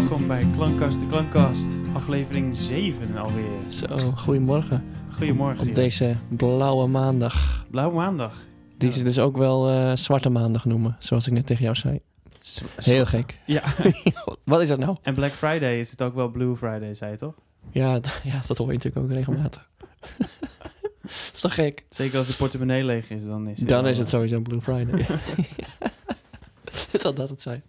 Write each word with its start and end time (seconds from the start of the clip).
welkom 0.00 0.26
bij 0.26 0.46
Klankkast 0.54 1.00
de 1.00 1.06
Klankkast, 1.06 1.66
aflevering 1.92 2.56
7 2.56 3.16
alweer. 3.16 3.44
Zo, 3.68 4.12
goedemorgen. 4.16 4.84
Goedemorgen. 5.12 5.68
Op 5.68 5.74
deze 5.74 6.16
blauwe 6.28 6.86
maandag. 6.86 7.66
Blauwe 7.70 7.94
maandag. 7.94 8.34
Die 8.76 8.88
Ja. 8.88 8.94
ze 8.94 9.04
dus 9.04 9.18
ook 9.18 9.36
wel 9.36 9.68
eh, 9.70 9.96
zwarte 9.96 10.28
maandag 10.30 10.64
noemen, 10.64 10.96
zoals 10.98 11.26
ik 11.26 11.32
net 11.32 11.46
tegen 11.46 11.62
jou 11.62 11.76
zei. 11.76 12.00
Heel 12.76 13.06
gek. 13.06 13.38
Ja, 13.46 13.62
Wat 14.44 14.60
is 14.60 14.68
dat 14.68 14.78
nou? 14.78 14.96
en 15.02 15.14
Black 15.14 15.32
Friday 15.32 15.78
is 15.78 15.90
het 15.90 16.02
ook 16.02 16.14
wel 16.14 16.28
Blue 16.28 16.56
Friday, 16.56 16.94
zei 16.94 17.10
je 17.10 17.16
toch? 17.16 17.34
Ja, 17.70 18.00
ja 18.22 18.42
dat 18.46 18.58
hoor 18.58 18.66
je 18.66 18.72
natuurlijk 18.72 19.04
ook 19.04 19.10
regelmatig. 19.12 19.70
is 21.32 21.40
toch 21.40 21.54
gek? 21.54 21.84
Zeker 21.88 22.18
als 22.18 22.26
de 22.26 22.34
portemonnee 22.36 22.84
leeg 22.84 23.10
is, 23.10 23.24
dan 23.24 23.48
is 23.48 23.58
het 23.60 23.68
Dan 23.68 23.86
is 23.86 23.96
het 23.98 24.06
eh, 24.06 24.12
sowieso 24.12 24.40
Blue 24.40 24.60
Friday. 24.60 25.06
Zal 26.92 27.14
dat 27.14 27.28
het 27.28 27.42
zijn? 27.42 27.64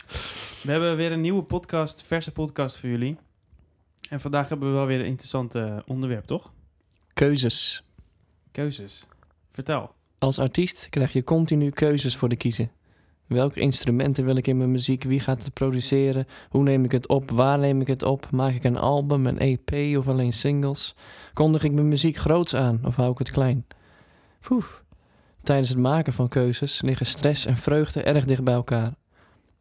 We 0.64 0.72
hebben 0.72 0.96
weer 0.96 1.12
een 1.12 1.22
nieuwe 1.22 1.44
podcast, 1.44 2.04
verse 2.04 2.32
podcast 2.32 2.78
voor 2.78 2.90
jullie. 2.90 3.18
En 4.10 4.20
vandaag 4.20 4.50
hebben 4.50 4.68
we 4.68 4.74
wel 4.76 4.86
weer 4.86 5.00
een 5.00 5.06
interessant 5.06 5.56
eh, 5.56 5.78
onderwerp, 5.86 6.26
toch? 6.26 6.52
Keuzes. 7.14 7.84
Keuzes. 8.52 9.06
Vertel. 9.52 9.94
Als 10.18 10.40
artiest 10.40 10.90
krijg 10.90 11.14
je 11.14 11.24
continu 11.24 11.70
keuzes 11.70 12.16
voor 12.16 12.30
de 12.30 12.36
kiezen. 12.36 12.72
Welke 13.28 13.60
instrumenten 13.60 14.26
wil 14.26 14.36
ik 14.36 14.48
in 14.48 14.58
mijn 14.58 14.72
muziek? 14.72 15.04
Wie 15.04 15.20
gaat 15.20 15.44
het 15.44 15.54
produceren? 15.54 16.28
Hoe 16.50 16.64
neem 16.64 16.84
ik 16.84 16.92
het 16.92 17.08
op? 17.08 17.32
Waar 17.32 17.60
neem 17.60 17.82
ik 17.82 17.88
het 17.88 18.04
op? 18.04 18.32
Maak 18.32 18.54
ik 18.54 18.64
een 18.64 18.78
album, 18.78 19.28
een 19.28 19.40
EP 19.40 19.98
of 19.98 20.08
alleen 20.08 20.34
singles? 20.34 20.96
Kondig 21.34 21.64
ik 21.64 21.72
mijn 21.72 21.88
muziek 21.88 22.18
groots 22.18 22.56
aan 22.56 22.80
of 22.84 22.96
hou 22.96 23.12
ik 23.12 23.18
het 23.18 23.32
klein? 23.32 23.66
Poeh. 24.40 24.66
Tijdens 25.44 25.70
het 25.70 25.78
maken 25.78 26.14
van 26.14 26.28
keuzes 26.28 26.82
liggen 26.82 27.06
stress 27.06 27.46
en 27.46 27.58
vreugde 27.58 28.04
erg 28.04 28.26
dicht 28.26 28.44
bij 28.44 28.54
elkaar. 28.54 28.94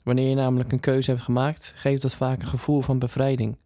Wanneer 0.03 0.29
je 0.29 0.35
namelijk 0.35 0.73
een 0.73 0.81
keuze 0.81 1.11
hebt 1.11 1.23
gemaakt, 1.23 1.73
geeft 1.77 2.03
dat 2.03 2.15
vaak 2.15 2.41
een 2.41 2.49
gevoel 2.49 2.81
van 2.81 2.99
bevrijding. 2.99 3.59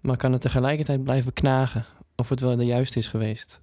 Maar 0.00 0.16
kan 0.16 0.32
het 0.32 0.40
tegelijkertijd 0.40 1.02
blijven 1.02 1.32
knagen 1.32 1.84
of 2.16 2.28
het 2.28 2.40
wel 2.40 2.56
de 2.56 2.64
juiste 2.64 2.98
is 2.98 3.08
geweest? 3.08 3.60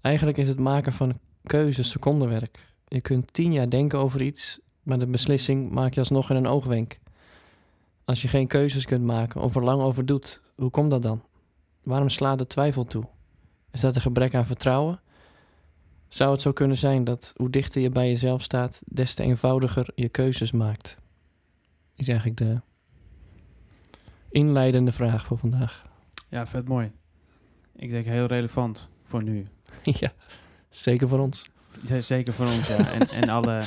Eigenlijk 0.00 0.36
is 0.36 0.48
het 0.48 0.58
maken 0.58 0.92
van 0.92 1.18
keuzes 1.42 1.90
secondenwerk. 1.90 2.72
Je 2.88 3.00
kunt 3.00 3.32
tien 3.32 3.52
jaar 3.52 3.70
denken 3.70 3.98
over 3.98 4.22
iets, 4.22 4.60
maar 4.82 4.98
de 4.98 5.06
beslissing 5.06 5.70
maak 5.70 5.94
je 5.94 6.00
alsnog 6.00 6.30
in 6.30 6.36
een 6.36 6.46
oogwenk. 6.46 6.98
Als 8.04 8.22
je 8.22 8.28
geen 8.28 8.46
keuzes 8.46 8.84
kunt 8.84 9.04
maken 9.04 9.40
of 9.40 9.56
er 9.56 9.64
lang 9.64 9.82
over 9.82 10.06
doet, 10.06 10.40
hoe 10.56 10.70
komt 10.70 10.90
dat 10.90 11.02
dan? 11.02 11.22
Waarom 11.82 12.08
slaat 12.08 12.38
de 12.38 12.46
twijfel 12.46 12.84
toe? 12.84 13.04
Is 13.70 13.80
dat 13.80 13.94
een 13.94 14.00
gebrek 14.00 14.34
aan 14.34 14.46
vertrouwen? 14.46 15.00
Zou 16.14 16.32
het 16.32 16.40
zo 16.40 16.52
kunnen 16.52 16.76
zijn 16.76 17.04
dat 17.04 17.32
hoe 17.36 17.50
dichter 17.50 17.82
je 17.82 17.90
bij 17.90 18.08
jezelf 18.08 18.42
staat, 18.42 18.82
des 18.86 19.14
te 19.14 19.22
eenvoudiger 19.22 19.88
je 19.94 20.08
keuzes 20.08 20.52
maakt? 20.52 20.96
Is 21.96 22.08
eigenlijk 22.08 22.38
de 22.38 22.60
inleidende 24.30 24.92
vraag 24.92 25.26
voor 25.26 25.38
vandaag. 25.38 25.82
Ja, 26.28 26.46
vet 26.46 26.68
mooi. 26.68 26.92
Ik 27.76 27.90
denk 27.90 28.06
heel 28.06 28.26
relevant 28.26 28.88
voor 29.04 29.22
nu. 29.22 29.46
ja, 29.82 30.12
zeker 30.68 31.08
voor 31.08 31.18
ons. 31.18 31.46
Zeker 31.98 32.32
voor 32.32 32.46
ons, 32.46 32.68
ja. 32.68 32.92
En, 32.92 33.08
en, 33.08 33.28
alle, 33.28 33.64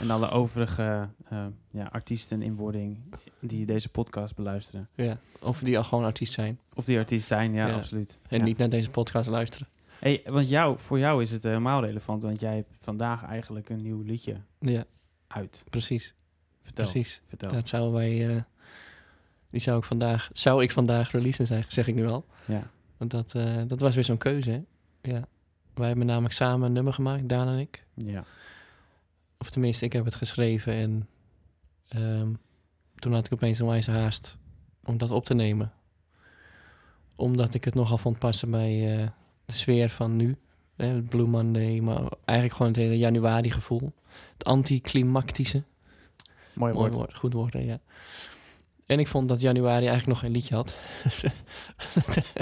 en 0.00 0.10
alle 0.10 0.28
overige 0.30 1.08
eh, 1.28 1.46
ja, 1.70 1.84
artiesten 1.92 2.42
in 2.42 2.54
wording 2.54 2.98
die 3.40 3.66
deze 3.66 3.88
podcast 3.88 4.34
beluisteren. 4.36 4.88
Ja. 4.94 5.18
Of 5.40 5.58
die 5.58 5.78
al 5.78 5.84
gewoon 5.84 6.04
artiest 6.04 6.32
zijn 6.32 6.58
Of 6.74 6.84
die 6.84 6.98
artiest 6.98 7.26
zijn, 7.26 7.52
ja, 7.52 7.66
Ja. 7.66 7.74
absoluut. 7.74 8.18
en 8.28 8.38
Ja. 8.38 8.44
niet 8.44 8.58
naar 8.58 8.68
deze 8.68 8.90
podcast 8.90 9.28
luisteren. 9.28 9.68
Hey, 10.00 10.22
want 10.26 10.48
jou, 10.48 10.78
voor 10.78 10.98
jou 10.98 11.22
is 11.22 11.30
het 11.30 11.42
helemaal 11.42 11.84
relevant, 11.84 12.22
want 12.22 12.40
jij 12.40 12.54
hebt 12.54 12.70
vandaag 12.80 13.24
eigenlijk 13.24 13.68
een 13.68 13.82
nieuw 13.82 14.02
liedje 14.02 14.36
Ja, 14.58 14.84
uit. 15.26 15.64
precies. 15.70 16.14
Vertel. 16.60 16.84
Precies. 16.84 17.22
Vertel. 17.28 17.52
Dat 17.52 17.68
zouden 17.68 17.92
wij. 17.92 18.36
eh, 18.36 18.42
die 19.50 19.60
zou 19.60 19.78
ik 19.78 19.84
vandaag. 19.84 20.30
Zou 20.32 20.62
ik 20.62 20.70
vandaag 20.70 21.10
releasen, 21.12 21.46
zeg, 21.46 21.72
zeg 21.72 21.86
ik 21.86 21.94
nu 21.94 22.06
al. 22.08 22.26
Ja. 22.44 22.70
Want 22.96 23.10
dat, 23.10 23.34
eh, 23.34 23.56
dat 23.66 23.80
was 23.80 23.94
weer 23.94 24.04
zo'n 24.04 24.16
keuze. 24.18 24.50
Hè? 24.50 24.62
Ja. 25.12 25.24
Wij 25.74 25.86
hebben 25.88 26.06
namelijk 26.06 26.34
samen 26.34 26.66
een 26.66 26.72
nummer 26.72 26.92
gemaakt, 26.92 27.28
Daan 27.28 27.48
en 27.48 27.58
ik. 27.58 27.84
ja. 27.94 28.24
Of 29.38 29.50
tenminste, 29.50 29.84
ik 29.84 29.92
heb 29.92 30.04
het 30.04 30.14
geschreven. 30.14 30.72
En 30.72 31.08
ehm, 31.88 32.32
toen 32.94 33.12
had 33.12 33.26
ik 33.26 33.32
opeens 33.32 33.58
een 33.58 33.66
wijze 33.66 33.90
haast 33.90 34.36
om 34.84 34.98
dat 34.98 35.10
op 35.10 35.24
te 35.24 35.34
nemen. 35.34 35.72
Omdat 37.16 37.54
ik 37.54 37.64
het 37.64 37.74
nogal 37.74 37.98
vond 37.98 38.18
passen 38.18 38.50
bij 38.50 38.98
eh, 39.02 39.08
de 39.50 39.56
sfeer 39.56 39.88
van 39.88 40.16
nu. 40.16 40.36
Hè, 40.76 40.86
het 40.86 41.08
Blue 41.08 41.26
Monday, 41.26 41.80
maar 41.80 42.00
eigenlijk 42.24 42.56
gewoon 42.56 42.72
het 42.72 42.80
hele 42.80 42.98
januari 42.98 43.50
gevoel. 43.50 43.92
Het 44.32 44.44
anticlimactische. 44.44 45.62
Mooi 46.52 46.72
Mooi 46.72 46.84
woord. 46.90 46.94
woord, 46.94 47.14
goed 47.16 47.32
woord, 47.32 47.52
hè, 47.52 47.60
ja. 47.60 47.78
En 48.86 48.98
ik 48.98 49.08
vond 49.08 49.28
dat 49.28 49.40
januari 49.40 49.86
eigenlijk 49.86 50.06
nog 50.06 50.18
geen 50.18 50.30
liedje 50.30 50.54
had. 50.54 50.76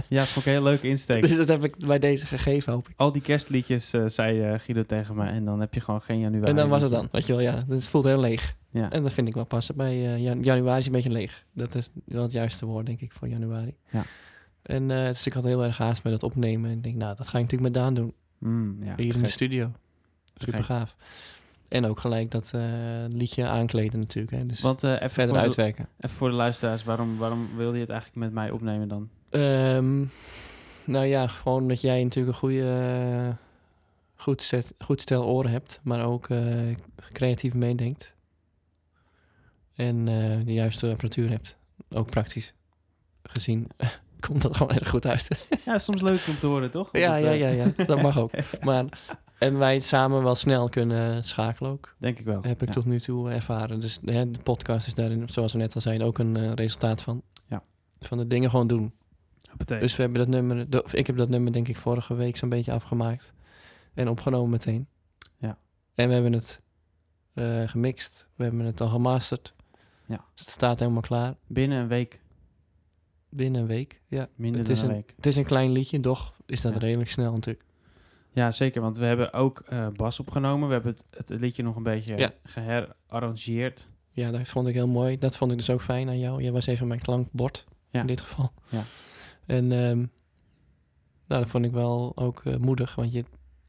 Ja, 0.09 0.19
dat 0.19 0.29
vond 0.29 0.47
ik 0.47 0.53
een 0.53 0.59
hele 0.59 0.63
leuke 0.71 0.89
insteek. 0.89 1.23
dus 1.23 1.37
dat 1.37 1.49
heb 1.49 1.65
ik 1.65 1.77
bij 1.87 1.99
deze 1.99 2.27
gegeven, 2.27 2.73
hoop 2.73 2.89
ik. 2.89 2.95
Al 2.97 3.13
die 3.13 3.23
kerstliedjes, 3.23 3.93
eh, 3.93 4.07
zei 4.07 4.41
eh, 4.43 4.59
Guido 4.59 4.83
tegen 4.87 5.17
me, 5.17 5.27
en 5.27 5.45
dan 5.45 5.61
heb 5.61 5.75
je 5.75 5.81
gewoon 5.81 6.01
geen 6.01 6.19
januari. 6.19 6.51
En 6.51 6.57
dan 6.57 6.69
was 6.69 6.83
het 6.83 6.91
dan, 6.91 7.09
weet 7.13 7.27
je 7.27 7.33
wel, 7.33 7.43
ja. 7.43 7.65
Het 7.69 7.89
voelt 7.89 8.05
heel 8.05 8.21
leeg. 8.21 8.57
Ja. 8.71 8.91
En 8.91 9.03
dat 9.03 9.13
vind 9.13 9.29
ik 9.29 9.35
wel 9.35 9.45
passen 9.45 9.77
bij 9.77 10.15
eh, 10.15 10.23
jan- 10.23 10.43
januari 10.43 10.79
is 10.79 10.87
een 10.87 10.93
beetje 10.93 11.11
leeg. 11.11 11.45
Dat 11.53 11.75
is 11.75 11.89
wel 12.05 12.23
het 12.23 12.33
juiste 12.33 12.67
woord, 12.67 12.87
denk 12.87 13.01
ik, 13.01 13.13
voor 13.13 13.29
januari. 13.29 13.75
Ja. 13.91 14.05
En 14.69 14.91
eh, 14.91 15.07
dus 15.07 15.27
ik 15.27 15.33
had 15.33 15.45
heel 15.45 15.65
erg 15.65 15.79
haast 15.79 16.03
met 16.03 16.13
het 16.13 16.23
opnemen. 16.23 16.71
En 16.71 16.77
ik 16.77 16.83
denk, 16.83 16.95
nou, 16.95 17.17
dat 17.17 17.29
ga 17.29 17.39
ik 17.39 17.45
natuurlijk 17.45 17.73
met 17.73 17.83
Daan 17.83 17.95
doen. 17.95 18.15
Mm, 18.39 18.85
ja, 18.85 18.95
hier 18.97 19.15
in 19.15 19.23
de 19.23 19.29
studio. 19.29 19.73
Super 20.37 20.65
gaaf. 20.65 20.97
En 21.69 21.87
ook 21.87 22.01
gelijk 22.01 22.31
dat 22.31 22.51
eh, 22.55 22.63
liedje 23.09 23.47
aankleden 23.47 23.99
natuurlijk. 23.99 24.37
Hè. 24.37 24.47
Dus 24.47 24.61
Want 24.61 24.85
eh, 24.85 24.93
even, 24.93 25.11
verder 25.11 25.35
de, 25.35 25.41
uitwerken. 25.41 25.89
even 26.01 26.17
voor 26.17 26.29
de 26.29 26.35
luisteraars, 26.35 26.85
waarom, 26.85 27.17
waarom 27.17 27.57
wilde 27.57 27.75
je 27.75 27.81
het 27.81 27.91
eigenlijk 27.91 28.21
met 28.21 28.33
mij 28.33 28.51
opnemen 28.51 28.89
dan? 28.89 29.09
Ehm, 29.31 30.05
nou 30.87 31.07
ja, 31.07 31.27
gewoon 31.27 31.69
dat 31.69 31.81
jij 31.81 32.03
natuurlijk 32.03 32.35
een 32.35 32.41
goede, 32.41 33.37
goed, 34.17 34.43
set, 34.43 34.75
goed 34.79 35.01
stel 35.01 35.25
oren 35.25 35.51
hebt, 35.51 35.81
maar 35.83 36.05
ook 36.05 36.29
creatief 37.13 37.55
meedenkt. 37.55 38.17
En 39.75 40.05
de 40.45 40.53
juiste 40.53 40.91
apparatuur 40.91 41.31
hebt. 41.31 41.57
Ook 41.91 42.11
praktisch 42.11 42.55
gezien 43.23 43.69
komt 44.29 44.43
dat 44.43 44.57
gewoon 44.57 44.73
erg 44.77 44.89
goed 44.89 45.07
uit. 45.07 45.29
Ja, 45.65 45.79
soms 45.79 46.01
leuk 46.01 46.27
om 46.29 46.39
te 46.39 46.47
horen, 46.47 46.71
toch? 46.71 46.89
ja, 46.93 47.15
Dat, 47.15 47.23
ja, 47.25 47.31
eh, 47.31 47.39
ja, 47.39 47.49
ja, 47.77 47.85
dat 47.87 48.03
mag 48.03 48.19
ook. 48.19 48.31
Maar, 48.61 48.85
en 49.39 49.59
wij 49.59 49.75
het 49.75 49.85
samen 49.85 50.23
wel 50.23 50.35
snel 50.35 50.69
kunnen 50.69 51.25
schakelen 51.25 51.71
ook. 51.71 51.95
Denk 51.99 52.19
ik 52.19 52.27
wel. 52.27 52.43
Heb 52.43 52.63
ik 52.63 52.69
ja. 52.69 52.75
tot 52.75 52.85
nu 52.85 53.01
toe 53.01 53.31
ervaren. 53.31 53.81
Dus 53.81 53.99
hè, 54.05 54.31
de 54.31 54.39
podcast 54.39 54.87
is 54.87 54.95
daarin, 54.95 55.29
zoals 55.29 55.53
we 55.53 55.59
net 55.59 55.75
al 55.75 55.81
zeiden, 55.81 56.07
ook 56.07 56.19
een 56.19 56.37
eh, 56.37 56.53
resultaat 56.53 57.03
van. 57.03 57.23
Ja. 57.47 57.63
Van 58.01 58.19
de 58.19 58.27
dingen 58.27 58.51
gewoon 58.51 58.67
doen. 58.67 58.93
Hoppatee. 59.49 59.81
Dus 59.81 59.97
we 59.97 60.03
hebben 60.03 60.21
dat 60.21 60.29
nummer, 60.29 60.71
de- 60.71 60.85
ik 60.93 61.07
heb 61.07 61.17
dat 61.17 61.29
nummer 61.29 61.53
denk 61.53 61.69
ik 61.69 61.77
vorige 61.77 62.15
week 62.15 62.37
zo'n 62.37 62.49
beetje 62.49 62.73
afgemaakt. 62.73 63.33
En 63.95 64.09
opgenomen 64.09 64.51
meteen. 64.51 64.87
Ja. 65.39 65.59
En 65.95 66.09
we 66.09 66.15
hebben 66.15 66.33
het 66.33 66.61
eh, 67.35 67.63
gemixt. 67.69 68.29
We 68.35 68.43
hebben 68.45 68.65
het 68.65 68.81
al 68.81 68.89
gemasterd. 68.89 69.55
Ja. 70.07 70.17
Dus 70.17 70.41
het 70.41 70.51
staat 70.51 70.79
helemaal 70.79 71.01
klaar. 71.01 71.35
Binnen 71.47 71.79
een 71.79 71.89
week, 71.89 72.23
Binnen 73.31 73.61
een 73.61 73.67
week. 73.67 74.01
Ja. 74.07 74.29
minder 74.37 74.59
Het 74.59 74.67
dan 74.69 74.77
is 74.77 74.83
een 74.83 74.89
een- 74.89 74.95
week. 74.95 75.13
Het 75.17 75.27
is 75.27 75.37
een 75.37 75.45
klein 75.45 75.73
liedje, 75.73 76.01
doch 76.01 76.35
is 76.47 76.61
dat 76.61 76.73
Ja. 76.75 76.79
redelijk 76.79 77.11
snel 77.11 77.33
natuurlijk. 77.33 77.65
Ja, 78.33 78.53
zeker, 78.53 78.81
want 78.81 78.97
we 78.97 79.05
hebben 79.05 79.33
ook 79.33 79.61
eh, 79.61 79.89
bas 79.89 80.21
opgenomen. 80.21 80.67
We 80.69 80.75
hebben 80.75 80.97
het, 81.11 81.29
het 81.29 81.41
liedje 81.41 81.63
nog 81.63 81.77
een 81.77 81.83
beetje 81.83 82.17
Ja. 82.17 82.31
geherarrangeerd. 82.43 83.89
Ja, 84.13 84.31
dat 84.31 84.49
vond 84.49 84.69
ik 84.69 84.75
heel 84.75 84.89
mooi. 84.89 85.19
Dat 85.19 85.37
vond 85.37 85.51
ik 85.53 85.59
dus 85.59 85.71
ook 85.71 85.83
fijn 85.83 86.09
aan 86.09 86.19
jou. 86.19 86.43
Jij 86.43 86.53
was 86.53 86.67
even 86.67 86.87
mijn 86.87 87.01
klankbord 87.01 87.65
Ja. 87.91 88.01
in 88.01 88.07
dit 88.07 88.21
geval. 88.21 88.53
Ja. 88.69 88.85
En 89.47 89.73
ehm, 89.73 89.97
nou, 91.27 91.43
dat 91.43 91.49
vond 91.49 91.65
ik 91.65 91.73
wel 91.73 92.13
ook 92.15 92.45
eh, 92.45 92.57
moedig, 92.57 92.95
want 92.95 93.13
je, 93.13 93.25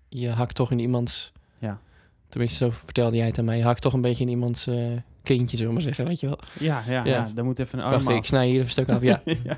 je 0.09 0.29
hakt 0.29 0.55
toch 0.55 0.71
in 0.71 0.79
iemands... 0.79 1.31
Ja. 1.59 1.81
Tenminste, 2.27 2.65
zo 2.65 2.71
vertelde 2.71 3.15
jij 3.17 3.25
het 3.25 3.39
aan 3.39 3.45
mij. 3.45 3.57
Je 3.57 3.63
hakt 3.63 3.81
toch 3.81 3.93
een 3.93 4.01
beetje 4.01 4.23
in 4.23 4.29
iemands 4.29 4.67
eh, 4.67 4.91
kindje, 5.35 5.57
zullen 5.57 5.67
we 5.67 5.73
maar 5.73 5.87
zeggen, 5.87 6.05
weet 6.05 6.19
je 6.19 6.27
wel. 6.27 6.39
Ja, 6.59 6.83
ja, 6.87 6.91
ja. 6.93 7.03
Ja. 7.05 7.31
daar 7.35 7.45
moet 7.45 7.59
even 7.59 7.79
een 7.79 7.85
arm 7.85 7.93
Wacht, 7.93 8.07
af. 8.07 8.15
ik 8.15 8.25
snij 8.25 8.45
hier 8.45 8.53
even 8.53 8.65
een 8.65 8.69
stuk 8.71 8.89
af. 8.89 9.01
Ja, 9.01 9.21
ja. 9.43 9.57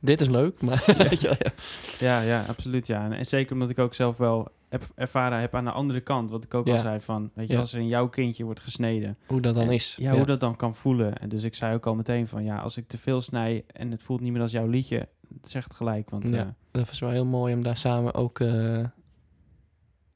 dit 0.00 0.20
is 0.20 0.28
leuk, 0.28 0.60
maar 0.62 0.84
weet 1.10 1.20
je 1.20 1.26
wel, 1.28 1.36
ja. 1.38 1.52
Ja, 1.98 2.20
ja, 2.20 2.44
absoluut. 2.48 2.86
Ja. 2.86 3.04
En, 3.04 3.12
en 3.12 3.26
zeker 3.26 3.52
omdat 3.52 3.70
ik 3.70 3.78
ook 3.78 3.94
zelf 3.94 4.16
wel 4.16 4.48
heb 4.68 4.84
ervaren 4.94 5.40
heb 5.40 5.54
aan 5.54 5.64
de 5.64 5.70
andere 5.70 6.00
kant. 6.00 6.30
Wat 6.30 6.44
ik 6.44 6.54
ook 6.54 6.68
al 6.68 6.78
zei 6.78 7.00
van, 7.00 7.30
weet 7.34 7.48
je, 7.48 7.58
als 7.58 7.72
er 7.72 7.80
in 7.80 7.88
jouw 7.88 8.08
kindje 8.08 8.44
wordt 8.44 8.60
gesneden. 8.60 9.16
hoe 9.26 9.40
dat 9.40 9.54
dan 9.54 9.64
en- 9.66 9.72
is. 9.72 9.96
Ja, 10.00 10.12
hoe 10.16 10.26
dat 10.26 10.40
dan 10.40 10.56
kan 10.56 10.74
voelen. 10.74 11.16
En 11.18 11.28
dus 11.28 11.42
ik 11.44 11.54
zei 11.54 11.74
ook 11.74 11.86
al 11.86 11.94
meteen 11.94 12.26
van, 12.26 12.44
ja, 12.44 12.58
als 12.58 12.76
ik 12.76 12.88
te 12.88 12.98
veel 12.98 13.20
snij 13.20 13.64
en 13.72 13.90
het 13.90 14.02
voelt 14.02 14.20
niet 14.20 14.32
meer 14.32 14.42
als 14.42 14.50
jouw 14.52 14.66
liedje, 14.66 15.08
zeg 15.42 15.64
het 15.64 15.74
gelijk. 15.74 16.10
Want 16.10 16.28
Ja. 16.28 16.54
Dat 16.70 16.86
was 16.86 16.98
wel 16.98 17.10
heel 17.10 17.24
mooi 17.26 17.54
om 17.54 17.62
daar 17.62 17.76
samen 17.76 18.14
ook 18.14 18.40
eh, 18.40 18.84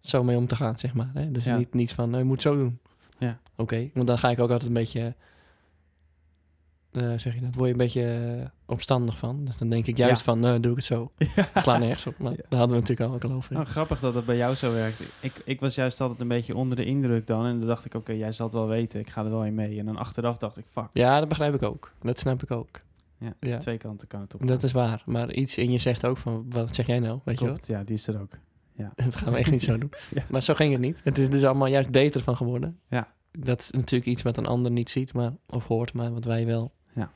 zo 0.01 0.25
mee 0.25 0.37
om 0.37 0.47
te 0.47 0.57
gaan, 0.57 0.79
zeg 0.79 0.95
maar. 0.95 1.11
Hè? 1.15 1.31
Dus 1.31 1.45
Ja. 1.45 1.57
niet, 1.57 1.75
niet 1.75 1.93
van, 1.93 2.07
nou, 2.09 2.23
je 2.23 2.29
moet 2.29 2.43
zo 2.43 2.57
doen. 2.57 2.79
Ja. 3.57 3.63
Oké, 3.63 3.91
want 3.95 4.07
dan 4.07 4.19
ga 4.19 4.31
ik 4.31 4.39
ook 4.41 4.51
altijd 4.51 4.69
een 4.69 4.75
beetje 4.75 5.15
eh, 6.93 7.13
zeg 7.19 7.35
je 7.35 7.41
dat, 7.41 7.55
word 7.55 7.67
je 7.67 7.73
een 7.73 7.77
beetje 7.79 8.37
eh, 8.41 8.47
opstandig 8.67 9.19
van. 9.19 9.45
Dus 9.45 9.57
dan 9.57 9.69
denk 9.69 9.87
ik 9.87 9.97
juist 9.97 10.19
Ja. 10.19 10.25
van, 10.25 10.41
nou 10.41 10.61
doe 10.61 10.71
ik 10.71 10.77
het 10.77 10.87
zo. 10.87 11.13
Ja. 11.37 11.49
Sla 11.55 11.79
nergens 11.79 12.07
op. 12.07 12.19
Maar 12.19 12.31
Ja. 12.33 12.37
daar 12.49 12.59
hadden 12.59 12.77
we 12.77 12.83
natuurlijk 12.89 13.25
al 13.25 13.31
al 13.31 13.37
over. 13.37 13.59
Oh, 13.59 13.65
grappig 13.67 14.01
dat 14.01 14.15
het 14.15 14.25
bij 14.27 14.37
jou 14.37 14.55
zo 14.55 14.73
werkt. 14.73 15.03
Ik, 15.21 15.43
ik 15.45 15.61
was 15.61 15.75
juist 15.75 16.01
altijd 16.01 16.21
een 16.21 16.29
beetje 16.29 16.55
onder 16.57 16.77
de 16.77 16.85
indruk 16.85 17.27
dan. 17.27 17.47
En 17.47 17.59
dan 17.59 17.69
dacht 17.69 17.85
ik, 17.85 17.95
oké, 17.95 18.13
jij 18.13 18.33
zal 18.33 18.47
het 18.47 18.55
wel 18.55 18.67
weten. 18.67 19.01
Ik 19.01 19.11
ga 19.11 19.25
er 19.25 19.31
wel 19.31 19.45
in 19.45 19.55
mee. 19.55 19.79
En 19.79 19.87
dan 19.87 19.97
achteraf 19.97 20.37
dacht 20.37 20.57
ik, 20.57 20.65
fuck. 20.71 20.87
Ja, 20.91 21.19
dat 21.19 21.29
begrijp 21.29 21.55
ik 21.55 21.63
ook. 21.63 21.93
Dat 22.03 22.19
snap 22.19 22.43
ik 22.43 22.51
ook. 22.51 22.69
Ja, 23.19 23.35
Ja. 23.41 23.59
Twee 23.59 23.79
kanten 23.79 24.09
kan 24.09 24.21
het 24.21 24.35
op. 24.35 24.47
Dat 24.47 24.63
is 24.63 24.73
waar. 24.73 25.03
Maar 25.07 25.33
iets 25.33 25.59
in 25.59 25.71
je 25.71 25.79
zegt 25.79 26.07
ook 26.07 26.17
van, 26.17 26.47
wat 26.49 26.75
zeg 26.75 26.87
jij 26.87 26.99
nou? 27.01 27.21
Weet 27.25 27.39
je? 27.39 27.45
Klopt, 27.45 27.67
ja, 27.67 27.85
die 27.85 27.95
is 27.95 28.07
er 28.07 28.21
ook. 28.21 28.33
Dat 28.95 29.17
gaan 29.17 29.33
we 29.33 29.39
echt 29.39 29.51
niet 29.51 29.63
zo 29.63 29.79
doen. 29.79 29.93
Ja. 30.11 30.25
Maar 30.29 30.43
zo 30.43 30.55
ging 30.55 30.73
het 30.73 30.81
niet. 30.81 31.01
Het 31.05 31.19
is 31.19 31.29
dus 31.31 31.45
allemaal 31.45 31.69
juist 31.69 31.91
beter 31.91 32.21
van 32.21 32.37
geworden. 32.37 32.79
Ja. 32.89 33.13
Dat 33.39 33.61
is 33.61 33.71
natuurlijk 33.71 34.11
iets 34.11 34.23
wat 34.23 34.37
een 34.37 34.47
ander 34.47 34.73
niet 34.73 34.91
ziet 34.91 35.13
maar, 35.15 35.33
of 35.47 35.67
hoort, 35.67 35.93
maar 35.93 36.13
wat 36.13 36.25
wij 36.25 36.47
wel 36.47 36.73
Ja. 36.93 37.11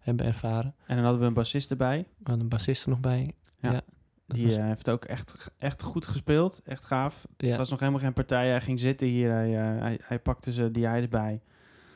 hebben 0.00 0.26
ervaren. 0.26 0.74
En 0.86 0.94
dan 0.94 1.04
hadden 1.04 1.20
we 1.20 1.26
een 1.26 1.34
bassist 1.34 1.70
erbij. 1.70 1.98
We 1.98 2.06
hadden 2.24 2.40
een 2.42 2.48
bassist 2.48 2.82
er 2.84 2.90
nog 2.90 3.00
bij. 3.00 3.32
Ja. 3.60 3.80
Die 4.26 4.46
was- 4.46 4.56
eh, 4.56 4.64
heeft 4.64 4.90
ook 4.90 5.04
echt, 5.04 5.50
echt 5.58 5.82
goed 5.82 6.06
gespeeld. 6.06 6.60
Echt 6.64 6.84
gaaf. 6.84 7.26
ja. 7.36 7.48
Het 7.48 7.56
was 7.56 7.70
nog 7.70 7.78
helemaal 7.78 8.00
geen 8.00 8.12
partij. 8.12 8.48
Hij 8.48 8.60
ging 8.60 8.80
zitten 8.80 9.06
hier. 9.06 9.30
Hij, 9.30 9.58
eh, 9.74 9.80
hij, 9.80 9.98
hij 10.02 10.18
pakte 10.18 10.52
ze 10.52 10.70
die 10.70 10.86
hij 10.86 11.02
erbij. 11.02 11.40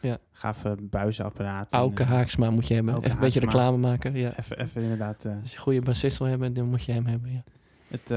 Ja. 0.01 0.19
Gaaf 0.33 0.65
eh, 0.65 0.73
buizenapparaat. 0.81 1.73
en, 1.73 1.79
Auke 1.79 2.03
eh, 2.03 2.09
Haaksma 2.09 2.51
moet 2.51 2.69
je 2.69 2.75
hebben. 2.75 2.97
Even 2.97 3.11
een 3.11 3.19
beetje 3.19 3.41
reclame 3.41 3.77
maken. 3.77 4.15
Ja. 4.15 4.39
Even, 4.39 4.59
even 4.59 4.83
inderdaad. 4.83 5.27
Als 5.43 5.51
je 5.51 5.57
een 5.57 5.63
goede 5.63 5.81
bassist 5.83 6.19
wil 6.19 6.27
hebben, 6.27 6.55
dan 6.55 6.69
moet 6.69 6.85
je 6.85 6.93
hem 6.93 7.07
hebben. 7.07 7.33
Ja. 7.33 7.43
het, 7.89 8.09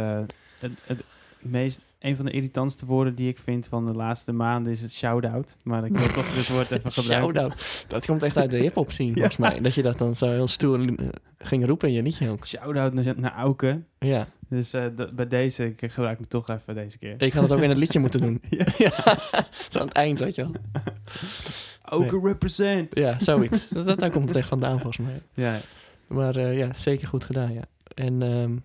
het, 0.59 0.73
het 0.85 1.03
meest, 1.39 1.81
een 1.99 2.15
van 2.15 2.25
de 2.25 2.31
irritantste 2.31 2.85
woorden 2.85 3.15
die 3.15 3.27
ik 3.29 3.37
vind 3.37 3.67
van 3.67 3.85
de 3.85 3.93
laatste 3.93 4.31
maanden 4.31 4.71
is 4.71 4.81
het 4.81 4.93
shout-out. 4.93 5.57
Maar 5.63 5.85
ik 5.85 5.97
wil 5.97 6.07
toch 6.07 6.33
dit 6.33 6.47
woord 6.49 6.71
even 6.71 6.91
gebruiken. 7.01 7.33
Shout-out. 7.41 7.85
Dat 7.87 8.05
komt 8.05 8.23
echt 8.23 8.37
uit 8.37 8.51
de 8.51 8.57
hip-hop 8.57 8.91
scene, 8.91 9.13
volgens 9.13 9.37
mij. 9.37 9.61
Dat 9.61 9.73
je 9.73 9.81
dat 9.81 9.97
dan 9.97 10.15
zo 10.15 10.27
heel 10.29 10.47
stoer 10.47 10.79
eh, 10.79 11.07
ging 11.37 11.65
roepen 11.65 11.87
in 11.87 11.93
je 11.93 12.03
liedje 12.03 12.29
ook. 12.29 12.45
Shout-out 12.47 12.93
naar, 12.93 13.13
naar 13.17 13.33
Auke. 13.33 13.81
Ja, 13.99 14.27
Dus 14.49 14.73
eh, 14.73 14.85
bij 15.13 15.27
deze, 15.27 15.65
ik 15.65 15.91
gebruik 15.91 16.19
me 16.19 16.27
toch 16.27 16.49
even 16.49 16.75
deze 16.75 16.97
keer. 16.97 17.21
ik 17.21 17.33
had 17.33 17.43
het 17.43 17.51
ook 17.51 17.61
in 17.61 17.69
het 17.69 17.77
liedje 17.77 17.99
moeten 17.99 18.19
doen. 18.19 18.41
Ja. 18.49 18.65
ja. 18.77 18.91
Zo 19.69 19.79
aan 19.79 19.87
het 19.87 19.95
eind, 19.95 20.19
weet 20.19 20.35
je 20.35 20.41
wel. 20.41 20.51
Auke 21.81 22.19
represent. 22.23 22.95
Ja, 22.95 23.19
zoiets. 23.19 23.67
dat, 23.69 23.85
dat, 23.85 23.99
daar 23.99 24.11
komt 24.11 24.27
het 24.27 24.37
echt 24.37 24.47
vandaan, 24.47 24.79
volgens 24.79 24.97
mij. 25.07 25.21
Ja, 25.33 25.59
Maar 26.07 26.35
eh, 26.35 26.57
ja, 26.57 26.73
zeker 26.73 27.07
goed 27.07 27.25
gedaan, 27.25 27.53
ja. 27.53 27.61
En 27.95 28.21
ehm, 28.21 28.55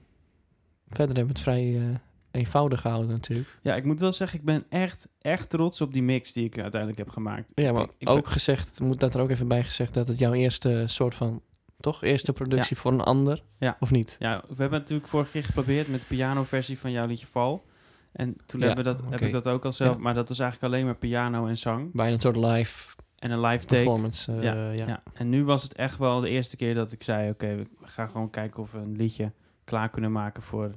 verder 0.89 1.17
hebben 1.17 1.27
we 1.27 1.33
het 1.33 1.41
vrij 1.41 2.01
eenvoudig 2.33 2.81
gehouden 2.81 3.11
natuurlijk. 3.11 3.59
ja, 3.63 3.75
ik 3.75 3.85
moet 3.85 4.01
wel 4.01 4.13
zeggen, 4.13 4.39
ik 4.39 4.45
ben 4.45 4.65
echt, 4.69 5.09
echt 5.21 5.51
trots 5.51 5.81
op 5.81 5.93
die 5.93 6.03
mix 6.03 6.33
die 6.33 6.45
ik 6.45 6.59
uiteindelijk 6.59 6.99
heb 7.01 7.09
gemaakt. 7.11 7.53
Ja, 7.55 7.73
maar 7.73 7.83
Ik- 7.83 7.91
ik 7.99 8.07
ben- 8.07 8.15
ook 8.17 8.29
gezegd, 8.29 8.81
moet 8.81 9.01
dat 9.01 9.15
er 9.15 9.21
ook 9.21 9.31
even 9.31 9.49
bij 9.49 9.63
gezegd, 9.65 9.95
dat 9.95 10.09
het 10.09 10.19
jouw 10.19 10.33
eerste 10.33 10.85
soort 10.87 11.15
van, 11.15 11.43
toch? 11.81 12.03
Eerste 12.03 12.33
productie 12.33 12.77
voor 12.77 12.93
een 12.93 13.01
ander? 13.01 13.43
Ja. 13.59 13.77
Of 13.81 13.91
niet? 13.91 14.17
Ja, 14.19 14.43
we 14.49 14.55
hebben 14.57 14.79
natuurlijk 14.81 15.09
vorige 15.09 15.31
keer 15.31 15.45
geprobeerd 15.45 15.89
met 15.89 16.01
de 16.01 16.07
pianoversie 16.07 16.79
van 16.79 16.91
jouw 16.91 17.07
liedje 17.07 17.27
Val. 17.27 17.65
En 18.13 18.37
toen 18.47 18.61
Ja, 18.61 18.67
hebben 18.67 18.85
we 18.85 18.91
dat, 18.97 19.11
heb 19.11 19.21
ik 19.21 19.33
dat 19.33 19.47
ook 19.47 19.65
al 19.65 19.73
zelf, 19.73 19.97
maar 19.97 20.15
dat 20.15 20.29
was 20.29 20.39
eigenlijk 20.39 20.73
alleen 20.73 20.85
maar 20.87 20.95
piano 20.97 21.47
en 21.47 21.57
zang. 21.59 21.93
Bijna 21.93 22.13
een 22.15 22.21
soort 22.21 22.37
live 22.37 22.95
En 23.19 23.31
een 23.31 23.41
live 23.41 23.65
take. 23.67 23.83
performance. 23.83 24.33
eh, 24.33 24.43
Ja, 24.43 24.71
ja. 24.71 24.87
Ja. 24.87 25.03
En 25.15 25.29
nu 25.29 25.45
was 25.45 25.63
het 25.63 25.75
echt 25.75 25.99
wel 25.99 26.21
de 26.21 26.29
eerste 26.29 26.57
keer 26.57 26.75
dat 26.75 26.93
ik 26.93 27.03
zei, 27.03 27.31
oké, 27.31 27.57
we 27.57 27.67
gaan 27.83 28.09
gewoon 28.09 28.31
kijken 28.31 28.63
of 28.63 28.73
we 28.73 28.79
een 28.79 28.97
liedje 28.97 29.33
klaar 29.65 29.91
kunnen 29.91 30.13
maken 30.13 30.43
voor 30.43 30.73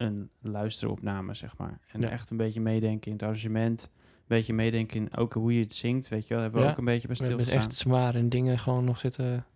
een 0.00 0.30
luisteropname, 0.42 1.34
zeg 1.34 1.56
maar. 1.56 1.78
En 1.92 2.00
Ja. 2.00 2.08
echt 2.08 2.30
een 2.30 2.36
beetje 2.36 2.60
meedenken 2.60 3.06
in 3.06 3.12
het 3.12 3.22
arrangement. 3.22 3.82
Een 3.92 4.36
beetje 4.36 4.52
meedenken 4.54 4.96
in 4.96 5.16
ook 5.16 5.32
hoe 5.32 5.54
je 5.54 5.60
het 5.60 5.74
zingt, 5.74 6.08
weet 6.08 6.26
je 6.26 6.34
wel. 6.34 6.42
Hebben 6.42 6.60
we 6.60 6.66
Ja, 6.66 6.72
ook 6.72 6.78
een 6.78 6.84
beetje 6.84 7.08
bij 7.08 7.16
We 7.16 7.24
hebben 7.24 7.44
stilgestaan. 7.46 7.70
echt 7.70 7.80
zwaar 7.80 8.14
en 8.14 8.28
dingen 8.28 8.58
gewoon 8.58 8.84
nog 8.84 8.98
zitten 8.98 9.46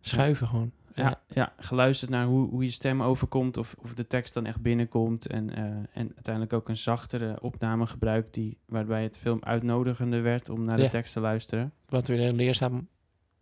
schuiven 0.00 0.46
gewoon. 0.46 0.72
Ja, 0.94 1.20
ja, 1.28 1.52
geluisterd 1.58 2.10
naar 2.10 2.26
hoe, 2.26 2.48
hoe 2.48 2.62
je 2.64 2.70
stem 2.70 3.02
overkomt 3.02 3.56
of, 3.56 3.74
of 3.78 3.94
de 3.94 4.06
tekst 4.06 4.34
dan 4.34 4.46
echt 4.46 4.60
binnenkomt. 4.60 5.26
En, 5.26 5.54
eh, 5.54 5.62
en 5.92 6.12
uiteindelijk 6.14 6.52
ook 6.52 6.68
een 6.68 6.76
zachtere 6.76 7.40
opname 7.40 7.86
gebruikt 7.86 8.34
die, 8.34 8.58
waarbij 8.66 9.02
het 9.02 9.18
film 9.18 9.38
uitnodigender 9.42 10.22
werd 10.22 10.48
om 10.48 10.64
naar 10.64 10.78
Ja. 10.78 10.84
de 10.84 10.90
tekst 10.90 11.12
te 11.12 11.20
luisteren. 11.20 11.72
Wat 11.88 12.08
weer 12.08 12.18
heel 12.18 12.32
leerzaam 12.32 12.88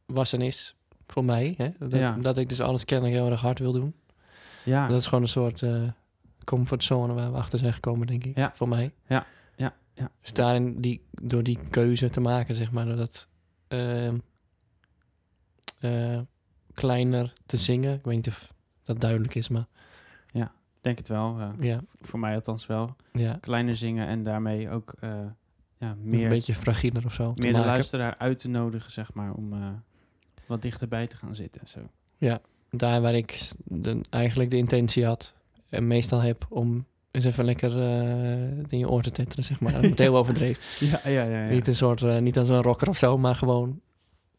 was 0.06 0.32
en 0.32 0.40
is 0.40 0.76
voor 1.06 1.24
mij. 1.24 1.54
Hè? 1.56 1.68
Dat, 1.78 1.92
Ja. 1.92 2.16
dat 2.20 2.36
ik 2.36 2.48
dus 2.48 2.60
alles 2.60 2.84
kennelijk 2.84 3.16
heel 3.16 3.30
erg 3.30 3.40
hard 3.40 3.58
wil 3.58 3.72
doen. 3.72 3.94
Ja, 4.64 4.88
Dat 4.88 5.00
is 5.00 5.06
gewoon 5.06 5.22
een 5.22 5.28
soort 5.28 5.62
eh, 5.62 5.82
comfortzone 6.50 7.12
waar 7.14 7.32
we 7.32 7.38
achter 7.38 7.58
zijn 7.58 7.72
gekomen, 7.72 8.06
denk 8.06 8.24
ik. 8.24 8.36
Ja. 8.36 8.52
Voor 8.54 8.68
mij. 8.68 8.92
ja, 9.06 9.26
ja. 9.56 10.10
Dus 10.20 10.32
daarin, 10.32 10.80
die, 10.80 11.04
door 11.10 11.42
die 11.42 11.58
keuze 11.70 12.08
te 12.08 12.20
maken, 12.20 12.54
zeg 12.54 12.70
maar, 12.70 12.84
door 12.84 12.96
dat 12.96 13.28
ehm, 13.68 14.18
eh, 15.80 16.20
kleiner 16.74 17.32
te 17.46 17.56
zingen. 17.56 17.94
Ik 17.94 18.04
weet 18.04 18.14
niet 18.16 18.28
of 18.28 18.52
dat 18.82 19.00
duidelijk 19.00 19.34
is, 19.34 19.48
maar 19.48 19.66
Ik 20.32 20.86
denk 20.86 20.98
het 20.98 21.08
wel. 21.08 21.38
eh, 21.38 21.48
ja, 21.58 21.80
voor 22.00 22.18
mij 22.18 22.34
althans 22.34 22.66
wel. 22.66 22.96
ja 23.12 23.36
Kleiner 23.40 23.76
zingen 23.76 24.06
en 24.06 24.22
daarmee 24.24 24.70
ook 24.70 24.92
eh, 25.00 25.10
ja, 25.78 25.90
een 25.90 25.98
meer, 26.02 26.28
beetje 26.28 26.54
fragieler 26.54 27.04
of 27.04 27.14
zo. 27.14 27.32
meer 27.36 27.52
de 27.52 27.58
luisteraar 27.58 28.14
uit 28.18 28.38
te 28.38 28.48
nodigen, 28.48 28.90
zeg 28.90 29.12
maar, 29.12 29.32
om 29.32 29.52
wat 30.46 30.62
dichterbij 30.62 31.06
te 31.06 31.16
gaan 31.16 31.34
zitten. 31.34 31.60
Zo. 31.68 31.80
Daar 32.70 33.00
waar 33.00 33.14
ik 33.14 33.50
de, 33.64 34.00
eigenlijk 34.10 34.50
de 34.50 34.56
intentie 34.56 35.04
had 35.04 35.34
meestal 35.70 36.20
heb 36.20 36.46
om 36.48 36.86
eens 37.10 37.24
even 37.24 37.44
lekker 37.44 37.82
eh, 37.82 38.58
in 38.68 38.78
je 38.78 38.88
oor 38.88 39.02
te 39.02 39.10
tetteren, 39.10 39.44
zeg 39.44 39.60
maar. 39.60 39.82
Dat 39.82 39.98
heel 39.98 40.16
overdreven. 40.22 40.62
Ja, 40.78 41.00
ja, 41.04 41.22
ja. 41.22 41.44
ja. 41.44 41.52
Niet 41.52 41.66
een 41.66 41.76
soort, 41.76 42.02
eh, 42.02 42.18
niet 42.18 42.38
als 42.38 42.48
een 42.48 42.62
rocker 42.62 42.88
of 42.88 42.96
zo, 42.96 43.18
maar 43.18 43.34
gewoon 43.34 43.80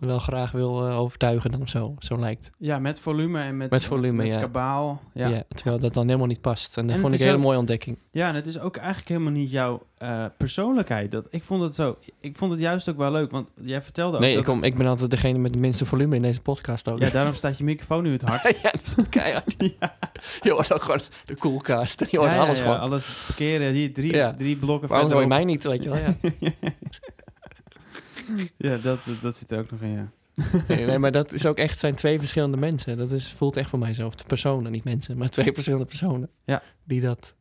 wel 0.08 0.20
graag 0.20 0.52
wil 0.52 0.88
eh, 0.88 1.00
overtuigen 1.00 1.52
dan 1.52 1.68
zo. 1.68 1.96
Zo 2.00 2.18
lijkt. 2.20 2.50
ja 2.58 2.80
met 2.80 3.00
volume 3.00 3.42
en 3.42 3.58
met, 3.58 3.70
Met 3.70 3.84
volume, 3.84 4.14
met, 4.24 4.32
ja. 4.32 4.40
kabaal. 4.40 5.02
Ja. 5.14 5.28
Ja. 5.28 5.44
terwijl 5.48 5.80
dat 5.80 5.94
dan 5.94 6.06
helemaal 6.06 6.28
niet 6.28 6.42
past. 6.42 6.78
En 6.78 6.86
dat 6.88 6.96
En 6.96 7.02
vond 7.02 7.14
ik 7.14 7.20
is 7.20 7.26
een 7.26 7.30
hele 7.32 7.40
ook- 7.40 7.46
mooie 7.48 7.58
ontdekking. 7.60 7.98
Ja, 8.12 8.28
en 8.28 8.36
het 8.36 8.48
is 8.48 8.60
ook 8.60 8.76
eigenlijk 8.78 9.08
helemaal 9.10 9.32
niet 9.32 9.52
jouw 9.52 9.82
eh, 9.98 10.26
persoonlijkheid. 10.38 11.12
Dat, 11.12 11.28
ik, 11.30 11.44
vond 11.44 11.62
het 11.62 11.76
zo, 11.76 11.98
ik 12.20 12.38
vond 12.38 12.52
het 12.52 12.60
juist 12.60 12.90
ook 12.90 12.98
wel 12.98 13.12
leuk, 13.12 13.32
want 13.32 13.48
jij 13.62 13.82
vertelde 13.82 14.16
ook 14.16 14.22
Nee, 14.22 14.32
dat 14.32 14.40
ik, 14.40 14.46
kom, 14.46 14.56
het- 14.56 14.66
ik 14.66 14.76
ben 14.78 14.88
altijd 14.88 15.10
degene 15.10 15.38
met 15.38 15.52
het 15.52 15.60
minste 15.60 15.86
volume 15.86 16.16
in 16.16 16.22
deze 16.22 16.42
podcast 16.42 16.90
ook. 16.90 17.00
Ja, 17.00 17.10
daarom 17.10 17.34
staat 17.36 17.58
je 17.58 17.64
microfoon 17.64 18.04
nu 18.04 18.12
het 18.12 18.22
hardst. 18.22 18.60
ja, 18.64 18.72
die 18.72 18.82
staat 18.84 19.10
keihard. 19.10 19.56
ja. 19.80 19.98
Je 20.42 20.52
hoort 20.52 20.74
ook 20.74 20.82
gewoon 20.82 21.00
de 21.26 21.36
koelkast. 21.36 22.06
Je 22.12 22.18
hoort 22.18 22.32
Ja, 22.32 22.38
alles 22.38 22.60
gewoon. 22.60 22.80
alles 22.80 23.06
het 23.08 23.16
verkeerde. 23.16 23.66
Hier 23.70 23.94
drie, 23.94 24.36
drie 24.38 24.58
blokken 24.58 24.90
anders 24.90 25.12
hoor 25.12 25.22
je 25.22 25.28
mij 25.28 25.44
niet, 25.46 25.64
weet 25.64 25.84
je 25.84 25.90
wel. 25.90 26.00
Ja. 28.58 28.78
dat, 28.78 29.00
dat 29.22 29.38
zit 29.38 29.52
er 29.52 29.60
ook 29.60 29.72
nog 29.72 29.82
in, 29.82 29.92
ja. 29.92 30.12
Nee, 30.68 30.86
nee, 30.86 31.00
maar 31.04 31.12
dat 31.12 31.32
is 31.32 31.46
ook 31.46 31.58
echt, 31.58 31.80
zijn 31.80 31.96
twee 31.96 32.20
verschillende 32.20 32.58
mensen. 32.58 32.98
Dat 32.98 33.12
is, 33.12 33.32
voelt 33.32 33.58
echt 33.58 33.70
voor 33.70 33.80
mij 33.80 33.94
zo. 33.94 34.06
Of 34.06 34.28
personen, 34.28 34.72
niet 34.72 34.84
mensen, 34.84 35.18
maar 35.18 35.30
twee 35.30 35.54
verschillende 35.54 35.86
personen. 35.86 36.30
Ja. 36.46 36.64
Die 36.84 37.02
dat... 37.02 37.36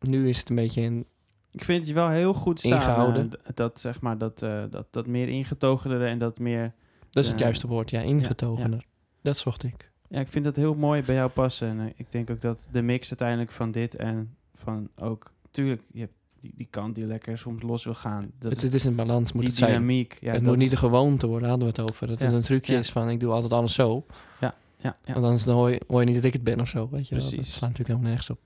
Nu 0.00 0.28
is 0.28 0.38
het 0.38 0.48
een 0.48 0.56
beetje 0.56 0.80
in... 0.80 1.06
Ik 1.50 1.64
vind 1.64 1.78
het 1.78 1.88
je 1.88 1.94
wel 1.94 2.08
heel 2.08 2.34
goed 2.34 2.58
staan. 2.58 2.72
Ingehouden. 2.72 3.30
eh, 3.44 3.50
dat, 3.54 3.80
zeg 3.80 4.00
maar, 4.00 4.18
dat, 4.18 4.42
eh, 4.42 4.64
dat, 4.70 4.86
dat 4.90 5.06
meer 5.06 5.28
ingetogendere 5.28 6.06
en 6.06 6.18
dat 6.18 6.38
meer... 6.38 6.72
Dat 7.10 7.24
is 7.24 7.30
het 7.30 7.38
juiste 7.38 7.66
woord, 7.66 7.90
ja. 7.90 8.00
Ingetogener. 8.00 8.84
Dat 9.22 9.38
zocht 9.38 9.62
ik. 9.62 9.90
Ja, 10.08 10.20
ik 10.20 10.28
vind 10.28 10.44
dat 10.44 10.56
heel 10.56 10.74
mooi 10.74 11.02
bij 11.02 11.14
jou 11.14 11.30
passen. 11.30 11.68
En 11.68 11.80
eh, 11.80 11.92
ik 11.96 12.12
denk 12.12 12.30
ook 12.30 12.40
dat 12.40 12.66
de 12.70 12.82
mix 12.82 13.08
uiteindelijk 13.08 13.50
van 13.50 13.70
dit 13.70 13.94
en 13.94 14.36
van 14.54 14.88
ook... 14.96 15.34
Tuurlijk, 15.50 15.82
je 15.92 16.00
hebt 16.00 16.12
die, 16.46 16.56
die 16.56 16.66
kant 16.70 16.94
die 16.94 17.06
lekker 17.06 17.38
soms 17.38 17.62
los 17.62 17.84
wil 17.84 17.94
gaan. 17.94 18.30
Dat 18.38 18.50
het, 18.50 18.58
is 18.58 18.62
het 18.64 18.74
is 18.74 18.84
een 18.84 18.94
balans, 18.94 19.32
moet 19.32 19.40
die 19.40 19.50
het 19.50 19.58
zijn. 19.58 19.70
dynamiek. 19.70 20.18
Ja, 20.20 20.32
het 20.32 20.42
moet 20.42 20.56
niet 20.56 20.70
de 20.70 20.76
gewoonte 20.76 21.26
worden, 21.26 21.48
hadden 21.48 21.68
we 21.68 21.80
het 21.82 21.90
over. 21.90 22.06
Dat 22.06 22.20
Ja. 22.20 22.26
het 22.26 22.34
een 22.34 22.42
trucje 22.42 22.72
Ja. 22.72 22.78
is 22.78 22.90
van, 22.90 23.08
ik 23.10 23.20
doe 23.20 23.32
altijd 23.32 23.52
alles 23.52 23.74
zo. 23.74 24.06
Ja, 24.40 24.54
ja. 24.80 24.96
Want 25.14 25.24
anders 25.24 25.44
dan 25.44 25.54
hoor, 25.56 25.70
je, 25.70 25.80
hoor 25.86 26.00
je 26.00 26.06
niet 26.06 26.14
dat 26.14 26.24
ik 26.24 26.32
het 26.32 26.44
ben 26.44 26.60
of 26.60 26.68
zo, 26.68 26.88
weet 26.90 27.08
je 27.08 27.14
wel. 27.14 27.24
Dat 27.24 27.32
slaat 27.32 27.60
natuurlijk 27.60 27.88
helemaal 27.88 28.08
nergens 28.08 28.30
op. 28.30 28.40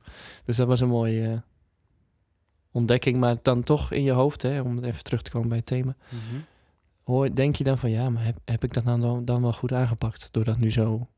Dus 0.44 0.56
dat 0.56 0.66
was 0.66 0.80
een 0.80 0.88
mooie 0.88 1.28
eh, 1.30 1.38
ontdekking. 2.70 3.18
Maar 3.18 3.36
dan 3.42 3.62
toch 3.62 3.92
in 3.92 4.02
je 4.02 4.12
hoofd, 4.12 4.42
hè, 4.42 4.60
om 4.60 4.78
even 4.84 5.04
terug 5.04 5.22
te 5.22 5.30
komen 5.30 5.48
bij 5.48 5.56
het 5.58 5.66
thema. 5.66 5.96
Mhm. 6.08 6.40
Hoor, 7.04 7.34
denk 7.34 7.56
je 7.56 7.64
dan 7.64 7.78
van, 7.78 7.90
ja, 7.90 8.10
maar 8.10 8.24
heb, 8.24 8.36
heb 8.44 8.64
ik 8.64 8.72
dat 8.72 8.84
nou 8.84 9.00
dan, 9.00 9.24
dan 9.24 9.42
wel 9.42 9.52
goed 9.52 9.72
aangepakt? 9.72 10.28
Door 10.32 10.44
dat 10.44 10.58
nu 10.58 10.70
zo 10.70 11.08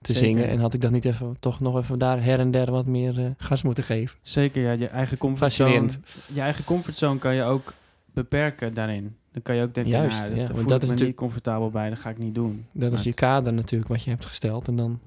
te 0.00 0.12
Zeker. 0.12 0.28
zingen. 0.28 0.48
En 0.48 0.58
had 0.58 0.74
ik 0.74 0.80
dat 0.80 0.90
niet 0.90 1.04
even, 1.04 1.36
toch 1.40 1.60
nog 1.60 1.76
even 1.78 1.98
daar 1.98 2.22
her 2.22 2.38
en 2.38 2.50
der 2.50 2.70
wat 2.70 2.86
meer 2.86 3.18
eh, 3.24 3.30
gas 3.36 3.62
moeten 3.62 3.84
geven? 3.84 4.18
Zeker, 4.22 4.62
ja. 4.62 4.72
Je 4.72 4.86
eigen 4.86 5.18
comfortzone... 5.18 5.88
Je 6.32 6.40
eigen 6.40 6.64
comfortzone 6.64 7.18
kan 7.18 7.34
je 7.34 7.42
ook 7.42 7.74
beperken 8.12 8.74
daarin. 8.74 9.16
Dan 9.32 9.42
kan 9.42 9.54
je 9.56 9.62
ook 9.62 9.74
denken, 9.74 9.92
Juist, 9.92 10.18
nou, 10.18 10.30
ja, 10.40 10.46
daar 10.46 10.54
voel 10.56 10.66
dat 10.66 10.82
ik 10.82 10.90
is 10.90 11.00
me 11.00 11.06
niet 11.06 11.14
comfortabel 11.16 11.70
bij, 11.70 11.88
dat 11.88 11.98
ga 11.98 12.10
ik 12.10 12.18
niet 12.18 12.34
doen. 12.34 12.66
Dat 12.72 12.92
is 12.92 13.02
je 13.02 13.12
kader 13.14 13.52
natuurlijk 13.52 13.90
wat 13.90 14.02
je 14.02 14.10
hebt 14.10 14.26
gesteld. 14.26 14.68
En 14.68 14.76
dan 14.76 15.00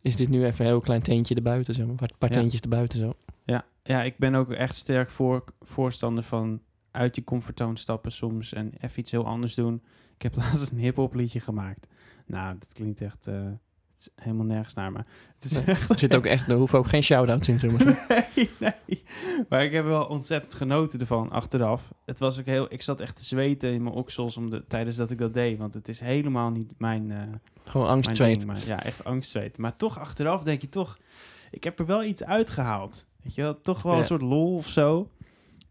is 0.00 0.16
dit 0.16 0.28
nu 0.28 0.44
even 0.44 0.60
een 0.64 0.70
heel 0.70 0.80
klein 0.80 1.02
teentje 1.02 1.34
erbuiten, 1.34 1.74
zo. 1.74 1.82
Een 1.82 1.94
paar, 2.18 2.32
Ja. 2.32 2.40
teentjes 2.40 2.60
erbuiten, 2.60 2.98
zo. 2.98 3.12
Ja, 3.44 3.64
ja, 3.82 4.02
ik 4.02 4.18
ben 4.18 4.34
ook 4.34 4.50
echt 4.52 4.74
sterk 4.74 5.10
voor, 5.10 5.44
voorstander 5.60 6.24
van 6.24 6.60
uit 6.90 7.16
je 7.16 7.24
comfortzone 7.24 7.78
stappen 7.78 8.12
soms 8.12 8.52
en 8.52 8.72
even 8.80 9.00
iets 9.00 9.10
heel 9.10 9.26
anders 9.26 9.54
doen. 9.54 9.82
Ik 10.16 10.22
heb 10.22 10.36
laatst 10.42 10.70
een 10.70 10.78
hip-hop 10.78 11.14
liedje 11.14 11.40
gemaakt. 11.40 11.86
Nou, 12.26 12.56
dat 12.58 12.72
klinkt 12.72 13.00
echt. 13.00 13.26
eh, 13.26 13.34
is 14.00 14.08
helemaal 14.24 14.46
nergens 14.46 14.74
naar, 14.74 14.92
maar 14.92 15.06
het 15.34 15.44
is 15.44 15.52
Nee. 15.52 15.64
echt... 15.64 15.90
Er 15.90 15.98
zit 15.98 16.14
ook 16.16 16.26
echt, 16.26 16.50
er 16.50 16.56
hoeven 16.56 16.78
ook 16.78 16.86
geen 16.88 17.02
shout-outs 17.02 17.48
in, 17.48 17.58
zeg 17.58 17.70
maar. 17.70 18.06
nee, 18.34 18.50
nee. 18.58 19.02
Maar 19.48 19.64
ik 19.64 19.72
heb 19.72 19.84
wel 19.84 20.04
ontzettend 20.04 20.54
genoten 20.54 21.00
ervan 21.00 21.30
achteraf. 21.30 21.92
Het 22.06 22.18
was 22.18 22.38
ook 22.38 22.46
heel... 22.46 22.66
Ik 22.72 22.82
zat 22.82 23.00
echt 23.00 23.16
te 23.16 23.24
zweten 23.24 23.72
in 23.72 23.82
mijn 23.82 23.94
oksels 23.94 24.36
om 24.36 24.50
de, 24.50 24.64
tijdens 24.68 24.96
dat 24.96 25.10
ik 25.10 25.18
dat 25.18 25.34
deed. 25.34 25.58
Want 25.58 25.74
het 25.74 25.88
is 25.88 26.00
helemaal 26.00 26.50
niet 26.50 26.72
mijn... 26.78 27.10
eh, 27.10 27.18
Gewoon 27.64 27.86
angstzweet. 27.86 28.44
ja, 28.66 28.82
echt 28.82 29.04
angstzweet. 29.04 29.58
Maar 29.58 29.76
toch 29.76 29.98
achteraf 29.98 30.42
denk 30.42 30.60
je 30.60 30.68
toch... 30.68 30.98
Ik 31.50 31.64
heb 31.64 31.78
er 31.78 31.86
wel 31.86 32.04
iets 32.04 32.24
uitgehaald. 32.24 33.06
Weet 33.22 33.34
je 33.34 33.42
wel? 33.42 33.60
Toch 33.60 33.82
wel 33.82 33.92
Ja. 33.92 33.98
een 33.98 34.04
soort 34.04 34.22
lol 34.22 34.56
of 34.56 34.66
zo. 34.68 35.08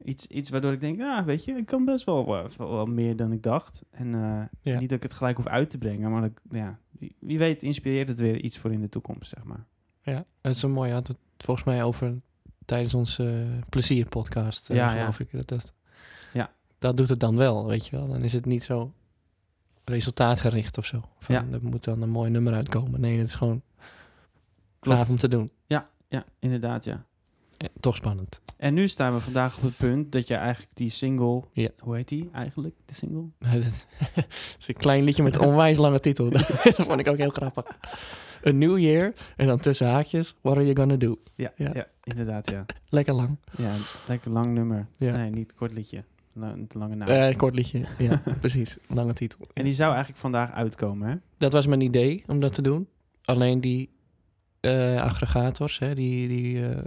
Iets, 0.03 0.27
iets 0.27 0.49
waardoor 0.49 0.71
ik 0.71 0.79
denk, 0.81 0.97
nou, 0.97 1.25
weet 1.25 1.45
je, 1.45 1.51
ik 1.53 1.65
kan 1.65 1.85
best 1.85 2.03
wel, 2.05 2.25
wel, 2.25 2.47
wel 2.57 2.85
meer 2.85 3.15
dan 3.15 3.31
ik 3.31 3.43
dacht. 3.43 3.83
En 3.91 4.13
eh, 4.15 4.41
Ja. 4.73 4.79
niet 4.79 4.89
dat 4.89 4.97
ik 4.97 5.03
het 5.03 5.13
gelijk 5.13 5.37
hoef 5.37 5.47
uit 5.47 5.69
te 5.69 5.77
brengen, 5.77 6.11
maar 6.11 6.21
dat, 6.21 6.29
ik- 6.29 6.41
ja, 6.51 6.79
wie, 6.91 7.15
wie 7.19 7.37
weet 7.37 7.63
inspireert 7.63 8.07
het 8.07 8.19
weer 8.19 8.41
iets 8.41 8.57
voor 8.57 8.71
in 8.71 8.81
de 8.81 8.89
toekomst, 8.89 9.29
zeg 9.29 9.43
maar. 9.43 9.65
Ja, 10.01 10.25
het 10.41 10.51
is 10.53 10.59
zo 10.59 10.69
mooi. 10.69 10.91
Had 10.91 11.07
het 11.07 11.17
volgens 11.37 11.65
mij 11.65 11.83
over 11.83 12.21
tijdens 12.65 12.93
onze 12.93 13.29
eh, 13.29 13.63
plezierpodcast, 13.69 14.69
eh, 14.69 14.75
Ja, 14.77 14.93
ja. 14.93 14.99
geloof 14.99 15.19
ik. 15.19 15.31
Dat, 15.31 15.47
dat, 15.47 15.73
Ja. 16.33 16.51
dat 16.77 16.97
doet 16.97 17.09
het 17.09 17.19
dan 17.19 17.35
wel, 17.35 17.67
weet 17.67 17.85
je 17.87 17.95
wel. 17.97 18.07
Dan 18.07 18.21
is 18.23 18.33
het 18.33 18.45
niet 18.45 18.63
zo 18.63 18.93
resultaatgericht 19.83 20.77
of 20.77 20.85
zo. 20.85 21.01
Van, 21.19 21.35
Ja. 21.35 21.45
Er 21.51 21.59
moet 21.63 21.83
dan 21.83 22.01
een 22.01 22.09
mooi 22.09 22.29
nummer 22.29 22.53
uitkomen. 22.53 23.01
Nee, 23.01 23.17
het 23.17 23.27
is 23.27 23.35
gewoon 23.35 23.61
Klopt. 24.79 24.97
gaaf 24.97 25.09
om 25.09 25.17
te 25.17 25.27
doen. 25.27 25.51
Ja, 25.65 25.89
ja, 26.07 26.25
inderdaad, 26.39 26.83
ja. 26.83 27.05
Ja, 27.61 27.67
toch 27.79 27.95
spannend. 27.95 28.41
En 28.57 28.73
nu 28.73 28.87
staan 28.87 29.13
we 29.13 29.19
vandaag 29.19 29.57
op 29.57 29.63
het 29.63 29.77
punt 29.77 30.11
dat 30.11 30.27
je 30.27 30.35
eigenlijk 30.35 30.71
die 30.73 30.89
single... 30.89 31.43
Ja. 31.51 31.69
Hoe 31.79 31.95
heet 31.95 32.07
die 32.07 32.29
eigenlijk, 32.33 32.75
de 32.85 32.93
single? 32.93 33.25
het 33.45 33.85
is 34.59 34.67
een 34.67 34.75
klein 34.75 35.03
liedje 35.03 35.23
met 35.23 35.35
een 35.35 35.41
onwijs 35.41 35.77
lange 35.77 35.99
titel. 35.99 36.29
dat 36.29 36.45
vond 36.75 36.99
ik 36.99 37.07
ook 37.07 37.17
heel 37.17 37.29
grappig. 37.29 37.65
A 38.47 38.51
New 38.51 38.77
Year 38.77 39.13
en 39.35 39.47
dan 39.47 39.57
tussen 39.59 39.87
haakjes, 39.87 40.35
what 40.41 40.55
are 40.55 40.65
you 40.65 40.75
gonna 40.77 40.95
do? 40.95 41.17
Ja, 41.35 41.51
Ja. 41.55 41.71
ja. 41.73 41.87
inderdaad, 42.03 42.49
ja. 42.49 42.65
Lekker 42.89 43.13
lang. 43.13 43.37
Ja, 43.57 43.73
lekker 44.07 44.31
lang 44.31 44.45
nummer. 44.45 44.87
Ja. 44.97 45.11
Nee, 45.17 45.29
niet 45.29 45.53
kort 45.53 45.71
liedje. 45.71 46.03
Een 46.35 46.67
lange 46.73 46.95
naam. 46.95 47.07
Eh, 47.07 47.37
kort 47.37 47.55
liedje, 47.55 47.85
ja, 47.97 48.21
precies. 48.39 48.77
Lange 48.87 49.13
titel. 49.13 49.47
en 49.53 49.63
die 49.63 49.73
zou 49.73 49.89
eigenlijk 49.89 50.19
vandaag 50.19 50.51
uitkomen, 50.51 51.09
hè? 51.09 51.15
Dat 51.37 51.53
was 51.53 51.65
mijn 51.65 51.81
idee 51.81 52.23
om 52.27 52.39
dat 52.39 52.53
te 52.53 52.61
doen. 52.61 52.87
Alleen 53.25 53.61
die 53.61 53.89
eh, 54.59 55.01
aggregators, 55.01 55.79
hè, 55.79 55.95
die, 55.95 56.27
die, 56.27 56.67
eh, 56.69 56.83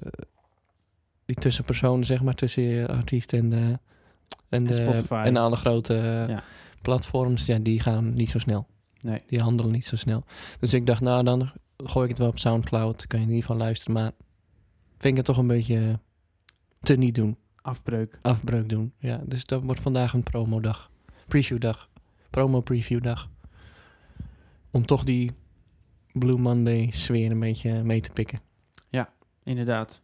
die 1.33 1.43
tussenpersonen, 1.43 2.05
zeg 2.05 2.23
maar, 2.23 2.35
tussen 2.35 2.63
je 2.63 2.89
artiest 2.89 3.33
en 3.33 3.49
de, 3.49 3.79
en 4.49 4.67
de, 4.67 5.05
en 5.09 5.37
alle 5.37 5.57
grote 5.57 5.95
eh, 5.95 6.29
Ja. 6.29 6.43
platforms, 6.83 7.47
ja, 7.47 7.59
die 7.59 7.81
gaan 7.81 8.15
niet 8.15 8.29
zo 8.29 8.39
snel. 8.39 8.67
Nee. 9.01 9.23
Die 9.27 9.41
handelen 9.41 9.73
niet 9.73 9.87
zo 9.87 9.97
snel. 9.97 10.25
Dus 10.59 10.75
ik 10.75 10.87
dacht, 10.87 11.01
nou, 11.01 11.25
dan 11.25 11.51
gooi 11.77 12.05
ik 12.05 12.11
het 12.11 12.19
wel 12.19 12.29
op 12.29 12.39
Soundcloud. 12.39 13.07
Kan 13.07 13.19
je 13.19 13.25
in 13.27 13.33
ieder 13.33 13.47
geval 13.47 13.61
luisteren. 13.61 13.95
Maar 13.95 14.13
vind 14.89 15.05
ik 15.05 15.17
het 15.17 15.25
toch 15.25 15.37
een 15.37 15.47
beetje 15.47 15.99
te 16.81 16.95
niet 16.97 17.15
doen. 17.15 17.37
Afbreuk. 17.63 18.19
Afbreuk 18.23 18.69
doen. 18.69 18.93
Ja, 18.99 19.21
dus 19.25 19.45
dat 19.45 19.63
wordt 19.63 19.81
vandaag 19.81 20.13
een 20.13 20.23
promodag. 20.23 20.91
Preview-dag. 21.27 21.89
Promo-preview-dag. 22.31 23.29
Om 24.71 24.87
toch 24.87 25.05
die 25.05 25.33
Blue 26.13 26.39
Monday 26.39 26.91
sfeer 26.93 27.31
een 27.31 27.41
beetje 27.41 27.83
mee 27.83 28.01
te 28.01 28.11
pikken. 28.11 28.41
Inderdaad. 29.45 30.03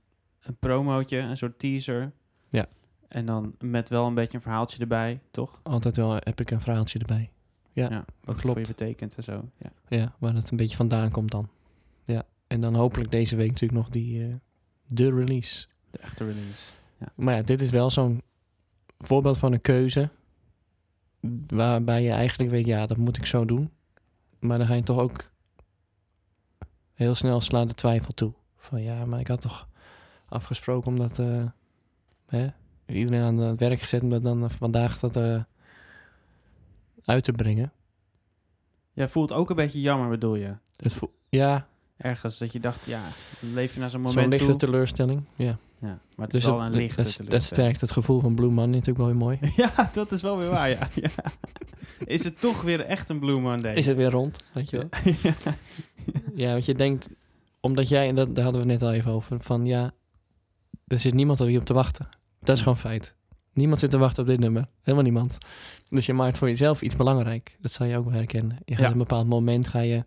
Een 0.49 0.57
promootje, 0.59 1.19
een 1.19 1.37
soort 1.37 1.59
teaser. 1.59 2.13
Ja. 2.49 2.67
En 3.09 3.27
dan 3.27 3.55
met 3.59 3.89
wel 3.89 4.07
een 4.07 4.15
beetje 4.15 4.37
een 4.37 4.43
verhaaltje 4.43 4.79
erbij, 4.81 5.21
toch? 5.31 5.61
Altijd 5.63 5.97
wel 5.97 6.15
heb 6.15 6.41
ik 6.41 6.51
een 6.51 6.61
verhaaltje 6.61 6.99
erbij. 6.99 7.31
Ja, 7.73 7.89
Wat 8.25 8.37
klopt. 8.37 8.41
voor 8.43 8.59
je 8.61 8.67
betekent 8.67 9.15
en 9.15 9.23
zo. 9.23 9.49
Ja. 9.57 9.71
Ja, 9.89 10.15
waar 10.19 10.35
het 10.35 10.51
een 10.51 10.57
beetje 10.57 10.77
vandaan 10.77 11.11
komt 11.11 11.31
dan. 11.31 11.49
Ja, 12.05 12.23
en 12.47 12.61
dan 12.61 12.75
hopelijk 12.75 13.11
deze 13.11 13.37
week 13.37 13.51
natuurlijk 13.51 13.81
nog 13.81 13.89
die, 13.89 14.25
eh, 14.27 14.35
de 14.87 15.11
release. 15.15 15.67
De 15.91 15.99
echte 15.99 16.25
release. 16.25 16.73
Maar 17.15 17.35
ja, 17.35 17.43
dit 17.43 17.61
is 17.61 17.71
wel 17.71 17.91
zo'n 17.91 18.23
voorbeeld 18.99 19.39
van 19.39 19.53
een 19.53 19.61
keuze. 19.61 20.11
Waarbij 21.47 22.03
je 22.03 22.11
eigenlijk 22.11 22.51
weet, 22.51 22.67
ja, 22.67 22.87
dat 22.87 22.97
moet 22.97 23.17
ik 23.17 23.27
zo 23.27 23.45
doen. 23.45 23.71
Maar 24.39 24.59
dan 24.59 24.67
ga 24.67 24.75
je 24.75 24.83
toch 24.83 24.99
ook 24.99 25.31
heel 26.93 27.15
snel 27.15 27.41
slaat 27.41 27.69
de 27.69 27.75
twijfel 27.75 28.13
toe. 28.15 28.33
Van 28.57 28.83
ja, 28.83 29.05
maar 29.05 29.21
ik 29.21 29.27
had 29.29 29.41
toch 29.41 29.69
afgesproken 30.29 30.91
om 30.91 30.99
dat, 30.99 31.19
eh, 31.19 31.45
hè, 32.27 32.47
iedereen 32.87 33.23
aan 33.23 33.39
het 33.39 33.59
werk 33.61 33.81
gezet 33.81 34.03
om 34.03 34.11
dat 34.11 34.23
dan 34.23 34.45
eh, 34.45 34.51
vandaag 34.51 34.99
dat 34.99 35.17
eh, 35.17 35.43
uit 37.05 37.25
te 37.25 37.33
brengen. 37.33 37.73
Ja, 38.93 39.09
voelt 39.09 39.33
ook 39.33 39.51
een 39.51 39.57
beetje 39.57 39.81
jammer, 39.81 40.09
bedoel 40.09 40.35
je? 40.35 40.55
Het 40.77 40.99
ja, 41.29 41.67
Ergens 41.97 42.39
dat 42.39 42.53
je 42.53 42.61
dacht, 42.61 42.87
ja, 42.87 43.03
leef 43.41 43.75
je 43.75 43.81
naar 43.81 43.91
zo'n 43.91 44.01
zo'n 44.01 44.15
moment 44.15 44.33
lichte 44.33 44.47
toe. 44.47 44.57
teleurstelling. 44.57 45.25
Ja. 45.35 45.57
Ja, 45.81 45.87
maar 45.89 45.99
het 46.27 46.31
Dus 46.31 46.41
is 46.41 46.47
wel 46.49 46.61
het- 46.63 46.73
een 46.73 46.79
lichte 46.79 47.03
dat, 47.03 47.31
dat 47.31 47.43
sterkt 47.43 47.81
het 47.81 47.91
gevoel 47.93 48.21
van 48.21 48.35
Blue 48.35 48.49
Monday 48.51 48.67
natuurlijk 48.81 48.99
wel 48.99 49.07
weer 49.07 49.17
mooi. 49.17 49.39
Ja, 49.57 49.91
dat 49.93 50.13
is 50.13 50.23
wel 50.23 50.39
weer 50.39 50.49
waar, 50.51 50.69
ja. 50.71 50.89
ja. 50.95 51.11
Is 52.05 52.25
het 52.25 52.41
toch 52.41 52.63
weer 52.63 52.81
echt 52.81 53.09
een 53.09 53.19
Blue 53.19 53.41
Monday? 53.41 53.75
Is 53.75 53.87
het 53.87 53.97
weer 53.97 54.11
rond, 54.11 54.37
weet 54.53 54.71
je 54.71 54.77
wel? 54.77 54.89
Ja, 56.35 56.53
want 56.53 56.65
je 56.65 56.75
denkt, 56.75 57.09
omdat 57.61 57.89
jij, 57.89 58.09
en 58.09 58.15
dat, 58.15 58.35
daar 58.35 58.45
hadden 58.45 58.63
we 58.67 58.73
het 58.73 58.81
net 58.81 58.89
al 58.91 58.95
even 58.97 59.11
over, 59.13 59.41
van 59.41 59.67
ja, 59.67 59.91
er 60.89 60.99
zit 60.99 61.15
niemand 61.15 61.39
hier 61.39 61.59
op 61.59 61.65
te 61.65 61.73
wachten. 61.75 62.09
Dat 62.41 62.57
is 62.57 62.63
gewoon 62.63 62.79
feit. 62.79 63.17
Niemand 63.53 63.81
zit 63.81 63.91
te 63.91 63.99
wachten 63.99 64.23
op 64.23 64.29
dit 64.29 64.39
nummer. 64.39 64.67
Helemaal 64.83 65.05
niemand. 65.05 65.39
Dus 65.89 66.07
je 66.07 66.13
maakt 66.13 66.39
voor 66.39 66.49
jezelf 66.49 66.83
iets 66.83 66.97
belangrijk. 66.97 67.57
Dat 67.61 67.73
zal 67.73 67.87
je 67.87 67.97
ook 67.97 68.05
wel 68.05 68.15
herkennen. 68.15 68.57
Je 68.65 68.73
gaat 68.75 68.81
Ja. 68.83 68.87
op 68.87 68.93
een 68.93 68.99
bepaald 68.99 69.27
moment 69.29 69.69
ga 69.69 69.79
je 69.81 70.05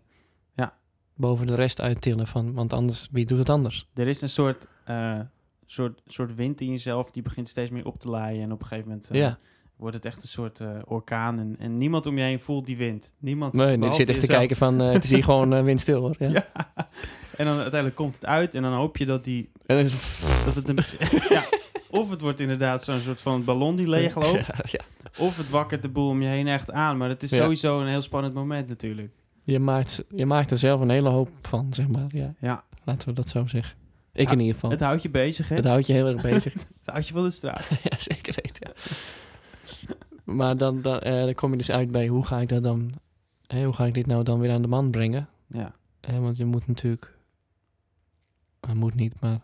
Ja. 0.54 0.74
boven 1.14 1.46
de 1.46 1.54
rest 1.54 1.80
uittillen. 1.80 2.26
Van, 2.26 2.54
want 2.54 2.72
anders, 2.72 3.08
wie 3.10 3.24
doet 3.26 3.38
het 3.38 3.48
anders? 3.50 3.88
Er 3.94 4.08
is 4.08 4.20
een 4.20 4.28
soort, 4.28 4.66
eh, 4.84 5.20
soort, 5.66 6.02
soort 6.06 6.34
wind 6.34 6.60
in 6.60 6.70
jezelf 6.70 7.10
die 7.10 7.22
begint 7.22 7.48
steeds 7.48 7.70
meer 7.70 7.86
op 7.86 7.98
te 7.98 8.08
laaien. 8.08 8.42
En 8.42 8.52
op 8.52 8.60
een 8.60 8.66
gegeven 8.66 8.88
moment 8.88 9.10
eh, 9.10 9.20
ja. 9.20 9.38
wordt 9.76 9.96
het 9.96 10.04
echt 10.04 10.22
een 10.22 10.28
soort 10.28 10.60
eh, 10.60 10.68
orkaan. 10.84 11.38
En, 11.38 11.56
en 11.58 11.78
niemand 11.78 12.06
om 12.06 12.16
je 12.18 12.22
heen 12.24 12.40
voelt 12.40 12.66
die 12.66 12.76
wind. 12.76 13.14
Niemand. 13.18 13.52
Nee, 13.52 13.72
ik 13.72 13.78
behalve 13.78 13.96
zit 14.00 14.08
echt 14.08 14.20
te 14.20 14.26
kijken 14.26 14.56
van, 14.56 14.78
het 14.78 15.04
is 15.04 15.10
hier 15.10 15.24
gewoon 15.24 15.64
windstil 15.64 16.00
hoor. 16.00 16.14
Ja. 16.18 16.46
En 17.36 17.44
dan 17.44 17.54
uiteindelijk 17.54 17.94
komt 17.94 18.14
het 18.14 18.26
uit 18.26 18.54
en 18.54 18.62
dan 18.62 18.72
hoop 18.72 18.96
je 18.96 19.06
dat, 19.06 19.24
die, 19.24 19.50
En 19.66 19.76
dan 19.76 19.84
is 19.84 19.92
het... 19.92 20.44
dat 20.44 20.54
het 20.54 20.68
een... 20.68 20.78
ja, 21.36 21.44
of 21.90 22.10
het 22.10 22.20
wordt 22.20 22.40
inderdaad 22.40 22.84
zo'n 22.84 23.00
soort 23.00 23.20
van 23.20 23.44
ballon 23.44 23.76
die 23.76 23.88
leeg 23.88 24.14
loopt. 24.14 24.46
Ja, 24.46 24.54
ja. 24.62 24.80
Of 25.18 25.36
het 25.36 25.50
wakkert 25.50 25.82
de 25.82 25.88
boel 25.88 26.08
om 26.08 26.22
je 26.22 26.28
heen 26.28 26.48
echt 26.48 26.70
aan. 26.70 26.96
Maar 26.96 27.08
het 27.08 27.22
is 27.22 27.30
Ja. 27.30 27.36
sowieso 27.42 27.80
een 27.80 27.86
heel 27.86 28.02
spannend 28.02 28.34
moment 28.34 28.68
natuurlijk. 28.68 29.12
Je, 29.44 29.58
maakt, 29.58 30.04
je 30.14 30.26
maakt 30.26 30.50
er 30.50 30.56
zelf 30.56 30.80
een 30.80 30.90
hele 30.90 31.08
hoop 31.08 31.28
van, 31.42 31.66
zeg 31.74 31.88
maar. 31.88 32.06
Ja, 32.08 32.34
Ja, 32.38 32.62
laten 32.84 33.08
we 33.08 33.14
dat 33.14 33.28
zo 33.28 33.46
zeggen. 33.46 33.76
Ik 34.12 34.26
Ja, 34.26 34.32
in 34.32 34.38
ieder 34.38 34.54
geval. 34.54 34.70
het 34.70 34.80
houdt 34.80 35.02
je 35.02 35.10
bezig, 35.10 35.48
hè? 35.48 35.56
Het 35.56 35.64
houdt 35.64 35.86
je 35.86 35.92
heel 35.92 36.06
erg 36.06 36.22
bezig. 36.32 36.52
Het 36.52 36.66
houdt 36.84 37.08
je 37.08 37.14
wel 37.14 37.22
de 37.22 37.30
straat. 37.30 37.64
ja, 37.82 37.96
zeker 37.98 38.34
weten. 38.42 38.70
Ja. 39.80 39.94
Maar 40.24 40.56
dan, 40.56 40.82
dan, 40.82 40.98
eh, 41.00 41.24
dan 41.24 41.34
kom 41.34 41.50
je 41.50 41.56
dus 41.56 41.70
uit 41.70 41.90
bij 41.90 42.06
hoe 42.06 42.26
ga 42.26 42.40
ik 42.40 42.48
dat 42.48 42.62
dan... 42.62 42.92
Hoe 43.62 43.72
ga 43.72 43.84
ik 43.84 43.94
dit 43.94 44.06
nou 44.06 44.22
dan 44.24 44.40
weer 44.40 44.52
aan 44.52 44.62
de 44.62 44.68
man 44.68 44.90
brengen? 44.90 45.28
Ja, 45.46 45.74
Eh, 46.00 46.18
want 46.18 46.36
je 46.36 46.44
moet 46.44 46.66
natuurlijk... 46.66 47.11
Dat 48.66 48.74
moet 48.74 48.94
niet, 48.94 49.20
maar... 49.20 49.40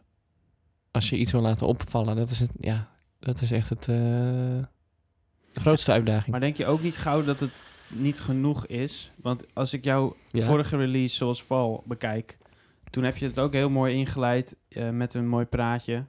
Als 0.90 1.10
je 1.10 1.16
iets 1.16 1.32
wil 1.32 1.40
laten 1.40 1.66
opvallen, 1.66 2.16
dat 2.16 2.30
is, 2.30 2.40
het, 2.40 2.50
ja, 2.60 2.88
dat 3.18 3.40
is 3.40 3.50
echt 3.50 3.68
het, 3.68 3.88
eh, 3.88 3.96
de 5.52 5.60
grootste 5.60 5.92
uitdaging. 5.92 6.26
maar 6.30 6.40
denk 6.40 6.56
je 6.56 6.66
ook 6.66 6.82
niet 6.82 6.96
gauw 6.96 7.22
dat 7.25 7.40
het 7.40 7.62
niet 7.88 8.20
genoeg 8.20 8.66
is? 8.66 9.10
Want 9.22 9.44
als 9.54 9.72
ik 9.72 9.84
jouw 9.84 10.16
ja. 10.32 10.46
vorige 10.46 10.76
release 10.76 11.14
zoals 11.14 11.42
Val 11.42 11.82
bekijk... 11.87 12.38
toen 12.90 13.04
heb 13.04 13.16
je 13.16 13.26
het 13.26 13.38
ook 13.38 13.52
heel 13.52 13.70
mooi 13.70 13.94
ingeleid 13.94 14.56
eh, 14.68 14.90
met 14.90 15.14
een 15.14 15.28
mooi 15.28 15.44
praatje. 15.44 16.04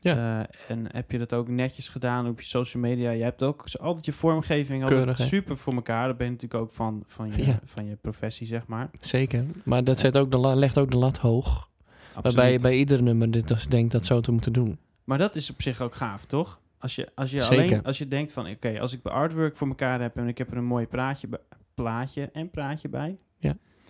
Ja. 0.00 0.42
Eh, 0.42 0.70
en 0.76 0.86
heb 0.92 1.10
je 1.10 1.18
dat 1.18 1.32
ook 1.32 1.48
netjes 1.48 1.88
gedaan 1.88 2.28
op 2.28 2.40
je 2.40 2.46
social 2.46 2.82
media. 2.82 3.10
Je 3.10 3.22
hebt 3.22 3.42
ook 3.42 3.64
altijd 3.80 4.04
je 4.04 4.12
vormgeving 4.12 4.82
altijd 4.82 5.04
Keurig, 5.04 5.20
super 5.20 5.56
voor 5.56 5.74
elkaar. 5.74 6.06
Dat 6.06 6.16
ben 6.16 6.26
je 6.26 6.32
natuurlijk 6.32 6.62
ook 6.62 6.72
van, 6.72 7.02
van, 7.06 7.32
je, 7.36 7.46
Ja. 7.46 7.60
van 7.64 7.86
je 7.86 7.96
professie, 7.96 8.46
zeg 8.46 8.66
maar. 8.66 8.90
Zeker. 9.00 9.44
Maar 9.64 9.84
dat 9.84 9.98
zet 9.98 10.16
ook 10.16 10.30
de 10.30 10.36
la- 10.38 10.54
legt 10.54 10.78
ook 10.78 10.90
de 10.90 10.96
lat 10.96 11.18
hoog. 11.18 11.68
Absoluut. 12.14 12.22
Waarbij 12.36 12.52
je 12.52 12.58
bij 12.60 12.76
ieder 12.76 13.02
nummer 13.02 13.30
dit 13.30 13.48
dus 13.48 13.66
denkt 13.66 13.92
dat 13.92 14.06
zo 14.06 14.20
te 14.20 14.32
moeten 14.32 14.52
doen. 14.52 14.78
Maar 15.04 15.18
dat 15.18 15.36
is 15.36 15.50
op 15.50 15.62
zich 15.62 15.80
ook 15.80 15.94
gaaf, 15.94 16.24
toch? 16.24 16.60
Als 16.78 16.94
je, 16.94 17.08
als 17.14 17.30
je, 17.30 17.40
Zeker. 17.40 17.64
alleen, 17.64 17.82
als 17.82 17.98
je 17.98 18.08
denkt 18.08 18.32
van, 18.32 18.48
oké, 18.48 18.80
als 18.80 18.92
ik 18.92 19.02
bij 19.02 19.12
artwork 19.12 19.56
voor 19.56 19.68
elkaar 19.68 20.00
heb... 20.00 20.16
en 20.16 20.28
ik 20.28 20.38
heb 20.38 20.50
er 20.50 20.56
een 20.56 20.64
mooi 20.64 20.86
praatje, 20.86 21.28
plaatje 21.74 22.30
en 22.32 22.50
praatje 22.50 22.88
bij... 22.88 23.18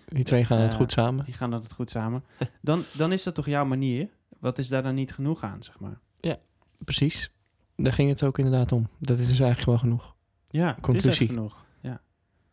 Die 0.09 0.25
twee 0.25 0.45
gaan 0.45 0.59
het 0.61 0.71
Ja. 0.71 0.77
goed 0.77 0.93
samen. 0.93 1.25
die 1.25 1.35
gaan 1.35 1.53
altijd 1.53 1.73
goed 1.73 1.91
samen... 1.91 2.25
dan, 2.61 2.83
dan 2.93 3.13
is 3.13 3.23
dat 3.23 3.35
toch 3.35 3.47
jouw 3.47 3.65
manier? 3.65 4.09
Wat 4.39 4.59
is 4.59 4.69
daar 4.69 4.83
dan 4.83 4.95
niet 4.95 5.13
genoeg 5.13 5.43
aan, 5.43 5.63
zeg 5.63 5.79
maar? 5.79 6.01
Precies. 6.79 7.31
Daar 7.77 7.93
ging 7.93 8.09
het 8.09 8.23
ook 8.23 8.39
inderdaad 8.39 8.73
om. 8.73 8.89
Dat 8.99 9.19
is 9.19 9.29
dus 9.29 9.41
eigenlijk 9.41 9.71
wel 9.71 9.79
genoeg. 9.79 10.15
Ja, 10.51 10.67
het 10.67 10.77
is 10.77 10.83
Conclusie. 10.83 11.27
genoeg. 11.27 11.65
Ja. 11.81 12.01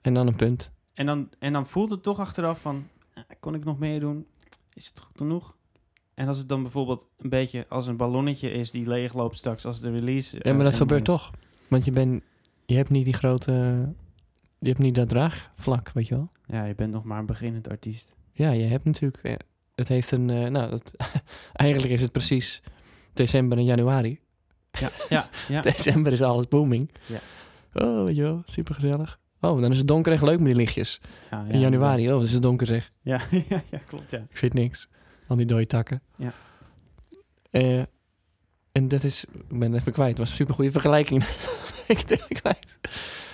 En 0.02 0.14
dan 0.14 0.28
een 0.28 0.36
punt. 0.36 0.72
En, 0.94 1.06
dan, 1.06 1.30
en 1.40 1.54
dan 1.54 1.68
voelt 1.68 1.92
het 1.92 2.04
toch 2.04 2.20
achteraf 2.20 2.62
van... 2.62 2.88
eh, 3.14 3.24
kon 3.40 3.56
ik 3.56 3.64
nog 3.64 3.80
meer 3.80 4.00
doen? 4.00 4.26
Is 4.74 4.88
het 4.88 5.00
goed 5.02 5.18
genoeg? 5.18 5.56
En 6.22 6.28
als 6.28 6.38
het 6.38 6.50
dan 6.50 6.62
bijvoorbeeld 6.62 7.08
een 7.18 7.30
beetje 7.30 7.66
als 7.70 7.88
een 7.88 7.98
ballonnetje 7.98 8.52
is... 8.52 8.72
die 8.72 8.88
leegloopt 8.88 9.38
straks 9.38 9.66
als 9.66 9.80
de 9.82 9.92
release... 9.92 10.36
Ja, 10.36 10.42
eh, 10.42 10.46
maar 10.56 10.64
dat 10.64 10.74
eenmaal 10.74 10.88
gebeurt 10.88 11.08
is. 11.08 11.14
toch. 11.14 11.32
Want 11.68 11.86
je, 11.86 11.92
bent, 11.92 12.24
je 12.66 12.76
hebt 12.76 12.90
niet 12.90 13.06
die 13.06 13.14
grote... 13.14 13.52
Je 14.60 14.68
hebt 14.68 14.80
niet 14.80 14.96
dat 14.96 15.10
draagvlak, 15.10 15.92
weet 15.94 16.08
je 16.08 16.16
wel. 16.16 16.30
Ja, 16.46 16.66
je 16.66 16.76
bent 16.76 16.92
nog 16.92 17.04
maar 17.04 17.20
een 17.20 17.26
beginnend 17.26 17.70
artiest. 17.70 18.14
Ja, 18.32 18.52
je 18.52 18.64
hebt 18.64 18.86
natuurlijk... 18.86 19.24
eh, 19.24 19.36
Het 19.76 19.88
heeft 19.88 20.12
een... 20.12 20.30
eh, 20.30 20.48
nou, 20.50 20.72
het, 20.72 20.94
eigenlijk 21.54 21.94
is 21.94 22.02
het 22.02 22.12
precies 22.12 22.62
december 23.14 23.58
en 23.58 23.64
januari. 23.64 24.20
Ja, 24.72 24.90
ja, 25.10 25.30
ja. 25.48 25.62
December 25.72 26.12
is 26.12 26.22
alles 26.22 26.48
booming. 26.48 26.90
Ja. 27.06 27.20
Oh, 27.74 28.06
weet 28.06 28.16
je 28.16 28.22
wel, 28.22 28.42
super 28.46 28.76
gezellig. 28.76 29.20
Oh, 29.40 29.62
dan 29.62 29.72
is 29.72 29.78
het 29.78 29.88
donker 29.88 30.12
echt 30.12 30.22
leuk 30.24 30.38
met 30.38 30.48
die 30.48 30.56
lichtjes. 30.56 31.02
ja, 31.32 31.44
ja 31.48 31.54
In 31.54 31.60
januari, 31.60 32.04
oh, 32.08 32.10
dan 32.14 32.22
is 32.24 32.34
het 32.34 32.42
donker 32.42 32.68
zeg. 32.68 32.92
Ja, 33.02 33.22
ja, 33.50 33.62
ja, 33.72 33.78
klopt, 33.86 34.12
ja. 34.12 34.18
Ik 34.30 34.38
vind 34.38 34.54
niks. 34.54 34.88
Al 35.32 35.38
die 35.38 35.46
dode 35.46 35.66
takken. 35.66 36.02
Ja. 36.16 36.34
Eh, 37.50 37.80
en 38.72 38.88
dat 38.88 39.04
is... 39.04 39.26
Ik 39.50 39.60
ben 39.60 39.74
even 39.74 39.92
kwijt. 39.92 40.10
Het 40.10 40.18
was 40.18 40.30
een 40.30 40.36
super 40.36 40.54
goede 40.54 40.72
vergelijking. 40.72 41.24
ik 41.88 42.04
ben 42.08 42.18
even 42.18 42.36
kwijt. 42.36 42.80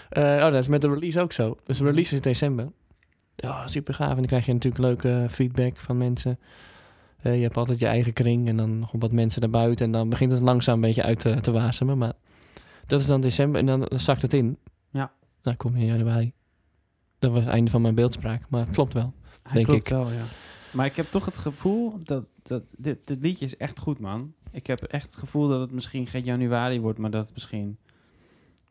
Eh, 0.10 0.24
oh, 0.24 0.40
dat 0.52 0.54
is 0.54 0.68
met 0.68 0.82
de 0.82 0.90
release 0.90 1.20
ook 1.20 1.32
zo. 1.32 1.58
Dus 1.64 1.78
de 1.78 1.84
release 1.84 2.12
is 2.12 2.18
in 2.18 2.22
december. 2.22 2.72
Ja, 3.36 3.68
super 3.68 3.94
gaaf. 3.94 4.10
En 4.10 4.16
dan 4.16 4.26
krijg 4.26 4.46
je 4.46 4.54
natuurlijk 4.54 4.84
leuke 4.84 5.28
feedback 5.30 5.78
van 5.78 5.98
mensen. 5.98 6.40
Eh, 7.18 7.36
je 7.36 7.42
hebt 7.42 7.58
altijd 7.58 7.80
je 7.80 7.88
eigen 7.88 8.14
kring 8.14 8.48
en 8.48 8.58
dan 8.58 8.80
nog 8.80 8.92
wat 8.92 9.12
mensen 9.12 9.42
daarbuiten. 9.42 9.86
En 9.86 9.92
dan 9.92 10.10
begint 10.10 10.32
het 10.32 10.42
langzaam 10.42 10.76
een 10.76 10.82
beetje 10.82 11.04
uit 11.04 11.20
te, 11.20 11.40
te 11.40 11.52
wasemen. 11.52 11.98
Maar 11.98 12.14
dat 12.86 13.00
is 13.00 13.06
dan 13.06 13.22
december 13.22 13.60
en 13.60 13.66
dan, 13.66 13.80
dan 13.80 14.00
zakt 14.00 14.22
het 14.22 14.34
in. 14.34 14.58
Ja. 14.92 15.12
Nou, 15.42 15.58
kom 15.58 15.76
je 15.76 15.82
in 15.82 15.88
januari. 15.88 16.34
Dat 17.20 17.32
was 17.32 17.40
het 17.40 17.50
einde 17.50 17.72
van 17.72 17.82
mijn 17.82 17.96
beeldspraak. 17.96 18.42
Maar 18.50 18.62
het 18.62 18.72
klopt 18.72 18.94
wel. 18.94 19.14
Hij 19.44 19.54
Denk 19.54 19.66
klopt 19.66 19.82
ik. 19.82 19.90
wel, 19.90 20.12
ja. 20.12 20.24
Maar 20.72 20.86
ik 20.86 20.96
heb 20.96 21.06
toch 21.06 21.26
het 21.26 21.38
gevoel 21.38 22.00
dat, 22.04 22.28
dat 22.44 22.64
dit, 22.78 22.98
dit 23.08 23.22
liedje 23.24 23.46
is 23.46 23.58
echt 23.58 23.80
goed, 23.80 24.00
man. 24.00 24.34
Ik 24.52 24.68
heb 24.68 24.84
echt 24.84 25.06
het 25.06 25.16
gevoel 25.16 25.48
dat 25.48 25.60
het 25.60 25.72
misschien 25.72 26.08
geen 26.08 26.24
januari 26.24 26.80
wordt, 26.80 27.00
maar 27.00 27.12
dat 27.12 27.24
het 27.26 27.34
misschien 27.34 27.78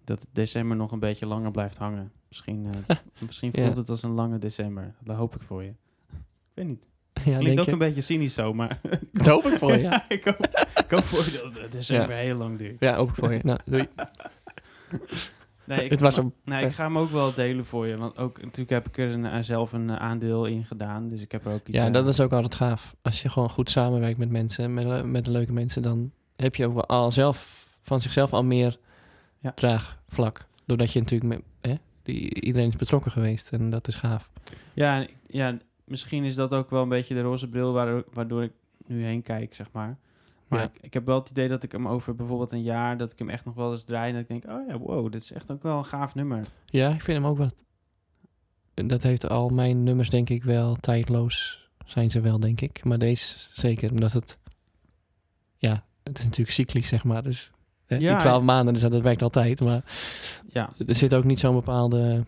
dat 0.05 0.27
december 0.33 0.77
nog 0.77 0.93
een 0.93 0.99
beetje 0.99 1.27
langer 1.27 1.51
blijft 1.51 1.77
hangen. 1.77 2.13
Misschien, 2.29 2.67
eh, 2.87 2.97
misschien 3.27 3.51
Ja. 3.55 3.65
voelt 3.65 3.77
het 3.77 3.89
als 3.91 4.03
een 4.03 4.11
lange 4.11 4.39
december. 4.39 4.95
Dat 5.05 5.17
hoop 5.17 5.35
ik 5.35 5.43
voor 5.43 5.63
je. 5.63 5.69
Ik 5.69 5.75
weet 6.55 6.67
niet. 6.67 6.89
Ja, 7.25 7.39
Klinkt 7.39 7.59
ook 7.61 7.67
je? 7.67 7.73
een 7.73 7.79
beetje 7.79 8.01
cynisch 8.01 8.35
zo, 8.35 8.55
maar 8.55 8.81
Dat 9.13 9.27
hoop 9.27 9.45
ik 9.47 9.59
voor 9.59 9.73
je. 9.73 9.79
Ja, 9.81 10.05
ik, 10.09 10.25
hoop, 10.25 10.67
ik 10.77 10.91
hoop 10.91 11.05
voor 11.05 11.25
je 11.25 11.31
dat 11.31 11.63
het 11.63 11.73
december 11.73 12.17
heel 12.17 12.37
lang 12.37 12.59
duurt. 12.59 12.81
ja 12.81 12.97
hoop 12.97 13.09
ik 13.09 13.15
voor 13.15 13.33
je. 13.33 13.41
Nou, 13.43 13.59
doei. 13.65 13.89
Nee, 15.67 15.85
ik, 15.85 15.91
Het 15.91 16.01
was 16.01 16.17
hem. 16.17 16.33
Nee, 16.45 16.65
ik 16.67 16.73
ga 16.73 16.85
hem 16.85 16.99
ook 16.99 17.11
wel 17.11 17.35
delen 17.35 17.65
voor 17.65 17.87
je. 17.87 17.97
Want 17.97 18.19
ook 18.19 18.43
natuurlijk 18.43 18.71
heb 18.71 18.87
ik 18.87 18.99
er 18.99 19.11
een, 19.13 19.27
eh, 19.27 19.43
zelf 19.43 19.73
een 19.73 19.91
eh, 19.91 19.97
aandeel 19.97 20.45
in 20.45 20.65
gedaan. 20.65 21.09
Dus 21.09 21.21
ik 21.23 21.33
heb 21.33 21.47
er 21.47 21.53
ook 21.53 21.67
iets 21.67 21.79
Ja, 21.79 21.91
dat 21.91 22.09
is 22.09 22.21
ook 22.21 22.33
altijd 22.33 22.55
gaaf. 22.55 22.95
Als 23.03 23.23
je 23.23 23.29
gewoon 23.29 23.51
goed 23.51 23.71
samenwerkt 23.71 24.19
met 24.19 24.31
mensen, 24.31 24.75
met, 24.75 25.05
met 25.05 25.27
leuke 25.27 25.53
mensen, 25.53 25.83
dan 25.83 26.11
heb 26.37 26.55
je 26.55 26.67
ook 26.67 26.79
al 26.79 27.11
zelf 27.11 27.67
van 27.83 28.01
zichzelf 28.01 28.33
al 28.33 28.45
meer 28.45 28.79
Ja. 29.39 29.53
draagvlak. 29.55 30.47
Doordat 30.67 30.93
je 30.93 30.99
natuurlijk 31.01 31.35
met, 31.35 31.43
hè, 31.61 31.75
die, 32.03 32.41
iedereen 32.43 32.69
is 32.69 32.77
betrokken 32.77 33.11
geweest 33.11 33.53
en 33.53 33.71
dat 33.71 33.89
is 33.89 33.95
gaaf. 33.95 34.31
Ja, 34.73 35.07
ja, 35.27 35.57
misschien 35.85 36.25
is 36.25 36.35
dat 36.35 36.53
ook 36.55 36.71
wel 36.71 36.83
een 36.83 36.89
beetje 36.89 37.15
de 37.15 37.21
roze 37.21 37.49
bril 37.49 37.73
waardoor, 37.73 38.05
waardoor 38.13 38.43
ik 38.43 38.53
nu 38.87 39.05
heen 39.05 39.23
kijk, 39.23 39.55
zeg 39.55 39.67
maar. 39.73 39.97
Maar 40.49 40.59
Ja. 40.61 40.65
ik, 40.65 40.79
ik 40.81 40.95
heb 40.95 41.07
wel 41.07 41.19
het 41.19 41.31
idee 41.31 41.49
dat 41.49 41.63
ik 41.63 41.73
hem 41.73 41.89
over 41.89 42.15
bijvoorbeeld 42.15 42.53
een 42.53 42.63
jaar, 42.63 42.97
dat 42.97 43.13
ik 43.13 43.19
hem 43.19 43.29
echt 43.29 43.45
nog 43.45 43.55
wel 43.55 43.73
eens 43.73 43.85
draai 43.85 44.09
en 44.09 44.13
dat 44.13 44.23
ik 44.23 44.29
denk, 44.43 44.59
oh 44.59 44.69
ja, 44.69 44.79
wow, 44.79 45.13
dit 45.13 45.21
is 45.23 45.33
echt 45.33 45.51
ook 45.51 45.63
wel 45.63 45.79
een 45.79 45.85
gaaf 45.85 46.15
nummer. 46.15 46.45
Ja, 46.67 46.91
ik 46.91 47.03
vind 47.03 47.19
hem 47.19 47.27
ook 47.27 47.39
wat. 47.39 47.65
Dat 48.75 49.03
heeft 49.03 49.29
al 49.29 49.49
mijn 49.49 49.83
nummers 49.83 50.11
denk 50.11 50.29
ik 50.29 50.45
wel 50.45 50.75
tijdloos 50.77 51.65
zijn 51.87 52.11
ze 52.11 52.21
wel, 52.21 52.41
denk 52.41 52.61
ik. 52.61 52.85
Maar 52.85 52.99
deze 52.99 53.37
zeker, 53.53 53.91
omdat 53.91 54.13
het... 54.13 54.39
Ja, 55.57 55.85
het 56.03 56.19
is 56.19 56.25
natuurlijk 56.25 56.51
cyclisch, 56.51 56.89
zeg 56.89 57.05
maar. 57.05 57.23
Dus 57.23 57.51
Ja, 57.87 57.99
die 57.99 58.17
twaalf 58.17 58.43
maanden, 58.43 58.75
dus 58.75 58.83
dat 58.83 59.01
werkt 59.01 59.23
altijd. 59.23 59.61
Maar 59.61 59.85
Ja, 60.49 60.71
er 60.87 60.95
zit 60.95 61.15
ook 61.15 61.25
niet 61.25 61.39
zo'n 61.39 61.55
bepaalde 61.55 62.25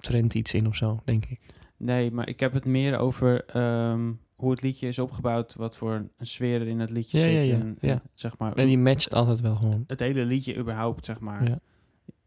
trend 0.00 0.34
iets 0.34 0.54
in 0.54 0.66
of 0.66 0.76
zo, 0.76 1.00
denk 1.04 1.24
ik. 1.26 1.40
nee, 1.76 2.10
maar 2.10 2.28
ik 2.28 2.40
heb 2.40 2.52
het 2.52 2.64
meer 2.64 2.98
over 2.98 3.44
ehm, 3.44 4.12
hoe 4.34 4.50
het 4.50 4.62
liedje 4.62 4.88
is 4.88 4.98
opgebouwd, 4.98 5.54
wat 5.54 5.76
voor 5.76 5.92
een 6.16 6.26
sfeer 6.26 6.60
er 6.60 6.66
in 6.66 6.78
het 6.80 6.90
liedje 6.90 7.18
Ja, 7.18 7.24
zit. 7.24 7.32
ja, 7.34 7.40
ja, 7.40 7.60
en, 7.60 7.76
ja. 7.80 7.92
en 7.92 8.02
zeg 8.14 8.38
maar, 8.38 8.54
En 8.54 8.66
die 8.66 8.78
matcht 8.78 9.14
altijd 9.14 9.40
wel 9.40 9.56
gewoon. 9.56 9.84
het 9.86 10.00
hele 10.00 10.24
liedje 10.24 10.56
überhaupt, 10.56 11.04
zeg 11.04 11.20
maar. 11.20 11.48
Ja. 11.48 11.58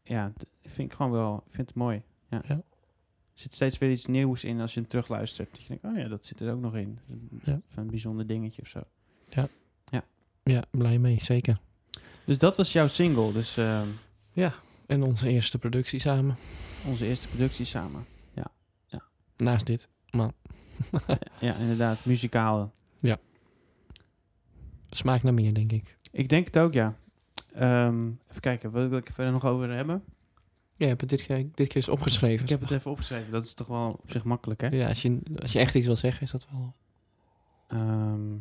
Ja, 0.04 0.34
vind 0.62 0.92
ik 0.92 0.94
gewoon 0.98 1.12
wel, 1.12 1.44
vind 1.48 1.68
het 1.68 1.78
mooi. 1.78 2.02
Ja. 2.30 2.42
Ja. 2.48 2.56
Er 2.56 3.44
zit 3.44 3.54
steeds 3.54 3.78
weer 3.78 3.92
iets 3.92 4.06
nieuws 4.06 4.44
in 4.44 4.62
als 4.62 4.74
je 4.74 4.80
hem 4.80 4.90
terugluistert. 4.90 5.50
Dat 5.52 5.62
je 5.62 5.68
denkt, 5.68 5.84
oh 5.86 5.98
ja, 5.98 6.08
dat 6.08 6.26
zit 6.26 6.40
er 6.40 6.52
ook 6.54 6.60
nog 6.62 6.76
in. 6.76 7.00
Ja. 7.44 7.62
Van 7.68 7.84
een 7.84 7.90
bijzonder 7.90 8.28
dingetje 8.28 8.62
of 8.62 8.68
zo. 8.68 8.82
Ja, 10.44 10.64
blij 10.72 11.00
mee, 11.00 11.22
zeker. 11.24 11.60
Dus 12.26 12.38
dat 12.38 12.58
was 12.58 12.72
jouw 12.74 12.88
single. 12.88 13.32
Dus 13.32 13.58
ehm, 13.58 13.88
En 14.86 15.04
onze 15.04 15.30
eerste 15.30 15.58
productie 15.60 16.00
samen. 16.00 16.36
onze 16.88 17.06
eerste 17.06 17.28
productie 17.28 17.66
samen. 17.66 18.06
Naast 19.38 19.66
dit. 19.66 19.90
Maar 20.10 20.32
Ja, 21.40 21.56
inderdaad. 21.56 22.06
Muzikaal. 22.06 22.74
smaakt 24.90 25.24
naar 25.24 25.34
meer, 25.34 25.54
denk 25.54 25.72
ik. 25.72 25.98
Ik 26.12 26.30
denk 26.30 26.46
het 26.46 26.58
ook, 26.58 26.74
ja. 26.74 26.96
Ehm, 27.54 28.08
even 28.30 28.42
kijken, 28.42 28.72
wil 28.72 28.98
ik 28.98 29.08
er 29.08 29.14
verder 29.14 29.34
nog 29.34 29.46
over 29.46 29.70
hebben? 29.72 30.04
Ja, 30.76 30.86
je 30.86 30.86
hebt 30.86 31.02
het 31.02 31.10
dit 31.10 31.24
keer, 31.26 31.38
dit 31.38 31.68
keer 31.68 31.76
eens 31.76 31.88
opgeschreven. 31.90 32.44
Ik 32.44 32.50
heb 32.50 32.62
het 32.62 32.72
even 32.72 32.92
opgeschreven. 32.92 33.32
Dat 33.32 33.44
is 33.44 33.54
toch 33.54 33.68
wel 33.68 33.88
op 34.04 34.12
zich 34.12 34.24
makkelijk, 34.24 34.62
hè? 34.62 34.68
Ja, 34.68 34.88
als 34.88 35.02
je, 35.02 35.20
als 35.42 35.52
je 35.52 35.60
echt 35.60 35.76
iets 35.76 35.86
wil 35.86 35.96
zeggen, 35.96 36.22
is 36.24 36.32
dat 36.32 36.48
wel... 36.52 36.74
Ehm, 37.68 38.34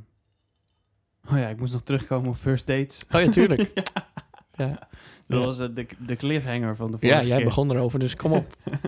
oh 1.31 1.39
ja, 1.39 1.49
ik 1.49 1.59
moest 1.59 1.73
nog 1.73 1.83
terugkomen 1.83 2.31
op 2.31 2.37
First 2.37 2.67
Dates. 2.67 3.05
Oh 3.13 3.21
ja, 3.21 3.31
tuurlijk. 3.31 3.71
ja. 4.55 4.89
Dat 5.27 5.39
Ja. 5.39 5.45
was 5.45 5.59
eh, 5.59 5.69
de, 5.75 5.87
de 5.99 6.17
cliffhanger 6.17 6.77
van 6.77 6.91
de 6.91 6.99
vorige 6.99 7.19
ja, 7.21 7.25
jij 7.27 7.37
keer. 7.37 7.47
begon 7.47 7.71
erover, 7.71 7.99
dus 7.99 8.17
kom 8.17 8.33
op. 8.33 8.57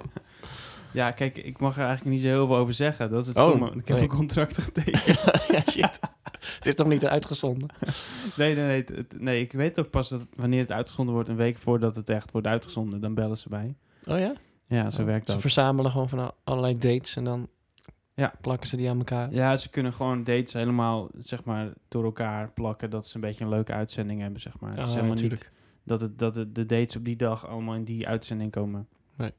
Ja, 0.92 1.10
kijk, 1.10 1.36
ik 1.36 1.58
mag 1.58 1.76
er 1.78 1.84
eigenlijk 1.84 2.10
niet 2.10 2.20
zo 2.20 2.26
heel 2.28 2.46
veel 2.46 2.56
over 2.56 2.74
zeggen. 2.74 3.10
Dat 3.10 3.20
is 3.22 3.28
het 3.28 3.36
Oh, 3.36 3.46
stomme. 3.46 3.66
Ik 3.66 3.74
heb 3.74 3.88
nee. 3.88 4.00
een 4.00 4.08
contract 4.08 4.58
getekend. 4.58 5.04
ja, 5.54 5.60
shit. 5.70 5.98
Het 6.40 6.66
is 6.66 6.74
nog 6.74 6.86
niet 6.88 7.06
uitgezonden. 7.06 7.68
nee, 8.36 8.54
nee, 8.54 8.66
nee, 8.66 8.84
het- 8.98 9.20
nee. 9.20 9.40
Ik 9.40 9.52
weet 9.52 9.78
ook 9.80 9.90
pas 9.90 10.08
dat 10.08 10.26
wanneer 10.36 10.60
het 10.60 10.72
uitgezonden 10.72 11.14
wordt, 11.14 11.28
een 11.28 11.36
week 11.36 11.58
voordat 11.58 11.96
het 11.96 12.08
echt 12.08 12.32
wordt 12.32 12.46
uitgezonden. 12.46 13.00
Dan 13.00 13.14
bellen 13.14 13.38
ze 13.38 13.48
bij. 13.48 13.74
Oh 14.06 14.18
ja? 14.18 14.32
Ja, 14.66 14.90
zo 14.90 15.04
werkt 15.04 15.26
Ze 15.26 15.32
dat. 15.32 15.40
verzamelen 15.40 15.90
gewoon 15.90 16.08
van 16.08 16.18
al- 16.18 16.34
allerlei 16.44 16.78
dates 16.78 17.16
en 17.16 17.24
dan 17.24 17.48
Ja. 18.14 18.32
plakken 18.40 18.68
ze 18.68 18.76
die 18.76 18.90
aan 18.90 18.98
elkaar. 18.98 19.32
Ja, 19.32 19.56
ze 19.56 19.70
kunnen 19.70 19.92
gewoon 19.92 20.24
dates 20.24 20.52
helemaal, 20.52 21.08
zeg 21.18 21.44
maar, 21.44 21.72
door 21.88 22.04
elkaar 22.04 22.50
plakken. 22.52 22.90
Dat 22.90 23.06
ze 23.06 23.14
een 23.14 23.20
beetje 23.20 23.44
een 23.44 23.50
leuke 23.50 23.72
uitzending 23.72 24.20
hebben, 24.20 24.40
zeg 24.40 24.60
maar. 24.60 24.70
het 24.70 24.78
is 24.78 24.84
Oh, 24.84 24.90
ja, 24.90 24.96
helemaal 24.96 25.16
niet 25.22 25.30
natuurlijk. 25.30 25.52
dat, 25.84 26.00
het, 26.00 26.18
dat 26.18 26.34
het, 26.34 26.54
de 26.54 26.66
dates 26.66 26.96
op 26.96 27.04
die 27.04 27.16
dag 27.16 27.46
allemaal 27.48 27.74
in 27.74 27.84
die 27.84 28.08
uitzending 28.08 28.50
komen. 28.50 28.88
Nee. 29.16 29.32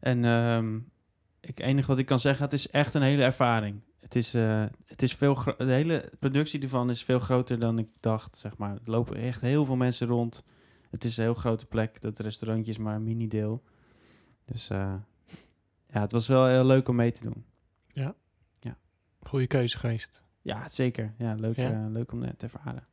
En 0.00 0.24
ehm 0.24 0.78
ik 1.40 1.60
enige 1.60 1.86
wat 1.86 1.98
ik 1.98 2.06
kan 2.06 2.18
zeggen, 2.20 2.44
het 2.44 2.52
is 2.52 2.70
echt 2.70 2.94
een 2.94 3.02
hele 3.02 3.22
ervaring. 3.22 3.80
Het 4.00 4.14
is, 4.16 4.34
eh, 4.34 4.64
het 4.86 5.02
is 5.02 5.14
veel 5.14 5.34
de 5.56 5.64
hele 5.64 6.12
productie 6.18 6.60
ervan 6.62 6.90
is 6.90 7.04
veel 7.04 7.18
groter 7.18 7.58
dan 7.58 7.78
ik 7.78 7.88
dacht, 8.00 8.36
zeg 8.36 8.56
maar. 8.56 8.72
Er 8.74 8.80
lopen 8.84 9.16
echt 9.16 9.40
heel 9.40 9.64
veel 9.64 9.76
mensen 9.76 10.06
rond. 10.06 10.42
Het 10.90 11.04
is 11.04 11.16
een 11.16 11.24
heel 11.24 11.34
grote 11.34 11.66
plek. 11.66 12.00
Dat 12.00 12.18
restaurantje 12.18 12.72
is 12.72 12.78
maar 12.78 12.94
een 12.94 13.02
mini-deel. 13.02 13.62
Dus 14.44 14.70
eh, 14.70 14.94
ja, 15.88 16.00
het 16.00 16.12
was 16.12 16.28
wel 16.28 16.46
heel 16.46 16.64
leuk 16.64 16.88
om 16.88 16.96
mee 16.96 17.12
te 17.12 17.22
doen. 17.22 17.44
Goeie 19.20 19.46
keuze 19.46 19.78
geweest. 19.78 20.22
Ja, 20.42 20.68
zeker. 20.68 21.14
Ja, 21.18 21.34
leuk, 21.34 21.56
Ja. 21.56 21.70
eh, 21.72 21.90
leuk 21.90 22.12
om 22.12 22.20
te 22.20 22.44
ervaren. 22.44 22.86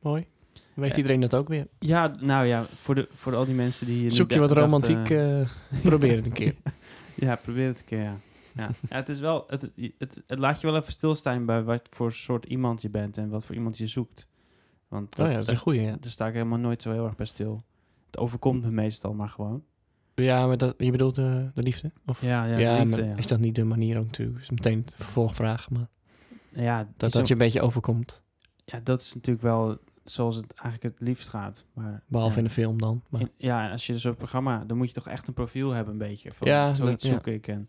Mooi. 0.00 0.26
Weet 0.74 0.90
Ja. 0.90 0.96
iedereen 0.96 1.20
dat 1.20 1.34
ook 1.34 1.48
weer? 1.48 1.66
Ja, 1.78 2.14
nou 2.20 2.46
ja, 2.46 2.66
voor, 2.80 2.94
de, 2.94 3.08
voor 3.12 3.34
al 3.34 3.44
die 3.44 3.54
mensen 3.54 3.86
die... 3.86 4.10
Zoek 4.10 4.30
je 4.32 4.38
wat 4.38 4.52
romantiek, 4.52 5.10
eh, 5.10 5.48
probeer 5.82 6.16
het 6.16 6.26
een 6.26 6.32
keer. 6.32 6.54
Ja, 7.16 7.36
probeer 7.36 7.66
het 7.66 7.78
een 7.78 7.84
keer, 7.84 8.02
ja. 8.02 8.16
Ja, 8.56 8.70
ja 8.90 8.96
het 8.96 9.08
is 9.08 9.20
wel... 9.20 9.44
Het, 9.46 9.72
het, 9.98 10.22
het 10.26 10.38
laat 10.38 10.60
je 10.60 10.66
wel 10.66 10.76
even 10.76 10.92
stilstaan 10.92 11.46
bij 11.46 11.62
wat 11.62 11.82
voor 11.90 12.12
soort 12.12 12.44
iemand 12.44 12.82
je 12.82 12.90
bent 12.90 13.16
en 13.18 13.28
wat 13.28 13.44
voor 13.44 13.54
iemand 13.54 13.78
je 13.78 13.86
zoekt. 13.86 14.26
Want 14.88 15.18
Oh 15.20 15.26
ja, 15.26 15.32
dat 15.34 15.42
is 15.42 15.48
een 15.48 15.56
goeie, 15.56 15.80
ja. 15.80 15.96
daar 16.00 16.10
sta 16.10 16.26
ik 16.26 16.32
helemaal 16.32 16.58
nooit 16.58 16.82
zo 16.82 16.92
heel 16.92 17.04
erg 17.04 17.16
bij 17.16 17.26
stil. 17.26 17.62
Het 18.06 18.18
overkomt 18.18 18.62
me 18.62 18.70
meestal 18.70 19.14
maar 19.14 19.28
gewoon. 19.28 19.64
Ja, 20.14 20.46
maar 20.46 20.56
dat, 20.56 20.74
je 20.78 20.90
bedoelt 20.90 21.14
de, 21.14 21.50
de 21.54 21.62
liefde? 21.62 21.92
Of? 22.06 22.20
Ja, 22.20 22.44
ja, 22.44 22.58
Ja, 22.58 22.76
de 22.78 22.84
liefde, 22.86 23.04
ja. 23.04 23.16
is 23.16 23.26
dat 23.26 23.38
niet 23.38 23.54
de 23.54 23.64
manier 23.64 23.98
ook 23.98 24.04
natuurlijk? 24.04 24.40
is 24.40 24.50
meteen 24.50 24.82
de 24.84 24.92
vervolgvraag, 24.96 25.70
maar 25.70 25.88
Ja, 26.52 26.88
dat, 26.96 27.12
dat 27.12 27.26
je 27.26 27.32
een 27.32 27.38
beetje 27.38 27.60
overkomt. 27.60 28.22
ja, 28.64 28.80
dat 28.82 29.00
is 29.00 29.14
natuurlijk 29.14 29.44
wel 29.44 29.78
zoals 30.04 30.36
het 30.36 30.52
eigenlijk 30.52 30.82
het 30.98 31.08
liefst 31.08 31.28
gaat. 31.28 31.64
Maar, 31.72 32.02
Behalve 32.06 32.32
ja. 32.34 32.38
in 32.38 32.44
de 32.44 32.50
film 32.50 32.80
dan. 32.80 33.02
Maar, 33.08 33.20
In- 33.20 33.30
ja, 33.36 33.70
als 33.70 33.86
je 33.86 33.98
zo'n 33.98 34.16
programma... 34.16 34.64
Dan 34.66 34.76
moet 34.76 34.88
je 34.88 34.94
toch 34.94 35.08
echt 35.08 35.28
een 35.28 35.34
profiel 35.34 35.70
hebben 35.70 35.92
een 35.92 35.98
beetje. 35.98 36.32
Van, 36.32 36.46
Ja, 36.48 36.74
zoiets 36.74 37.02
dat- 37.02 37.10
ja. 37.10 37.16
zoek 37.16 37.26
ik. 37.26 37.48
En, 37.48 37.68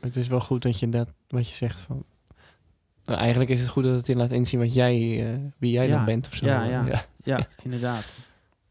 het 0.00 0.16
is 0.16 0.26
wel 0.28 0.40
goed 0.40 0.62
dat 0.62 0.78
je 0.78 0.88
dat, 0.88 1.08
wat 1.28 1.48
je 1.48 1.54
zegt 1.54 1.80
van... 1.80 2.04
Nou, 3.04 3.18
eigenlijk 3.18 3.50
is 3.50 3.60
het 3.60 3.68
goed 3.68 3.84
dat 3.84 3.96
het 3.96 4.06
je 4.06 4.16
laat 4.16 4.30
inzien 4.30 4.60
wat 4.60 4.74
jij, 4.74 4.94
eh, 5.32 5.38
wie 5.58 5.72
jij 5.72 5.86
Ja, 5.86 5.96
dan 5.96 6.04
bent 6.04 6.26
of 6.26 6.34
zo. 6.34 6.46
ja, 6.46 6.64
ja. 6.64 7.04
ja, 7.24 7.46
inderdaad. 7.64 8.16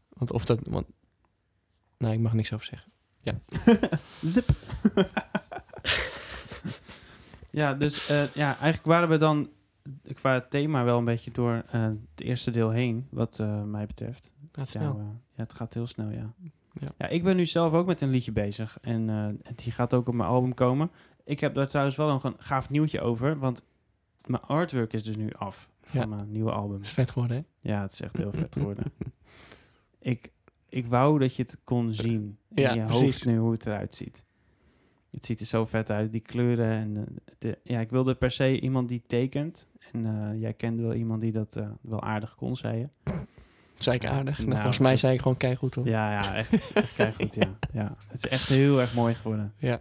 Want 0.08 0.32
of 0.32 0.44
dat... 0.44 0.60
Want, 0.64 0.86
nou, 1.98 2.12
ik 2.14 2.20
mag 2.20 2.32
niks 2.32 2.52
over 2.52 2.66
zeggen. 2.66 2.88
Zip. 4.22 4.48
ja, 7.50 7.74
dus 7.74 8.06
eh, 8.08 8.22
ja, 8.34 8.46
eigenlijk 8.46 8.84
waren 8.84 9.08
we 9.08 9.16
dan 9.16 9.48
qua 10.14 10.34
het 10.34 10.50
thema 10.50 10.84
wel 10.84 10.98
een 10.98 11.04
beetje 11.04 11.30
door 11.30 11.62
eh, 11.70 11.82
het 11.82 12.20
eerste 12.24 12.50
deel 12.50 12.70
heen, 12.70 13.06
wat 13.10 13.38
eh, 13.40 13.62
mij 13.62 13.86
betreft. 13.86 14.32
Gaat 14.52 14.72
Ja, 14.72 14.80
snel. 14.80 14.98
eh, 14.98 15.04
ja, 15.34 15.42
het 15.42 15.52
gaat 15.52 15.74
heel 15.74 15.86
snel, 15.86 16.10
ja. 16.10 16.32
Ja. 16.80 16.88
Ja. 16.98 17.08
ik 17.08 17.22
ben 17.22 17.36
nu 17.36 17.46
zelf 17.46 17.72
ook 17.72 17.86
met 17.86 18.00
een 18.00 18.10
liedje 18.10 18.32
bezig. 18.32 18.78
En 18.82 19.40
die 19.54 19.72
gaat 19.72 19.94
ook 19.94 20.08
op 20.08 20.14
mijn 20.14 20.28
album 20.28 20.54
komen. 20.54 20.90
Ik 21.24 21.40
heb 21.40 21.54
daar 21.54 21.68
trouwens 21.68 21.96
wel 21.96 22.20
een 22.24 22.34
gaaf 22.38 22.70
nieuwtje 22.70 23.00
over. 23.00 23.38
Want 23.38 23.62
mijn 24.26 24.42
artwork 24.42 24.92
is 24.92 25.02
dus 25.02 25.16
nu 25.16 25.32
af 25.32 25.70
van 25.82 26.00
Ja. 26.00 26.06
mijn 26.06 26.30
nieuwe 26.32 26.50
album. 26.52 26.76
Dat 26.76 26.86
is 26.86 26.92
vet 26.92 27.10
geworden, 27.10 27.36
hè? 27.36 27.70
Ja, 27.70 27.82
het 27.82 27.92
is 27.92 28.00
echt 28.00 28.16
heel 28.16 28.32
vet 28.32 28.54
geworden. 28.58 28.84
ik, 29.98 30.32
ik 30.68 30.86
wou 30.86 31.18
dat 31.18 31.34
je 31.34 31.42
het 31.42 31.56
kon 31.64 31.94
zien 31.94 32.38
in 32.54 32.62
Ja, 32.62 32.72
je 32.72 32.84
precies. 32.84 33.02
hoofd 33.02 33.24
nu 33.26 33.38
hoe 33.38 33.52
het 33.52 33.66
eruit 33.66 33.94
ziet. 33.94 34.24
Het 35.10 35.26
ziet 35.26 35.40
er 35.40 35.46
zo 35.46 35.64
vet 35.64 35.90
uit, 35.90 36.12
die 36.12 36.20
kleuren. 36.20 36.66
En 36.66 37.06
de, 37.38 37.58
ja, 37.62 37.80
ik 37.80 37.90
wilde 37.90 38.14
per 38.14 38.30
se 38.30 38.60
iemand 38.60 38.88
die 38.88 39.02
tekent. 39.06 39.68
En 39.92 40.06
eh, 40.06 40.40
jij 40.40 40.52
kende 40.52 40.82
wel 40.82 40.94
iemand 40.94 41.20
die 41.20 41.32
dat 41.32 41.56
eh, 41.56 41.66
wel 41.80 42.02
aardig 42.02 42.34
kon, 42.34 42.56
zei 42.56 42.78
je. 42.78 43.12
Zei 43.78 43.96
ik 43.96 44.06
aardig. 44.06 44.38
Nou, 44.38 44.54
volgens 44.56 44.78
mij 44.78 44.96
zei 44.96 45.14
ik 45.14 45.20
gewoon 45.20 45.36
keigoed, 45.36 45.74
hoor. 45.74 45.86
Ja, 45.88 46.12
ja, 46.12 46.34
echt, 46.34 46.72
echt 46.72 46.94
keigoed, 46.94 47.34
ja. 47.34 47.48
ja. 47.72 47.94
Het 48.08 48.24
is 48.24 48.30
echt 48.30 48.48
heel 48.48 48.80
erg 48.80 48.94
mooi 48.94 49.14
geworden. 49.14 49.52
Ja, 49.56 49.80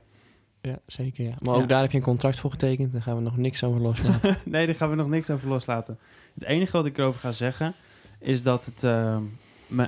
ja 0.61 0.79
zeker, 0.85 1.23
ja. 1.25 1.33
Maar 1.39 1.55
Ja. 1.55 1.61
ook 1.61 1.69
daar 1.69 1.81
heb 1.81 1.91
je 1.91 1.97
een 1.97 2.03
contract 2.03 2.39
voor 2.39 2.51
getekend. 2.51 2.91
Daar 2.93 3.01
gaan 3.01 3.15
we 3.15 3.21
nog 3.21 3.37
niks 3.37 3.63
over 3.63 3.81
loslaten. 3.81 4.37
nee, 4.45 4.65
daar 4.65 4.75
gaan 4.75 4.89
we 4.89 4.95
nog 4.95 5.07
niks 5.09 5.29
over 5.29 5.47
loslaten. 5.47 5.99
Het 6.33 6.43
enige 6.43 6.71
wat 6.71 6.85
ik 6.85 6.97
erover 6.97 7.19
ga 7.19 7.31
zeggen 7.31 7.73
is 8.19 8.43
dat 8.43 8.65
het 8.65 8.83
ehm, 8.83 9.21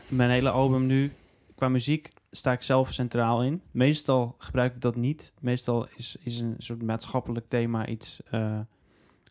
mijn 0.08 0.30
hele 0.30 0.50
album 0.50 0.86
nu 0.86 1.12
qua 1.56 1.70
muziek 1.70 2.12
sta 2.32 2.52
ik 2.52 2.62
zelf 2.62 2.94
centraal 2.94 3.44
in. 3.44 3.62
Meestal 3.72 4.36
gebruik 4.38 4.76
ik 4.76 4.82
dat 4.82 4.96
niet. 4.96 5.34
Meestal 5.40 5.88
is, 5.96 6.16
is 6.24 6.40
een 6.40 6.56
soort 6.58 6.82
maatschappelijk 6.82 7.46
thema 7.50 7.88
iets. 7.88 8.20
eh, 8.30 8.60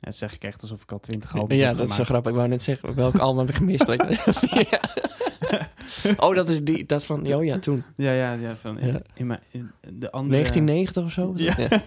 dat 0.00 0.14
zeg 0.16 0.34
ik 0.34 0.44
echt 0.44 0.60
alsof 0.62 0.82
ik 0.82 0.92
al 0.92 1.00
twintig 1.00 1.34
albums 1.34 1.60
ja, 1.60 1.68
heb 1.68 1.76
dat 1.76 1.88
is 1.88 1.94
zo 1.94 2.04
grappig. 2.04 2.30
Ik 2.30 2.36
wou 2.36 2.48
net 2.48 2.62
zeggen, 2.62 2.94
welk 2.94 3.16
album 3.16 3.38
heb 3.38 3.48
ik 3.48 3.54
gemist? 3.54 3.86
Ja. 4.70 4.80
Oh, 6.16 6.34
dat 6.34 6.48
is 6.48 6.64
die, 6.64 6.86
dat 6.86 7.04
van, 7.04 7.32
oh 7.34 7.44
ja, 7.44 7.58
toen. 7.58 7.84
Ja, 7.96 8.12
ja, 8.12 8.32
ja. 8.32 8.56
Van, 8.56 8.78
in, 8.78 8.92
Ja. 8.92 9.00
in 9.14 9.26
mijn, 9.26 9.40
in 9.50 9.70
de 9.80 10.10
andere, 10.10 10.42
1990 10.42 11.04
of 11.04 11.12
zo? 11.12 11.32
Ja. 11.36 11.82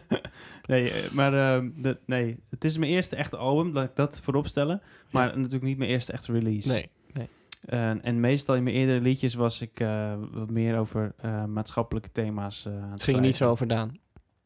nee, 0.72 0.90
eh, 0.90 1.10
maar 1.10 1.34
ehm, 1.34 1.68
dat, 1.76 1.98
nee, 2.06 2.38
het 2.50 2.64
is 2.64 2.78
mijn 2.78 2.90
eerste 2.90 3.16
echte 3.16 3.36
album, 3.36 3.72
laat 3.72 3.84
ik 3.84 3.96
dat 3.96 4.20
voorop 4.22 4.46
stellen. 4.46 4.82
Maar 5.10 5.26
natuurlijk 5.36 5.62
niet 5.64 5.78
mijn 5.78 5.90
eerste 5.90 6.12
echte 6.12 6.32
release. 6.32 6.68
Nee, 6.68 6.88
nee. 7.12 7.28
En, 7.64 8.02
en 8.02 8.20
meestal 8.20 8.54
in 8.54 8.62
mijn 8.62 8.76
eerdere 8.76 9.00
liedjes 9.00 9.34
was 9.34 9.60
ik 9.60 9.80
eh, 9.80 10.14
wat 10.32 10.50
meer 10.50 10.78
over 10.78 11.12
eh, 11.16 11.44
maatschappelijke 11.44 12.12
thema's 12.12 12.66
eh, 12.66 12.72
aan 12.72 12.80
het 12.82 12.90
Het 12.90 13.02
ging 13.02 13.20
niet 13.20 13.24
zo 13.26 13.32
schrijven. 13.34 13.52
over 13.52 13.68
Daan. 13.68 13.98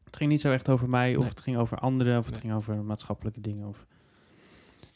Het 0.07 0.17
ging 0.17 0.29
niet 0.31 0.41
zo 0.41 0.51
echt 0.51 0.69
over 0.69 0.89
mij, 0.89 1.11
of 1.15 1.19
Nee. 1.21 1.29
het 1.29 1.41
ging 1.41 1.57
over 1.57 1.77
anderen, 1.77 2.17
of 2.17 2.23
het 2.23 2.31
Nee. 2.33 2.41
ging 2.41 2.53
over 2.53 2.75
maatschappelijke 2.83 3.41
dingen. 3.41 3.67
Of, 3.67 3.85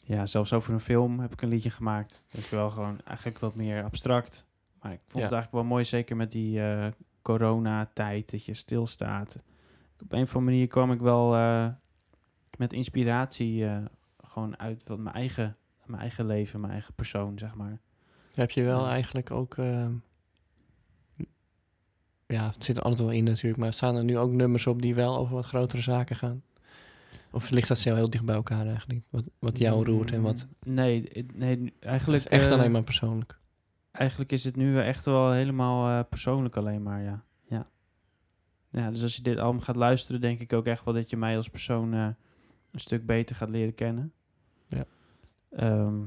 ja, 0.04 0.26
zelfs 0.26 0.52
over 0.52 0.72
een 0.72 0.80
film 0.80 1.20
heb 1.20 1.32
ik 1.32 1.42
een 1.42 1.48
liedje 1.48 1.70
gemaakt. 1.70 2.24
Dat 2.30 2.40
is 2.40 2.50
wel 2.50 2.70
gewoon 2.70 3.00
eigenlijk 3.04 3.38
wat 3.38 3.54
meer 3.54 3.84
abstract. 3.84 4.46
Maar 4.82 4.92
ik 4.92 4.98
vond 5.00 5.12
Ja. 5.12 5.20
het 5.22 5.32
eigenlijk 5.32 5.52
wel 5.52 5.64
mooi, 5.72 5.84
zeker 5.84 6.16
met 6.16 6.30
die 6.30 6.60
eh 6.62 6.86
coronatijd, 7.22 8.30
dat 8.30 8.44
je 8.44 8.54
stilstaat. 8.54 9.38
Op 10.02 10.12
een 10.12 10.22
of 10.22 10.34
andere 10.34 10.44
manier 10.52 10.66
kwam 10.66 10.92
ik 10.92 11.00
wel 11.00 11.34
eh, 11.34 11.68
met 12.58 12.72
inspiratie 12.72 13.66
eh, 13.66 13.76
gewoon 14.24 14.58
uit 14.58 14.82
van 14.86 15.02
mijn 15.02 15.14
eigen, 15.14 15.56
mijn 15.84 16.00
eigen 16.00 16.26
leven, 16.26 16.60
mijn 16.60 16.72
eigen 16.72 16.94
persoon, 16.94 17.38
zeg 17.38 17.54
maar. 17.54 17.78
Heb 18.34 18.50
je 18.50 18.62
wel 18.62 18.84
Ja. 18.84 18.90
eigenlijk 18.90 19.30
ook... 19.30 19.56
ja, 22.32 22.46
het 22.54 22.64
zit 22.64 22.76
er 22.76 22.82
altijd 22.82 23.00
wel 23.02 23.10
in 23.10 23.24
natuurlijk. 23.24 23.56
Maar 23.60 23.72
staan 23.72 23.96
er 23.96 24.04
nu 24.04 24.18
ook 24.18 24.30
nummers 24.32 24.66
op 24.66 24.82
die 24.82 24.94
wel 24.94 25.16
over 25.16 25.34
wat 25.34 25.44
grotere 25.44 25.82
zaken 25.82 26.16
gaan? 26.16 26.42
Of 27.30 27.50
ligt 27.50 27.68
dat 27.68 27.78
zo 27.78 27.94
heel 27.94 28.10
dicht 28.10 28.24
bij 28.24 28.34
elkaar 28.34 28.66
eigenlijk? 28.66 29.00
Wat, 29.10 29.24
wat 29.38 29.58
jou 29.58 29.84
roert 29.84 30.12
en 30.12 30.22
wat... 30.22 30.46
Mm, 30.66 30.74
Nee, 30.74 31.02
het- 31.12 31.36
nee 31.36 31.62
Het 31.62 31.72
eigenlijk... 31.84 32.20
is 32.24 32.28
echt 32.28 32.46
eh, 32.46 32.52
alleen 32.52 32.70
maar 32.72 32.82
persoonlijk. 32.82 33.38
Eigenlijk 33.90 34.32
is 34.32 34.44
het 34.44 34.56
nu 34.56 34.78
echt 34.80 35.04
wel 35.04 35.30
helemaal 35.32 35.98
eh, 35.98 36.04
persoonlijk 36.08 36.56
alleen 36.56 36.82
maar, 36.82 37.02
ja. 37.02 37.24
ja. 37.48 37.66
Ja, 38.70 38.90
dus 38.90 39.02
als 39.02 39.16
je 39.16 39.22
dit 39.22 39.38
album 39.38 39.60
gaat 39.60 39.76
luisteren, 39.76 40.20
denk 40.20 40.40
ik 40.40 40.52
ook 40.52 40.66
echt 40.66 40.84
wel 40.84 40.94
dat 40.94 41.10
je 41.10 41.16
mij 41.16 41.36
als 41.36 41.48
persoon 41.48 41.94
eh, 41.94 42.08
een 42.70 42.80
stuk 42.80 43.06
beter 43.06 43.36
gaat 43.36 43.48
leren 43.48 43.74
kennen. 43.74 44.12
Ja. 44.68 44.84
Ehm, 45.50 46.00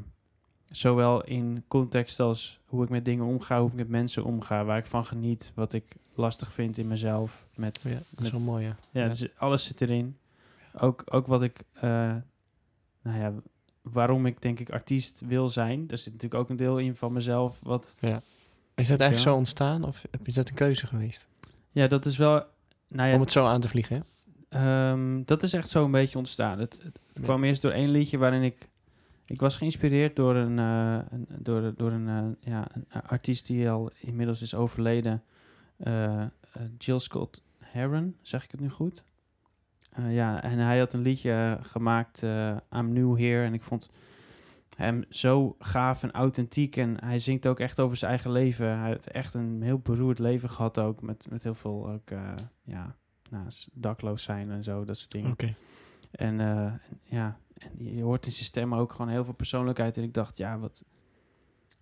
zowel 0.78 1.24
in 1.24 1.64
context 1.68 2.20
als 2.20 2.60
hoe 2.66 2.84
ik 2.84 2.90
met 2.90 3.06
dingen 3.06 3.26
omga, 3.26 3.60
hoe 3.60 3.68
ik 3.70 3.74
met 3.76 3.90
mensen 3.90 4.24
omga, 4.24 4.64
waar 4.66 4.78
ik 4.78 4.86
van 4.86 5.06
geniet, 5.06 5.52
wat 5.56 5.74
ik 5.74 5.96
lastig 6.16 6.54
vind 6.54 6.78
in 6.78 6.88
mezelf. 6.88 7.48
Met, 7.56 7.80
Ja, 7.84 7.90
dat 7.90 8.00
is 8.16 8.22
met- 8.24 8.32
wel 8.32 8.40
mooi, 8.42 8.64
ja. 8.66 8.76
ja, 8.92 9.02
Ja. 9.04 9.08
dus 9.10 9.28
alles 9.38 9.64
zit 9.64 9.82
erin. 9.82 10.18
Ook, 10.80 11.04
ook 11.06 11.28
wat 11.28 11.42
ik, 11.42 11.64
eh, 11.74 11.82
nou 13.02 13.20
ja, 13.20 13.34
waarom 13.82 14.26
ik 14.26 14.42
denk 14.42 14.60
ik 14.60 14.70
artiest 14.72 15.22
wil 15.26 15.50
zijn. 15.50 15.88
Daar 15.88 15.98
zit 15.98 16.14
natuurlijk 16.14 16.42
ook 16.42 16.50
een 16.50 16.56
deel 16.56 16.78
in 16.78 16.96
van 16.96 17.14
mezelf. 17.14 17.60
Wat, 17.64 17.96
Is 18.76 18.88
dat 18.88 19.00
eigenlijk 19.00 19.14
Ja. 19.14 19.18
zo 19.18 19.36
ontstaan 19.36 19.84
of 19.84 20.02
heb 20.12 20.26
je 20.26 20.34
dat 20.34 20.50
een 20.50 20.56
keuze 20.56 20.88
geweest? 20.88 21.28
ja, 21.72 21.88
dat 21.88 22.06
is 22.06 22.18
wel, 22.18 22.44
nou 22.88 23.10
ja, 23.10 23.16
Om 23.16 23.22
het 23.22 23.32
zo 23.32 23.46
aan 23.46 23.60
te 23.62 23.68
vliegen, 23.70 23.96
hè? 24.50 24.90
ehm, 24.92 25.22
dat 25.26 25.44
is 25.44 25.54
echt 25.54 25.70
zo 25.70 25.86
een 25.86 25.92
beetje 25.92 26.18
ontstaan. 26.18 26.60
Het, 26.60 26.74
het, 26.74 26.84
het 26.84 27.18
Ja. 27.18 27.22
kwam 27.24 27.44
eerst 27.44 27.62
door 27.62 27.72
één 27.72 27.90
liedje 27.90 28.18
waarin 28.18 28.42
ik, 28.44 28.70
ik 29.26 29.40
was 29.40 29.58
geïnspireerd 29.58 30.16
door 30.16 30.36
een, 30.36 30.60
eh, 30.60 31.00
een 31.10 31.28
door, 31.40 31.74
door 31.76 31.92
een, 31.92 32.08
eh, 32.08 32.52
ja, 32.52 32.68
een 32.74 33.02
artiest 33.02 33.48
die 33.48 33.70
al 33.70 33.92
inmiddels 34.00 34.42
is 34.42 34.56
overleden. 34.56 35.24
Eh, 35.78 36.22
eh, 36.22 36.30
Jill 36.78 37.00
Scott 37.00 37.44
Heron, 37.60 38.16
zeg 38.22 38.44
ik 38.44 38.52
het 38.52 38.60
nu 38.60 38.70
goed? 38.70 39.04
Eh, 39.96 40.16
ja, 40.16 40.44
en 40.44 40.60
hij 40.60 40.80
had 40.80 40.94
een 40.94 41.02
liedje 41.02 41.32
eh, 41.32 41.66
gemaakt, 41.66 42.24
eh 42.24 42.58
I'm 42.72 42.94
New 42.94 43.18
Here. 43.18 43.46
En 43.46 43.54
ik 43.54 43.62
vond 43.62 43.90
hem 44.76 45.04
zo 45.10 45.56
gaaf 45.60 46.04
en 46.04 46.12
authentiek. 46.12 46.78
En 46.78 47.04
hij 47.04 47.20
zingt 47.20 47.48
ook 47.48 47.60
echt 47.60 47.80
over 47.80 47.98
zijn 47.98 48.12
eigen 48.12 48.32
leven. 48.32 48.78
Hij 48.80 48.90
heeft 48.90 49.12
echt 49.12 49.34
een 49.34 49.62
heel 49.62 49.80
beroerd 49.80 50.20
leven 50.20 50.50
gehad 50.50 50.80
ook. 50.80 51.02
Met, 51.02 51.28
met 51.30 51.44
heel 51.44 51.56
veel 51.56 51.90
ook, 51.90 52.12
eh, 52.12 52.34
ja, 52.64 52.96
nou, 53.30 53.48
dakloos 53.74 54.24
zijn 54.24 54.52
en 54.52 54.64
zo, 54.64 54.84
dat 54.84 54.98
soort 54.98 55.12
dingen. 55.12 55.32
Oké. 55.32 55.54
Eh, 56.12 56.28
en 56.28 56.80
ja, 57.04 57.38
en 57.58 57.72
je 57.78 58.04
hoort 58.04 58.26
in 58.26 58.32
zijn 58.32 58.46
stem 58.46 58.76
ook 58.76 58.92
gewoon 58.92 59.12
heel 59.12 59.24
veel 59.24 59.34
persoonlijkheid. 59.34 59.98
En 59.98 60.04
ik 60.04 60.14
dacht, 60.14 60.38
ja, 60.38 60.60
wat. 60.60 60.84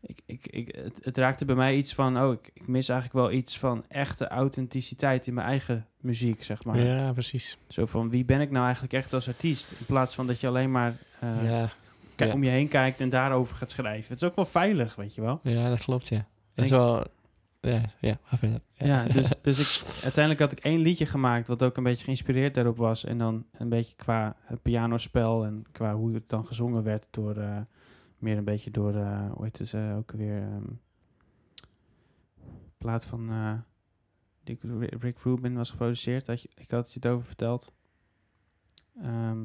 Ik, 0.01 0.21
ik, 0.25 0.47
ik, 0.47 0.75
het, 0.75 0.99
het 1.03 1.17
raakte 1.17 1.45
bij 1.45 1.55
mij 1.55 1.75
iets 1.75 1.93
van, 1.93 2.21
oh, 2.21 2.31
ik, 2.31 2.49
ik 2.53 2.67
mis 2.67 2.89
eigenlijk 2.89 3.19
wel 3.19 3.37
iets 3.37 3.59
van 3.59 3.85
echte 3.87 4.27
authenticiteit 4.27 5.27
in 5.27 5.33
mijn 5.33 5.47
eigen 5.47 5.87
muziek, 5.97 6.43
zeg 6.43 6.63
maar. 6.63 6.79
Ja, 6.79 7.13
precies. 7.13 7.57
Zo 7.67 7.85
van, 7.85 8.09
wie 8.09 8.25
ben 8.25 8.41
ik 8.41 8.51
nou 8.51 8.63
eigenlijk 8.63 8.93
echt 8.93 9.13
als 9.13 9.27
artiest? 9.27 9.71
In 9.71 9.85
plaats 9.85 10.15
van 10.15 10.27
dat 10.27 10.39
je 10.39 10.47
alleen 10.47 10.71
maar 10.71 10.97
eh, 11.19 11.69
ja. 12.17 12.33
om 12.33 12.43
je 12.43 12.49
heen 12.49 12.67
kijkt 12.67 13.01
en 13.01 13.09
daarover 13.09 13.55
gaat 13.55 13.71
schrijven. 13.71 14.13
Het 14.13 14.21
is 14.21 14.27
ook 14.27 14.35
wel 14.35 14.45
veilig, 14.45 14.95
weet 14.95 15.15
je 15.15 15.21
wel. 15.21 15.39
ja, 15.43 15.69
dat 15.69 15.83
klopt, 15.83 16.07
ja. 16.07 16.27
Dat 16.53 16.65
is 16.65 16.71
wel... 16.71 17.05
Ja, 17.67 17.81
ja, 17.99 18.19
ga 18.23 18.37
verder. 18.37 18.61
Ja, 18.73 19.05
dus, 19.07 19.29
dus 19.41 19.59
ik, 19.59 20.03
uiteindelijk 20.03 20.39
had 20.39 20.51
ik 20.51 20.59
één 20.59 20.79
liedje 20.79 21.05
gemaakt 21.05 21.47
wat 21.47 21.63
ook 21.63 21.77
een 21.77 21.83
beetje 21.83 22.03
geïnspireerd 22.03 22.53
daarop 22.53 22.77
was. 22.77 23.05
En 23.05 23.17
dan 23.17 23.45
een 23.51 23.69
beetje 23.69 23.95
qua 23.95 24.35
het 24.41 24.61
pianospel 24.61 25.45
en 25.45 25.65
qua 25.71 25.95
hoe 25.95 26.13
het 26.13 26.29
dan 26.29 26.45
gezongen 26.45 26.83
werd 26.83 27.07
door, 27.11 27.37
eh, 27.37 27.61
meer 28.17 28.37
een 28.37 28.43
beetje 28.43 28.71
door, 28.71 28.95
eh, 28.95 29.31
hoe 29.31 29.43
heet 29.43 29.57
het 29.57 29.73
eh, 29.73 29.97
ook 29.97 30.11
weer, 30.11 30.41
ehm, 30.41 30.63
plaat 32.77 33.05
van 33.05 33.31
die 34.43 34.59
Rick 34.99 35.17
Rubin 35.19 35.55
was 35.55 35.69
geproduceerd. 35.69 36.27
Had 36.27 36.41
je, 36.41 36.49
ik 36.55 36.71
had 36.71 36.87
je 36.87 36.99
het 37.01 37.11
over 37.11 37.25
verteld. 37.25 37.73
Ehm, 38.97 39.41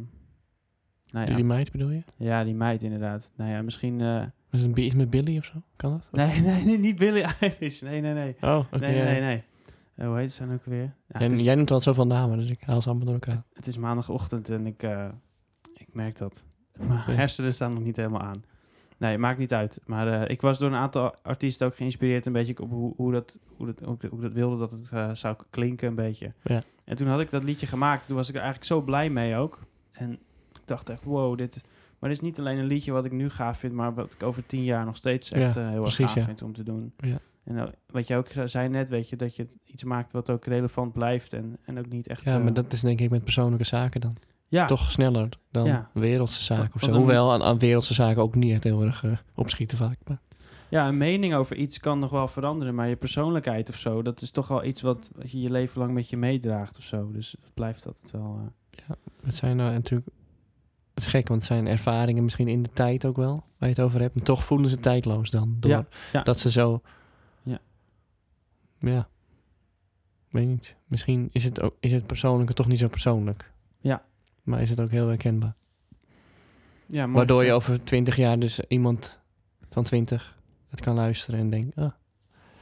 nou 1.10 1.26
ja, 1.30 1.34
die 1.34 1.44
meid 1.44 1.72
bedoel 1.72 1.90
je? 1.90 2.02
ja, 2.16 2.44
die 2.44 2.54
meid 2.54 2.82
inderdaad. 2.82 3.30
Nou 3.36 3.50
ja, 3.50 3.62
misschien... 3.62 4.00
het 4.50 4.76
een 4.76 4.78
iets 4.84 4.94
met 4.94 5.10
Billy 5.10 5.38
of 5.38 5.44
zo? 5.44 5.62
Kan 5.76 5.90
dat? 5.90 6.08
nee, 6.12 6.40
nee, 6.40 6.64
nee, 6.64 6.78
niet 6.78 6.96
Billie 6.96 7.22
Eilish. 7.40 7.80
Nee, 7.80 8.00
nee, 8.00 8.14
nee. 8.14 8.36
Oh, 8.40 8.58
oké. 8.58 8.78
nee, 8.78 9.02
nee, 9.02 9.20
nee. 9.20 9.42
Eh, 9.94 10.06
hoe 10.06 10.16
heet 10.16 10.32
ze 10.32 10.44
dan 10.46 10.54
ook 10.54 10.64
weer? 10.64 10.94
Ja, 11.08 11.18
Jij, 11.18 11.28
is- 11.28 11.40
jij 11.42 11.54
noemt 11.54 11.82
zoveel 11.82 12.06
namen, 12.06 12.38
dus 12.38 12.50
ik 12.50 12.60
haal 12.60 12.80
ze 12.82 12.88
allemaal 12.88 13.06
door 13.06 13.14
elkaar. 13.14 13.42
Het 13.52 13.66
is 13.66 13.76
maandagochtend 13.78 14.48
en 14.48 14.66
ik, 14.66 14.82
eh, 14.82 15.08
ik 15.74 15.86
merk 15.92 16.18
dat. 16.18 16.44
Mijn 16.78 16.90
Ja. 17.06 17.12
hersenen 17.12 17.54
staan 17.54 17.72
nog 17.74 17.82
niet 17.82 17.96
helemaal 17.96 18.20
aan. 18.22 18.44
Nee, 18.96 19.18
maakt 19.18 19.38
niet 19.38 19.52
uit. 19.54 19.80
Maar 19.86 20.08
eh, 20.22 20.30
ik 20.30 20.40
was 20.40 20.58
door 20.58 20.68
een 20.70 20.76
aantal 20.76 21.14
artiesten 21.22 21.66
ook 21.66 21.76
geïnspireerd 21.76 22.26
een 22.26 22.32
beetje 22.32 22.58
op 22.62 22.70
hoe, 22.70 22.94
hoe, 22.96 23.12
dat, 23.12 23.38
hoe, 23.56 23.66
dat, 23.66 23.80
hoe, 24.10 24.20
dat 24.20 24.32
wilde 24.32 24.56
dat 24.58 24.72
het 24.90 25.18
zou 25.18 25.36
klinken 25.50 25.88
een 25.88 25.94
beetje. 25.94 26.32
Ja. 26.42 26.62
En 26.84 26.96
toen 26.96 27.06
had 27.08 27.20
ik 27.20 27.30
dat 27.30 27.42
liedje 27.44 27.66
gemaakt. 27.66 28.06
Toen 28.06 28.16
was 28.16 28.28
ik 28.28 28.34
er 28.34 28.40
eigenlijk 28.40 28.70
zo 28.70 28.80
blij 28.82 29.10
mee 29.10 29.36
ook. 29.36 29.60
En 29.92 30.12
ik 30.52 30.60
dacht 30.64 30.88
echt, 30.88 31.04
wow, 31.04 31.38
dit... 31.38 31.60
Maar 31.98 32.10
dit 32.10 32.18
is 32.18 32.24
niet 32.24 32.38
alleen 32.38 32.58
een 32.58 32.66
liedje 32.66 32.92
wat 32.92 33.04
ik 33.04 33.12
nu 33.12 33.30
gaaf 33.30 33.58
vind, 33.58 33.72
maar 33.72 33.94
wat 33.94 34.12
ik 34.12 34.22
over 34.22 34.46
tien 34.46 34.64
jaar 34.64 34.84
nog 34.84 34.96
steeds 34.96 35.30
echt 35.30 35.54
Ja, 35.54 35.60
eh, 35.62 35.68
heel 35.68 35.80
precies, 35.80 35.98
erg 35.98 36.08
gaaf 36.08 36.18
ja. 36.18 36.24
vind 36.24 36.42
om 36.42 36.52
te 36.52 36.62
doen. 36.62 36.92
Ja. 36.96 37.18
En 37.44 37.54
nou, 37.54 37.70
wat 37.90 38.06
jij 38.06 38.18
ook 38.18 38.28
zei 38.44 38.68
net, 38.68 38.88
weet 38.88 39.08
je, 39.08 39.16
dat 39.16 39.36
je 39.36 39.46
iets 39.64 39.84
maakt 39.84 40.12
wat 40.12 40.30
ook 40.30 40.44
relevant 40.44 40.92
blijft 40.92 41.32
en, 41.32 41.56
en 41.64 41.78
ook 41.78 41.88
niet 41.88 42.06
echt... 42.06 42.22
Ja, 42.24 42.36
eh, 42.36 42.42
maar 42.42 42.52
dat 42.54 42.72
is 42.72 42.80
denk 42.80 43.00
ik 43.00 43.10
met 43.10 43.24
persoonlijke 43.24 43.64
zaken 43.64 44.00
dan. 44.00 44.16
ja, 44.48 44.66
Toch 44.66 44.90
sneller 44.90 45.28
dan 45.50 45.66
Ja. 45.66 45.90
wereldse 45.94 46.42
zaken 46.42 46.74
of 46.74 46.80
zo. 46.82 46.92
Hoewel 46.92 47.32
aan, 47.32 47.42
aan 47.42 47.58
wereldse 47.58 47.94
zaken 47.94 48.22
ook 48.22 48.34
niet 48.34 48.52
echt 48.52 48.64
heel 48.64 48.82
erg 48.82 49.04
eh, 49.04 49.12
opschieten 49.34 49.78
vaak. 49.78 49.98
Maar, 50.06 50.20
Ja, 50.68 50.88
een 50.88 50.96
mening 50.96 51.34
over 51.34 51.56
iets 51.56 51.78
kan 51.80 51.98
nog 51.98 52.10
wel 52.10 52.28
veranderen, 52.28 52.74
maar 52.74 52.88
je 52.88 52.96
persoonlijkheid 52.96 53.68
of 53.68 53.76
zo, 53.76 54.02
dat 54.02 54.20
is 54.22 54.30
toch 54.30 54.48
wel 54.48 54.64
iets 54.64 54.80
wat, 54.80 55.10
wat 55.16 55.30
je 55.30 55.40
je 55.40 55.50
leven 55.50 55.80
lang 55.80 55.92
met 55.92 56.08
je 56.08 56.16
meedraagt 56.16 56.78
of 56.78 56.84
zo. 56.84 57.10
Dus 57.12 57.36
het 57.42 57.54
blijft 57.54 57.86
altijd 57.86 58.10
wel. 58.10 58.40
eh, 58.70 58.90
het 59.22 59.34
zijn 59.34 59.56
natuurlijk... 59.56 60.08
Het 60.98 61.06
is 61.06 61.12
gek, 61.12 61.28
want 61.28 61.42
het 61.42 61.52
zijn 61.52 61.66
ervaringen 61.66 62.22
misschien 62.22 62.48
in 62.48 62.62
de 62.62 62.70
tijd 62.72 63.04
ook 63.04 63.16
wel, 63.16 63.44
waar 63.58 63.68
je 63.68 63.74
het 63.74 63.84
over 63.84 64.00
hebt. 64.00 64.18
En 64.18 64.24
toch 64.24 64.44
voelen 64.44 64.70
ze 64.70 64.78
tijdloos 64.78 65.30
dan. 65.30 65.56
Door 65.60 65.70
Ja, 65.70 65.86
ja. 66.12 66.22
dat 66.22 66.40
ze 66.40 66.50
zo... 66.50 66.80
Ja. 67.42 67.58
Ja. 68.78 69.08
Weet 70.30 70.46
niet. 70.46 70.76
Misschien 70.86 71.28
is 71.32 71.44
het, 71.44 71.60
ook, 71.60 71.76
is 71.80 71.92
het 71.92 72.06
persoonlijke 72.06 72.52
toch 72.52 72.66
niet 72.66 72.78
zo 72.78 72.88
persoonlijk. 72.88 73.52
Ja. 73.80 74.04
Maar 74.42 74.60
is 74.60 74.70
het 74.70 74.80
ook 74.80 74.90
heel 74.90 75.06
herkenbaar. 75.08 75.54
Ja, 76.86 77.04
mooi 77.04 77.16
Waardoor 77.16 77.44
je 77.44 77.52
over 77.52 77.84
twintig 77.84 78.16
jaar 78.16 78.38
dus 78.38 78.60
iemand 78.60 79.18
van 79.70 79.84
twintig 79.84 80.38
het 80.68 80.80
kan 80.80 80.94
luisteren 80.94 81.40
en 81.40 81.50
denkt, 81.50 81.76
ah, 81.76 81.92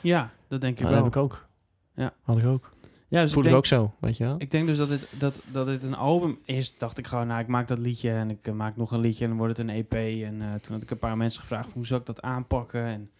Ja, 0.01 0.33
dat 0.49 0.61
denk 0.61 0.77
ik 0.77 0.83
dat 0.83 0.92
wel. 0.92 1.05
heb 1.05 1.14
ik 1.14 1.16
ook. 1.16 1.49
Ja. 1.94 2.14
Had 2.22 2.38
ik 2.38 2.46
ook. 2.46 2.72
Ja, 3.09 3.23
dus 3.23 3.33
Voel 3.33 3.42
ik 3.42 3.49
ik 3.49 3.55
denk, 3.55 3.57
ook 3.57 3.66
zo, 3.66 3.95
weet 4.01 4.16
je 4.16 4.25
wel? 4.25 4.35
ik 4.38 4.51
denk 4.51 4.66
dus 4.66 4.77
dat 4.79 4.88
dit, 4.88 5.07
dat, 5.19 5.40
dat 5.53 5.66
dit 5.66 5.83
een 5.83 5.95
album 5.95 6.38
is. 6.45 6.79
Dacht 6.79 6.99
ik 6.99 7.07
gewoon, 7.07 7.27
nou, 7.27 7.40
ik 7.40 7.47
maak 7.47 7.69
dat 7.69 7.79
liedje 7.79 8.11
en 8.11 8.31
ik 8.31 8.47
eh, 8.47 8.53
maak 8.53 8.77
nog 8.77 8.92
een 8.92 9.01
liedje 9.01 9.23
en 9.23 9.29
dan 9.31 9.38
wordt 9.38 9.57
het 9.57 9.69
een 9.69 9.75
EP. 9.75 9.92
En 10.25 10.42
eh, 10.42 10.55
toen 10.55 10.73
had 10.73 10.83
ik 10.83 10.90
een 10.90 10.99
paar 10.99 11.16
mensen 11.16 11.40
gevraagd, 11.40 11.73
hoe 11.73 11.87
zou 11.87 12.01
ik 12.01 12.07
dat 12.07 12.23
aanpakken? 12.23 12.85
En, 12.85 13.11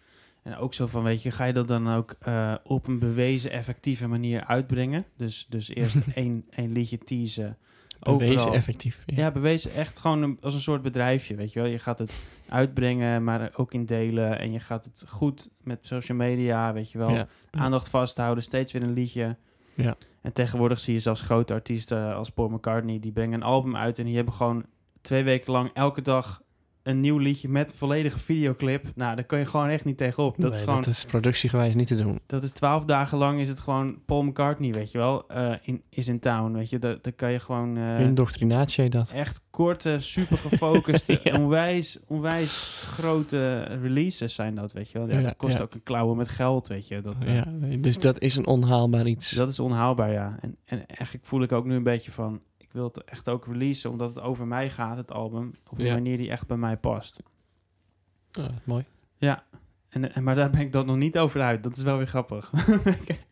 en 0.43 0.57
ook 0.57 0.73
zo 0.73 0.87
van, 0.87 1.03
weet 1.03 1.21
je, 1.23 1.31
ga 1.31 1.45
je 1.45 1.53
dat 1.53 1.67
dan 1.67 1.89
ook 1.89 2.15
eh, 2.19 2.53
op 2.63 2.87
een 2.87 2.99
bewezen, 2.99 3.51
effectieve 3.51 4.07
manier 4.07 4.43
uitbrengen? 4.43 5.05
Dus, 5.17 5.45
dus 5.49 5.69
eerst 5.69 5.95
één, 6.13 6.45
één 6.49 6.71
liedje 6.71 6.97
teasen. 6.97 7.57
Bewezen 7.99 8.33
overal. 8.35 8.53
effectief. 8.53 9.03
Ja, 9.05 9.31
bewezen 9.31 9.71
echt 9.73 9.99
gewoon 9.99 10.21
een- 10.21 10.37
als 10.41 10.53
een 10.53 10.61
soort 10.61 10.81
bedrijfje, 10.81 11.35
weet 11.35 11.53
je 11.53 11.59
wel. 11.61 11.69
Je 11.69 11.79
gaat 11.79 11.99
het 11.99 12.25
uitbrengen, 12.49 13.23
maar 13.23 13.49
ook 13.55 13.73
in 13.73 13.85
delen. 13.85 14.39
En 14.39 14.51
je 14.51 14.59
gaat 14.59 14.85
het 14.85 15.03
goed 15.07 15.49
met 15.63 15.79
social 15.81 16.17
media, 16.17 16.73
weet 16.73 16.91
je 16.91 16.97
wel. 16.97 17.09
Ja. 17.11 17.27
Aandacht 17.51 17.89
vasthouden, 17.89 18.43
steeds 18.43 18.71
weer 18.73 18.83
een 18.83 18.93
liedje. 18.93 19.37
Ja. 19.83 19.97
En 20.21 20.33
tegenwoordig 20.33 20.79
zie 20.79 20.93
je 20.93 20.99
zelfs 20.99 21.21
grote 21.21 21.53
artiesten 21.53 22.15
als 22.15 22.29
Paul 22.29 22.49
McCartney... 22.49 22.99
die 22.99 23.11
brengen 23.11 23.33
een 23.33 23.47
album 23.47 23.75
uit 23.75 23.99
en 23.99 24.05
die 24.05 24.15
hebben 24.15 24.33
gewoon 24.33 24.65
twee 25.01 25.23
weken 25.23 25.51
lang 25.51 25.69
elke 25.73 26.01
dag... 26.01 26.41
een 26.87 27.01
nieuw 27.01 27.17
liedje 27.17 27.49
met 27.49 27.73
volledige 27.75 28.19
videoclip. 28.19 28.85
Nou, 28.95 29.15
daar 29.15 29.23
kun 29.25 29.39
je 29.39 29.45
gewoon 29.45 29.67
echt 29.69 29.85
niet 29.85 29.97
tegenop. 29.97 30.35
Dat 30.37 30.49
Nee, 30.49 30.59
is 30.59 30.65
gewoon 30.65 30.81
dat 30.81 30.87
is 30.93 31.05
productiegewijs 31.05 31.75
niet 31.75 31.87
te 31.87 31.95
doen. 31.95 32.19
dat 32.25 32.43
is 32.43 32.51
twaalf 32.51 32.85
dagen 32.85 33.17
lang 33.17 33.39
is 33.39 33.47
het 33.47 33.59
gewoon 33.59 33.97
Paul 34.05 34.23
McCartney, 34.23 34.71
weet 34.73 34.91
je 34.91 34.97
wel. 34.97 35.27
eh, 35.27 35.53
in, 35.61 35.81
is 35.89 36.07
in 36.07 36.19
town, 36.19 36.51
weet 36.51 36.69
je. 36.69 36.79
Daar 36.79 36.97
daar 37.01 37.13
kan 37.13 37.31
je 37.31 37.39
gewoon... 37.39 37.77
eh, 37.77 37.99
Indoctrinatie 37.99 38.89
dat. 38.89 39.11
echt 39.11 39.41
korte, 39.49 39.97
super 39.99 40.37
gefocuste, 40.37 41.19
Ja. 41.23 41.37
onwijs, 41.39 41.99
onwijs 42.07 42.79
grote 42.83 43.61
releases 43.63 44.33
zijn 44.35 44.55
dat, 44.55 44.73
weet 44.73 44.89
je 44.89 44.97
wel. 44.97 45.07
Ja, 45.09 45.17
Ja, 45.17 45.21
dat 45.23 45.35
kost 45.35 45.57
ja. 45.57 45.63
ook 45.63 45.73
een 45.73 45.83
klauwen 45.83 46.17
met 46.17 46.29
geld, 46.29 46.67
weet 46.67 46.87
je. 46.87 47.01
Dat, 47.01 47.25
eh, 47.25 47.35
ja, 47.35 47.45
dus 47.79 47.97
dat 47.97 48.19
is 48.21 48.35
een 48.35 48.47
onhaalbaar 48.47 49.07
iets. 49.07 49.31
dat 49.31 49.49
is 49.49 49.59
onhaalbaar, 49.59 50.11
ja. 50.11 50.37
En, 50.41 50.57
en 50.65 50.85
eigenlijk 50.87 51.25
voel 51.25 51.41
ik 51.41 51.51
ook 51.51 51.65
nu 51.65 51.75
een 51.75 51.83
beetje 51.83 52.11
van... 52.11 52.41
ik 52.67 52.73
wil 52.73 52.83
het 52.83 53.03
echt 53.03 53.29
ook 53.29 53.45
releasen, 53.45 53.89
omdat 53.89 54.15
het 54.15 54.23
over 54.23 54.47
mij 54.47 54.69
gaat, 54.69 54.97
het 54.97 55.11
album. 55.11 55.51
Op 55.69 55.77
een 55.77 55.85
Ja. 55.85 55.93
manier 55.93 56.17
die 56.17 56.29
echt 56.29 56.47
bij 56.47 56.57
mij 56.57 56.77
past. 56.77 57.19
Ah, 58.31 58.45
mooi. 58.63 58.85
Ja, 59.17 59.43
en, 59.89 60.13
en, 60.13 60.23
maar 60.23 60.35
daar 60.35 60.49
ben 60.49 60.59
ik 60.59 60.71
dan 60.71 60.85
nog 60.85 60.97
niet 60.97 61.17
over 61.17 61.41
uit. 61.41 61.63
Dat 61.63 61.77
is 61.77 61.83
wel 61.83 61.97
weer 61.97 62.07
grappig. 62.07 62.51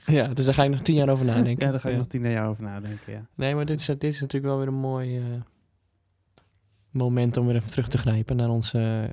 Ja, 0.05 0.27
dus 0.27 0.45
daar 0.45 0.53
ga 0.53 0.63
je 0.63 0.69
nog 0.69 0.81
tien 0.81 0.95
jaar 0.95 1.09
over 1.09 1.25
nadenken. 1.25 1.65
ja, 1.65 1.71
daar 1.71 1.79
ga 1.79 1.89
ik 1.89 1.97
nog 1.97 2.07
tien 2.07 2.29
jaar 2.29 2.47
over 2.47 2.63
nadenken, 2.63 3.13
ja. 3.13 3.25
Nee, 3.35 3.55
maar 3.55 3.65
dit 3.65 3.79
is, 3.79 3.85
dit 3.85 4.03
is 4.03 4.21
natuurlijk 4.21 4.53
wel 4.53 4.57
weer 4.57 4.67
een 4.67 4.79
mooi 4.79 5.17
eh, 5.17 5.23
moment 6.91 7.37
om 7.37 7.45
weer 7.45 7.55
even 7.55 7.69
terug 7.69 7.87
te 7.87 7.97
grijpen 7.97 8.35
naar 8.35 8.49
onze 8.49 8.79
eh, 8.79 9.09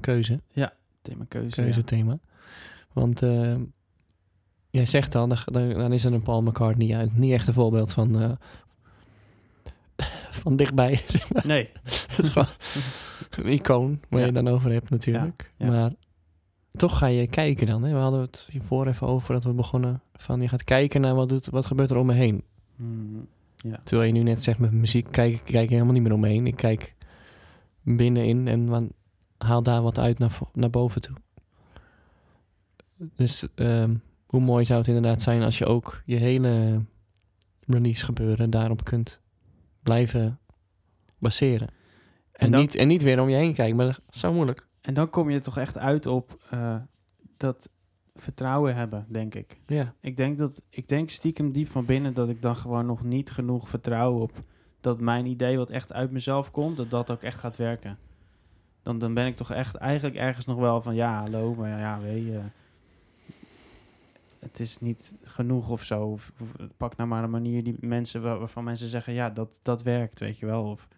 keuze, 0.00 0.40
Thema 1.02 1.24
keuze, 1.28 1.62
keuzethema. 1.62 2.18
Want 2.92 3.22
eh, 3.22 3.54
jij 4.70 4.86
zegt 4.86 5.14
al, 5.14 5.28
dan, 5.28 5.38
dan, 5.72 5.92
is 5.92 6.04
er 6.04 6.12
een 6.12 6.22
Paul 6.22 6.42
McCartney 6.42 6.96
uit. 6.96 7.16
Niet 7.16 7.32
echt 7.32 7.48
een 7.48 7.54
voorbeeld 7.54 7.92
van, 7.92 8.38
van 10.40 10.56
dichtbij. 10.56 11.02
zeg 11.06 11.32
maar. 11.32 11.42
ja. 11.42 11.48
Nee, 11.48 11.68
Het 12.08 12.18
is 12.18 12.28
gewoon 12.28 12.46
een 13.30 13.46
icoon 13.46 14.00
waar 14.08 14.20
je 14.20 14.26
Ja. 14.26 14.32
het 14.32 14.44
dan 14.44 14.54
over 14.54 14.72
hebt 14.72 14.90
natuurlijk. 14.90 15.52
Ja, 15.56 15.66
ja. 15.66 15.72
Maar 15.72 15.90
toch 16.76 16.98
ga 16.98 17.06
je 17.06 17.26
kijken 17.26 17.66
dan. 17.66 17.82
Hè? 17.82 17.92
We 17.92 17.98
hadden 17.98 18.20
het 18.20 18.46
hiervoor 18.50 18.86
even 18.86 19.06
over 19.06 19.34
dat 19.34 19.44
we 19.44 19.52
begonnen 19.52 20.02
van 20.12 20.40
je 20.40 20.48
gaat 20.48 20.64
kijken 20.64 21.00
naar 21.00 21.14
wat, 21.14 21.28
doet, 21.28 21.46
wat 21.46 21.66
gebeurt 21.66 21.90
er 21.90 21.96
om 21.96 22.06
me 22.06 22.12
heen. 22.12 22.42
Hmm, 22.76 23.28
ja. 23.56 23.80
Terwijl 23.84 24.08
je 24.12 24.18
nu 24.18 24.22
net 24.22 24.42
zegt 24.42 24.58
met 24.58 24.72
muziek, 24.72 25.06
kijk 25.10 25.32
ik 25.32 25.40
kijk 25.44 25.70
helemaal 25.70 25.92
niet 25.92 26.02
meer 26.02 26.12
omheen. 26.12 26.46
Ik 26.46 26.56
kijk 26.56 26.94
binnenin 27.82 28.48
en 28.48 28.90
haal 29.38 29.62
daar 29.62 29.82
wat 29.82 29.98
uit 29.98 30.18
naar, 30.18 30.38
naar 30.52 30.70
boven 30.70 31.00
toe. 31.00 31.16
Dus 32.96 33.46
ehm, 33.54 33.94
hoe 34.26 34.40
mooi 34.40 34.64
zou 34.64 34.78
het 34.78 34.88
inderdaad 34.88 35.22
zijn 35.22 35.42
als 35.42 35.58
je 35.58 35.66
ook 35.66 36.02
je 36.04 36.16
hele 36.16 36.82
release 37.66 38.04
gebeuren 38.04 38.50
daarop 38.50 38.84
kunt 38.84 39.20
blijven 39.82 40.38
baseren. 41.18 41.68
En, 42.32 42.50
dan- 42.50 42.60
niet, 42.60 42.74
en 42.74 42.88
niet 42.88 43.02
weer 43.02 43.20
om 43.20 43.28
je 43.28 43.36
heen 43.36 43.54
kijken, 43.54 43.76
maar 43.76 43.86
dat 43.86 44.00
is 44.10 44.20
zo 44.20 44.32
moeilijk. 44.32 44.68
En 44.80 44.94
dan 44.94 45.10
kom 45.10 45.30
je 45.30 45.40
toch 45.40 45.58
echt 45.58 45.78
uit 45.78 46.06
op 46.06 46.38
eh, 46.50 46.76
dat 47.36 47.70
vertrouwen 48.14 48.74
hebben, 48.74 49.06
denk 49.08 49.34
ik. 49.34 49.60
Ja, 49.66 49.94
Ik 50.00 50.16
denk, 50.16 50.38
dat, 50.38 50.62
ik 50.70 50.88
denk 50.88 51.10
stiekem 51.10 51.52
diep 51.52 51.68
van 51.68 51.84
binnen 51.84 52.14
dat 52.14 52.28
ik 52.28 52.42
dan 52.42 52.56
gewoon 52.56 52.86
nog 52.86 53.02
niet 53.02 53.30
genoeg 53.30 53.68
vertrouw 53.68 54.12
op 54.18 54.32
dat 54.80 55.00
mijn 55.00 55.26
idee 55.26 55.56
wat 55.56 55.70
echt 55.70 55.92
uit 55.92 56.10
mezelf 56.10 56.50
komt, 56.50 56.76
dat 56.76 56.90
dat 56.90 57.10
ook 57.10 57.22
echt 57.22 57.38
gaat 57.38 57.56
werken. 57.56 57.98
Dan, 58.82 58.98
dan 58.98 59.14
ben 59.14 59.26
ik 59.26 59.36
toch 59.36 59.50
echt 59.52 59.74
eigenlijk 59.74 60.16
ergens 60.16 60.46
nog 60.46 60.58
wel 60.58 60.80
van 60.82 60.94
ja, 60.94 61.20
hallo, 61.20 61.54
maar 61.54 61.78
ja, 61.78 62.00
weet 62.00 62.24
je, 62.26 62.40
het 64.40 64.60
is 64.60 64.78
niet 64.78 65.12
genoeg 65.22 65.68
of 65.70 65.82
zo. 65.82 66.02
Of, 66.02 66.32
of 66.40 66.52
pak 66.76 66.96
nou 66.96 67.08
maar 67.08 67.24
een 67.24 67.30
manier 67.30 67.64
die 67.64 67.76
mensen, 67.80 68.22
waar- 68.22 68.38
waarvan 68.38 68.64
mensen 68.64 68.88
zeggen 68.88 69.12
ja, 69.12 69.30
dat, 69.30 69.60
dat 69.62 69.82
werkt, 69.82 70.20
weet 70.20 70.38
je 70.38 70.46
wel. 70.46 70.64
Of, 70.64 70.88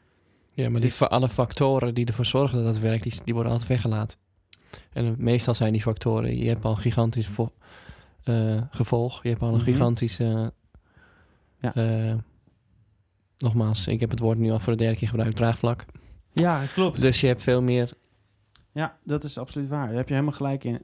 ja 0.53 0.71
maar 0.71 0.81
die, 0.81 0.89
is- 0.91 1.01
alle 1.01 1.29
factoren 1.29 1.95
die 1.95 2.07
ervoor 2.07 2.25
zorgen 2.25 2.59
dat 2.59 2.67
het 2.67 2.79
werkt, 2.83 3.03
die, 3.03 3.13
die 3.25 3.35
worden 3.35 3.53
altijd 3.53 3.71
weggelaten. 3.71 4.19
En 4.93 5.05
eh, 5.07 5.13
meestal 5.17 5.55
zijn 5.55 5.73
die 5.73 5.83
factoren, 5.83 6.37
je 6.39 6.49
hebt 6.49 6.65
al 6.65 6.71
een 6.71 6.77
gigantisch 6.79 7.29
eh, 8.23 8.63
gevolg, 8.71 9.23
je 9.23 9.29
hebt 9.29 9.43
al 9.43 9.49
een 9.49 9.55
Mhm. 9.55 9.65
gigantische... 9.65 10.53
Ja. 11.59 11.75
eh, 11.75 12.15
nogmaals, 13.39 13.87
ik 13.87 14.01
heb 14.01 14.11
het 14.11 14.19
woord 14.19 14.39
nu 14.39 14.51
al 14.51 14.61
voor 14.61 14.73
de 14.73 14.79
derde 14.79 14.97
keer 14.99 15.09
gebruikt, 15.09 15.37
draagvlak. 15.37 15.85
ja, 16.33 16.65
klopt. 16.75 17.01
Dus 17.01 17.21
je 17.21 17.27
hebt 17.27 17.43
veel 17.43 17.63
meer... 17.63 17.91
Ja, 18.73 18.99
dat 19.05 19.25
is 19.25 19.39
absoluut 19.39 19.69
waar. 19.69 19.87
Daar 19.87 19.97
heb 19.97 20.09
je 20.09 20.15
helemaal 20.15 20.35
gelijk 20.37 20.65
in. 20.65 20.83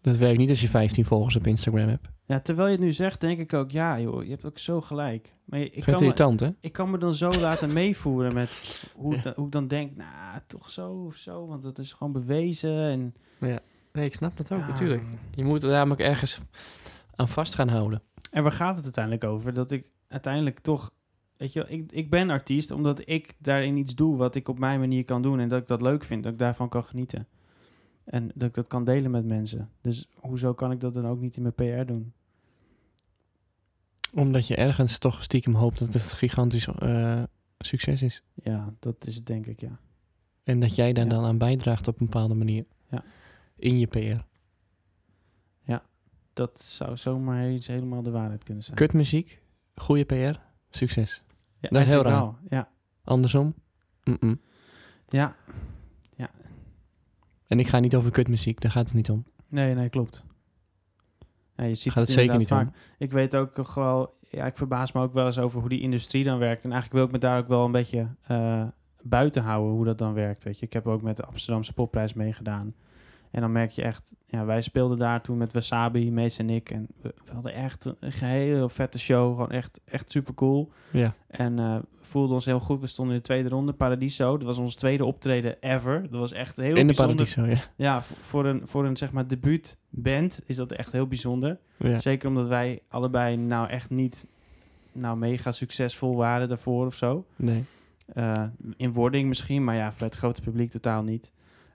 Dat 0.00 0.16
werkt 0.16 0.38
niet 0.38 0.50
als 0.50 0.60
je 0.60 0.68
15 0.68 1.04
volgers 1.04 1.36
op 1.36 1.46
Instagram 1.46 1.88
hebt. 1.88 2.08
Ja, 2.24 2.40
terwijl 2.40 2.68
je 2.68 2.74
het 2.74 2.84
nu 2.84 2.92
zegt, 2.92 3.20
denk 3.20 3.38
ik 3.38 3.52
ook, 3.52 3.70
ja 3.70 4.00
joh, 4.00 4.22
je 4.24 4.30
hebt 4.30 4.44
ook 4.44 4.58
zo 4.58 4.80
gelijk. 4.80 5.34
Maar 5.44 5.60
ik, 5.60 5.72
Vet 5.72 5.84
kan 5.84 5.94
me, 5.94 6.00
irritant, 6.00 6.40
hè? 6.40 6.48
ik 6.60 6.72
kan 6.72 6.90
me 6.90 6.98
dan 6.98 7.14
zo 7.14 7.30
laten 7.32 7.72
meevoeren 7.82 8.34
met 8.34 8.50
hoe, 8.94 9.32
hoe 9.36 9.46
ik 9.46 9.52
dan 9.52 9.68
denk, 9.68 9.96
nou, 9.96 10.38
toch 10.46 10.70
zo 10.70 11.04
of 11.06 11.14
zo, 11.14 11.46
want 11.46 11.62
dat 11.62 11.78
is 11.78 11.92
gewoon 11.92 12.12
bewezen. 12.12 12.78
En, 12.90 13.14
Nee, 13.92 14.04
ik 14.04 14.14
snap 14.14 14.36
dat 14.36 14.52
ook, 14.52 14.58
Ja. 14.58 14.66
natuurlijk. 14.66 15.02
Je 15.34 15.44
moet 15.44 15.62
er 15.62 15.70
namelijk 15.70 16.00
ergens 16.00 16.38
aan 17.14 17.28
vast 17.28 17.54
gaan 17.54 17.68
houden. 17.68 18.02
En 18.30 18.42
waar 18.42 18.52
gaat 18.52 18.74
het 18.74 18.84
uiteindelijk 18.84 19.24
over? 19.24 19.52
Dat 19.52 19.70
ik 19.70 19.90
uiteindelijk 20.08 20.60
toch, 20.60 20.90
weet 21.36 21.52
je 21.52 21.60
wel, 21.60 21.78
ik, 21.78 21.92
ik 21.92 22.10
ben 22.10 22.30
artiest 22.30 22.70
omdat 22.70 23.02
ik 23.04 23.34
daarin 23.38 23.76
iets 23.76 23.94
doe 23.94 24.16
wat 24.16 24.34
ik 24.34 24.48
op 24.48 24.58
mijn 24.58 24.80
manier 24.80 25.04
kan 25.04 25.22
doen 25.22 25.40
en 25.40 25.48
dat 25.48 25.60
ik 25.60 25.66
dat 25.66 25.80
leuk 25.80 26.04
vind, 26.04 26.22
dat 26.22 26.32
ik 26.32 26.38
daarvan 26.38 26.68
kan 26.68 26.84
genieten. 26.84 27.26
En 28.04 28.30
dat 28.34 28.48
ik 28.48 28.54
dat 28.54 28.66
kan 28.66 28.84
delen 28.84 29.10
met 29.10 29.24
mensen. 29.24 29.70
Dus 29.80 30.08
hoezo 30.14 30.54
kan 30.54 30.70
ik 30.72 30.80
dat 30.80 30.94
dan 30.94 31.06
ook 31.06 31.20
niet 31.20 31.36
in 31.36 31.42
mijn 31.42 31.54
PR 31.54 31.84
doen? 31.92 32.12
Omdat 34.12 34.46
je 34.46 34.56
ergens 34.56 34.98
toch 34.98 35.22
stiekem 35.22 35.54
hoopt 35.54 35.78
dat 35.78 35.92
het 35.92 36.12
gigantisch 36.12 36.66
eh, 36.66 37.22
succes 37.58 38.02
is. 38.02 38.22
Ja, 38.34 38.74
dat 38.78 39.06
is 39.06 39.14
het 39.14 39.26
denk 39.26 39.46
ik, 39.46 39.60
ja. 39.60 39.78
En 40.42 40.60
dat 40.60 40.74
jij 40.74 40.92
daar 40.92 41.04
Ja. 41.04 41.10
dan 41.10 41.24
aan 41.24 41.38
bijdraagt 41.38 41.88
op 41.88 42.00
een 42.00 42.06
bepaalde 42.06 42.34
manier. 42.34 42.64
Ja. 42.90 43.04
In 43.56 43.78
je 43.78 43.86
PR. 43.86 44.22
Dat 46.32 46.62
zou 46.62 46.96
zomaar 46.96 47.50
iets 47.50 47.66
helemaal 47.66 48.02
de 48.02 48.10
waarheid 48.10 48.44
kunnen 48.44 48.64
zijn. 48.64 48.76
Kutmuziek, 48.76 49.42
goede 49.74 50.04
PR, 50.04 50.38
succes. 50.70 51.22
Ja, 51.60 51.68
dat 51.68 51.80
is 51.80 51.86
heel 51.86 52.02
raar. 52.02 52.12
wel, 52.12 52.36
Ja, 52.48 52.68
Andersom? 53.04 53.54
Mm-mm. 54.04 54.40
ja. 55.08 55.36
En 57.46 57.58
ik 57.58 57.66
ga 57.66 57.78
niet 57.78 57.96
over 57.96 58.10
kutmuziek, 58.10 58.60
daar 58.60 58.70
gaat 58.70 58.84
het 58.86 58.94
niet 58.94 59.10
om. 59.10 59.24
Nee, 59.48 59.74
nee, 59.74 59.88
klopt. 59.88 60.24
Ja, 61.56 61.64
je 61.64 61.74
ziet 61.74 61.92
Gaat 61.92 62.02
het 62.02 62.12
zeker 62.12 62.38
niet 62.38 62.50
inderdaad 62.50 62.66
om. 62.66 62.80
vaak. 62.80 62.94
Ik 62.98 63.12
weet 63.12 63.36
ook 63.36 63.74
wel, 63.74 64.16
ja, 64.30 64.46
ik 64.46 64.56
verbaas 64.56 64.92
me 64.92 65.00
ook 65.02 65.12
wel 65.12 65.26
eens 65.26 65.38
over 65.38 65.60
hoe 65.60 65.68
die 65.68 65.80
industrie 65.80 66.24
dan 66.24 66.38
werkt. 66.38 66.64
En 66.64 66.72
eigenlijk 66.72 66.92
wil 67.00 67.04
ik 67.04 67.12
me 67.12 67.28
daar 67.28 67.38
ook 67.38 67.48
wel 67.48 67.64
een 67.64 67.72
beetje 67.72 68.08
eh, 68.26 68.64
buiten 69.02 69.42
houden 69.42 69.72
hoe 69.74 69.84
dat 69.84 69.98
dan 69.98 70.12
werkt. 70.14 70.42
Weet 70.42 70.58
je, 70.58 70.66
ik 70.66 70.72
heb 70.72 70.86
ook 70.86 71.02
met 71.02 71.16
de 71.16 71.24
Amsterdamse 71.24 71.72
Popprijs 71.72 72.14
meegedaan. 72.14 72.74
En 73.34 73.40
dan 73.40 73.52
merk 73.52 73.70
je 73.70 73.82
echt, 73.82 74.14
ja, 74.26 74.44
wij 74.44 74.62
speelden 74.62 74.98
daar 74.98 75.20
toen 75.20 75.38
met 75.38 75.52
Wasabi, 75.52 76.10
Mees 76.12 76.38
en 76.38 76.50
ik. 76.50 76.70
En 76.70 76.86
we, 77.00 77.14
we 77.24 77.32
hadden 77.32 77.52
echt 77.54 77.84
een 77.84 78.12
hele 78.12 78.68
vette 78.68 78.98
show, 78.98 79.32
gewoon 79.32 79.50
echt, 79.50 79.80
echt 79.84 80.10
super 80.10 80.34
cool. 80.34 80.70
Ja. 80.90 81.14
En 81.26 81.56
we 81.56 81.80
voelden 82.00 82.34
ons 82.34 82.44
heel 82.44 82.60
goed. 82.60 82.80
We 82.80 82.86
stonden 82.86 83.14
in 83.14 83.20
de 83.20 83.26
tweede 83.26 83.48
ronde, 83.48 83.72
Paradiso. 83.72 84.36
Dat 84.38 84.46
was 84.46 84.58
ons 84.58 84.74
tweede 84.74 85.04
optreden 85.04 85.56
ever. 85.60 86.02
Dat 86.02 86.20
was 86.20 86.32
echt 86.32 86.56
heel 86.56 86.76
In 86.76 86.86
de 86.86 86.94
bijzonder. 86.94 87.14
paradiso, 87.14 87.44
ja. 87.44 87.60
Ja, 87.76 88.02
voor, 88.02 88.16
voor 88.20 88.46
een, 88.46 88.62
voor 88.64 88.84
een 88.86 88.96
zeg 88.96 89.12
maar 89.12 89.26
debuutband 89.28 90.40
is 90.46 90.56
dat 90.56 90.72
echt 90.72 90.92
heel 90.92 91.06
bijzonder. 91.06 91.58
ja. 91.76 91.98
Zeker 91.98 92.28
omdat 92.28 92.46
wij 92.46 92.80
allebei 92.88 93.36
nou 93.36 93.68
echt 93.68 93.90
niet 93.90 94.26
nou 94.92 95.16
mega 95.16 95.52
succesvol 95.52 96.16
waren 96.16 96.48
daarvoor 96.48 96.86
of 96.86 96.94
zo. 96.94 97.26
Nee. 97.36 97.64
Eh, 98.14 98.42
in 98.76 98.92
wording 98.92 99.28
misschien, 99.28 99.64
maar 99.64 99.76
ja, 99.76 99.92
voor 99.92 100.06
het 100.06 100.16
grote 100.16 100.40
publiek 100.40 100.70
totaal 100.70 101.02
niet. 101.02 101.32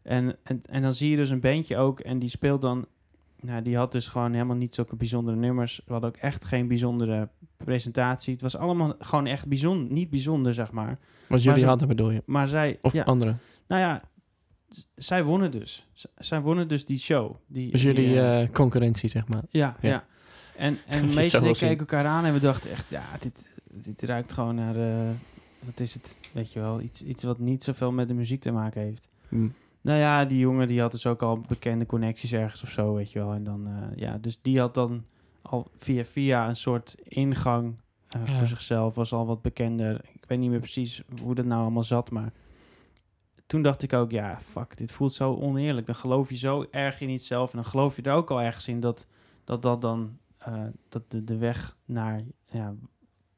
En, 0.09 0.35
en, 0.43 0.61
en 0.69 0.81
dan 0.81 0.93
zie 0.93 1.09
je 1.09 1.15
dus 1.15 1.29
een 1.29 1.39
bandje 1.39 1.77
ook 1.77 1.99
en 1.99 2.19
die 2.19 2.29
speelt 2.29 2.61
dan 2.61 2.85
nou, 3.41 3.61
die 3.61 3.77
had 3.77 3.91
dus 3.91 4.07
gewoon 4.07 4.33
helemaal 4.33 4.55
niet 4.55 4.75
zulke 4.75 4.95
bijzondere 4.95 5.37
nummers. 5.37 5.81
We 5.85 5.91
hadden 5.91 6.09
ook 6.09 6.17
echt 6.17 6.45
geen 6.45 6.67
bijzondere 6.67 7.29
presentatie. 7.57 8.33
Het 8.33 8.41
was 8.41 8.55
allemaal 8.57 8.93
gewoon 8.99 9.25
echt 9.25 9.47
bijzonder, 9.47 9.91
niet 9.91 10.09
bijzonder, 10.09 10.53
zeg 10.53 10.71
maar. 10.71 10.99
Wat 11.27 11.43
jullie 11.43 11.65
hadden 11.65 11.87
bedoel 11.87 12.11
je? 12.11 12.23
Maar 12.25 12.47
zij, 12.47 12.79
Of 12.81 12.93
ja, 12.93 13.03
andere? 13.03 13.35
nou 13.67 13.81
ja, 13.81 14.01
zij 14.95 15.23
wonnen 15.23 15.51
dus. 15.51 15.87
Z- 15.93 16.05
zij 16.17 16.41
wonnen 16.41 16.67
dus 16.67 16.85
die 16.85 16.99
show. 16.99 17.35
Die, 17.47 17.71
Dus 17.71 17.83
jullie 17.83 18.19
eh, 18.19 18.41
eh, 18.41 18.49
concurrentie, 18.51 19.09
zeg 19.09 19.27
maar. 19.27 19.43
ja, 19.49 19.75
ja. 19.81 19.89
ja. 19.89 20.05
En, 20.57 20.77
en 20.87 21.01
Dat 21.01 21.09
is 21.09 21.15
Mees 21.15 21.29
zo 21.31 21.37
en 21.37 21.41
wel 21.43 21.51
ik 21.51 21.57
zien. 21.57 21.67
keken 21.69 21.87
elkaar 21.87 22.05
aan 22.05 22.25
en 22.25 22.33
we 22.33 22.39
dachten 22.39 22.71
echt, 22.71 22.85
ja, 22.89 23.05
dit, 23.19 23.47
dit 23.73 24.01
ruikt 24.01 24.33
gewoon 24.33 24.55
naar, 24.55 24.75
eh, 24.75 25.09
wat 25.59 25.79
is 25.79 25.93
het, 25.93 26.15
weet 26.31 26.53
je 26.53 26.59
wel, 26.59 26.81
iets, 26.81 27.03
iets 27.03 27.23
wat 27.23 27.39
niet 27.39 27.63
zoveel 27.63 27.91
met 27.91 28.07
de 28.07 28.13
muziek 28.13 28.41
te 28.41 28.51
maken 28.51 28.81
heeft. 28.81 29.07
Hm. 29.29 29.47
Nou 29.89 30.01
ja, 30.01 30.25
die 30.25 30.39
jongen 30.39 30.67
die 30.67 30.81
had 30.81 30.91
dus 30.91 31.05
ook 31.05 31.21
al 31.21 31.39
bekende 31.47 31.85
connecties 31.85 32.31
ergens 32.33 32.63
of 32.63 32.69
zo, 32.69 32.93
weet 32.93 33.11
je 33.11 33.19
wel. 33.19 33.33
En 33.33 33.43
dan, 33.43 33.67
eh, 33.67 33.97
ja, 33.97 34.17
dus 34.17 34.39
die 34.41 34.59
had 34.59 34.73
dan 34.73 35.05
al 35.41 35.67
via 35.77 36.05
via 36.05 36.47
een 36.49 36.55
soort 36.55 36.95
ingang 37.03 37.79
eh, 38.09 38.27
Ja. 38.27 38.37
voor 38.37 38.47
zichzelf, 38.47 38.95
was 38.95 39.13
al 39.13 39.25
wat 39.25 39.41
bekender. 39.41 40.01
Ik 40.13 40.23
weet 40.27 40.39
niet 40.39 40.49
meer 40.49 40.59
precies 40.59 41.03
hoe 41.21 41.35
dat 41.35 41.45
nou 41.45 41.61
allemaal 41.61 41.83
zat, 41.83 42.11
maar 42.11 42.31
toen 43.45 43.61
dacht 43.61 43.81
ik 43.83 43.93
ook, 43.93 44.11
ja, 44.11 44.39
fuck, 44.39 44.77
dit 44.77 44.91
voelt 44.91 45.13
zo 45.13 45.35
oneerlijk. 45.35 45.85
Dan 45.85 45.95
geloof 45.95 46.29
je 46.29 46.37
zo 46.37 46.65
erg 46.71 47.01
in 47.01 47.09
iets 47.09 47.27
zelf 47.27 47.51
en 47.51 47.57
dan 47.57 47.65
geloof 47.71 47.95
je 47.95 48.01
er 48.01 48.13
ook 48.13 48.31
al 48.31 48.41
ergens 48.41 48.67
in 48.67 48.79
dat 48.79 49.07
dat, 49.43 49.61
dat 49.61 49.81
dan, 49.81 50.17
eh, 50.37 50.63
dat 50.89 51.11
de, 51.11 51.23
de 51.23 51.37
weg 51.37 51.77
naar, 51.85 52.21
ja, 52.51 52.73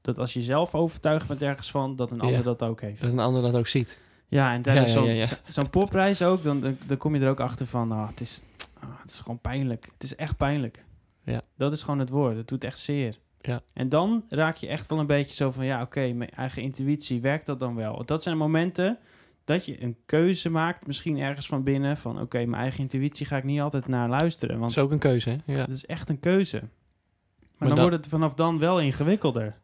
dat 0.01 0.19
als 0.19 0.33
je 0.33 0.41
zelf 0.41 0.75
overtuigd 0.75 1.27
bent 1.27 1.41
ergens 1.41 1.71
van, 1.71 1.95
dat 1.95 2.11
een 2.11 2.17
Ja. 2.17 2.23
ander 2.23 2.43
dat 2.43 2.63
ook 2.63 2.81
heeft. 2.81 3.01
Dat 3.01 3.11
een 3.11 3.19
ander 3.19 3.41
dat 3.41 3.55
ook 3.55 3.67
ziet. 3.67 3.99
Ja, 4.31 4.53
en 4.53 4.61
tijdens 4.61 4.93
Ja, 4.93 4.99
ja, 4.99 5.05
zo'n 5.05 5.13
ja, 5.15 5.19
ja. 5.19 5.25
zo- 5.25 5.35
zo'n 5.47 5.69
popprijs 5.69 6.21
ook, 6.21 6.43
dan, 6.43 6.61
dan, 6.61 6.77
dan 6.87 6.97
kom 6.97 7.15
je 7.15 7.21
er 7.21 7.29
ook 7.29 7.39
achter 7.39 7.65
van, 7.67 7.91
ah, 7.91 8.07
het, 8.07 8.21
is, 8.21 8.41
ah, 8.79 8.89
het 9.01 9.09
is 9.11 9.19
gewoon 9.19 9.39
pijnlijk. 9.39 9.89
Het 9.93 10.03
is 10.03 10.15
echt 10.15 10.37
pijnlijk. 10.37 10.85
Ja. 11.23 11.41
Dat 11.57 11.73
is 11.73 11.81
gewoon 11.81 11.99
het 11.99 12.09
woord. 12.09 12.35
Het 12.37 12.47
doet 12.47 12.63
echt 12.63 12.79
zeer. 12.79 13.19
Ja. 13.41 13.61
En 13.73 13.89
dan 13.89 14.25
raak 14.29 14.55
je 14.55 14.67
echt 14.67 14.89
wel 14.89 14.99
een 14.99 15.05
beetje 15.07 15.35
zo 15.35 15.51
van, 15.51 15.65
ja, 15.65 15.81
oké, 15.81 16.11
mijn 16.13 16.29
eigen 16.29 16.61
intuïtie, 16.61 17.21
werkt 17.21 17.45
dat 17.45 17.59
dan 17.59 17.75
wel? 17.75 18.05
Dat 18.05 18.23
zijn 18.23 18.37
momenten 18.37 18.97
dat 19.43 19.65
je 19.65 19.83
een 19.83 19.97
keuze 20.05 20.49
maakt, 20.49 20.87
misschien 20.87 21.17
ergens 21.19 21.47
van 21.47 21.63
binnen, 21.63 21.97
van 21.97 22.21
oké, 22.21 22.45
mijn 22.45 22.61
eigen 22.61 22.79
intuïtie 22.79 23.25
ga 23.25 23.37
ik 23.37 23.43
niet 23.43 23.61
altijd 23.61 23.87
naar 23.87 24.09
luisteren, 24.09 24.59
want 24.59 24.73
Dat 24.73 24.83
is 24.83 24.89
ook 24.89 24.91
een 24.91 24.99
keuze, 25.09 25.29
hè? 25.29 25.35
Ja. 25.53 25.57
dat 25.65 25.75
is 25.75 25.85
echt 25.85 26.09
een 26.09 26.19
keuze. 26.19 26.59
Maar, 26.59 27.67
dan 27.67 27.69
dat- 27.69 27.79
wordt 27.79 27.95
het 27.95 28.07
vanaf 28.07 28.33
dan 28.33 28.59
wel 28.59 28.79
ingewikkelder. 28.79 29.59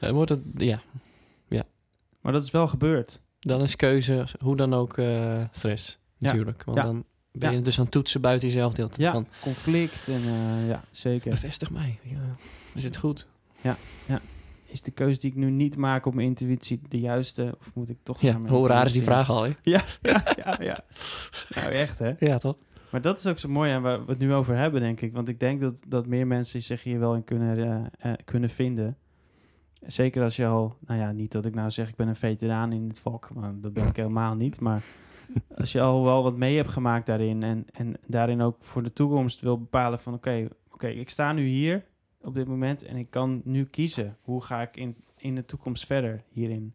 Dan 0.00 0.12
wordt 0.12 0.30
het, 0.30 0.40
ja. 0.56 0.80
Maar 2.20 2.32
dat 2.32 2.42
is 2.42 2.50
wel 2.50 2.68
gebeurd. 2.68 3.22
Dan 3.48 3.62
is 3.62 3.76
keuze, 3.76 4.26
hoe 4.40 4.56
dan 4.56 4.74
ook, 4.74 4.98
eh, 4.98 5.42
stress. 5.50 5.98
Ja. 6.16 6.26
Natuurlijk. 6.28 6.64
Want 6.64 6.76
Ja. 6.76 6.82
dan 6.82 7.04
ben 7.32 7.50
je 7.50 7.56
Ja. 7.56 7.62
dus 7.62 7.76
aan 7.78 7.82
het 7.84 7.92
toetsen 7.92 8.20
buiten 8.20 8.48
jezelf. 8.48 8.72
De 8.72 8.82
hele 8.82 8.92
tijd 8.94 9.06
Ja, 9.06 9.12
van, 9.12 9.26
conflict 9.40 10.08
en 10.08 10.22
eh, 10.24 10.68
ja, 10.68 10.84
zeker. 10.90 11.30
bevestig 11.30 11.70
mij. 11.70 11.98
Ja. 12.02 12.34
Is 12.74 12.84
het 12.84 12.96
goed? 12.96 13.26
is 14.70 14.82
de 14.82 14.90
keuze 14.90 15.20
die 15.20 15.30
ik 15.30 15.36
nu 15.36 15.50
niet 15.50 15.76
maak 15.76 16.06
op 16.06 16.14
mijn 16.14 16.26
intuïtie 16.26 16.80
de 16.88 17.00
juiste? 17.00 17.54
Of 17.60 17.70
moet 17.74 17.88
ik 17.88 17.96
toch 18.02 18.20
Ja, 18.20 18.40
hoe 18.46 18.66
raar 18.66 18.84
is 18.84 18.92
die 18.92 19.02
vraag 19.02 19.30
al, 19.30 19.42
hè? 19.42 19.50
Ja, 19.62 19.82
ja, 20.02 20.24
ja, 20.44 20.56
ja. 20.60 20.84
Nou, 21.54 21.70
echt 21.72 21.98
hè? 21.98 22.12
Ja, 22.18 22.38
toch? 22.38 22.56
Maar 22.90 23.00
dat 23.00 23.18
is 23.18 23.26
ook 23.26 23.38
zo 23.38 23.48
mooi 23.48 23.72
aan 23.72 23.82
waar 23.82 24.04
we 24.04 24.10
het 24.10 24.18
nu 24.20 24.34
over 24.34 24.56
hebben, 24.56 24.80
denk 24.80 25.00
ik. 25.00 25.12
Want 25.12 25.28
ik 25.28 25.40
denk 25.40 25.60
dat, 25.60 25.80
dat 25.88 26.06
meer 26.06 26.26
mensen 26.26 26.62
zich 26.62 26.82
hier 26.82 26.98
wel 26.98 27.14
in 27.14 27.24
kunnen, 27.24 27.90
eh, 27.98 28.12
kunnen 28.24 28.50
vinden. 28.50 28.96
Zeker 29.86 30.22
als 30.22 30.36
je 30.36 30.46
al, 30.46 30.76
nou 30.86 31.00
ja, 31.00 31.12
niet 31.12 31.32
dat 31.32 31.44
ik 31.44 31.54
nou 31.54 31.70
zeg 31.70 31.88
ik 31.88 31.96
ben 31.96 32.08
een 32.08 32.16
veteraan 32.16 32.72
in 32.72 32.88
het 32.88 33.00
vak, 33.00 33.28
want 33.34 33.62
dat 33.62 33.72
ben 33.72 33.86
ik 33.86 33.96
helemaal 33.96 34.34
niet. 34.34 34.60
Maar 34.60 34.82
als 35.56 35.72
je 35.72 35.80
al 35.80 36.04
wel 36.04 36.22
wat 36.22 36.36
mee 36.36 36.56
hebt 36.56 36.68
gemaakt 36.68 37.06
daarin 37.06 37.42
en, 37.42 37.66
en 37.72 37.96
daarin 38.06 38.40
ook 38.40 38.56
voor 38.60 38.82
de 38.82 38.92
toekomst 38.92 39.40
wil 39.40 39.58
bepalen 39.58 39.98
van 39.98 40.14
oké, 40.14 40.48
oké, 40.72 40.86
ik 40.86 41.10
sta 41.10 41.32
nu 41.32 41.46
hier 41.46 41.84
op 42.20 42.34
dit 42.34 42.46
moment 42.46 42.82
en 42.82 42.96
ik 42.96 43.10
kan 43.10 43.40
nu 43.44 43.64
kiezen. 43.64 44.16
Hoe 44.22 44.42
ga 44.42 44.62
ik 44.62 44.76
in, 44.76 44.96
in 45.16 45.34
de 45.34 45.44
toekomst 45.44 45.86
verder 45.86 46.24
hierin? 46.28 46.74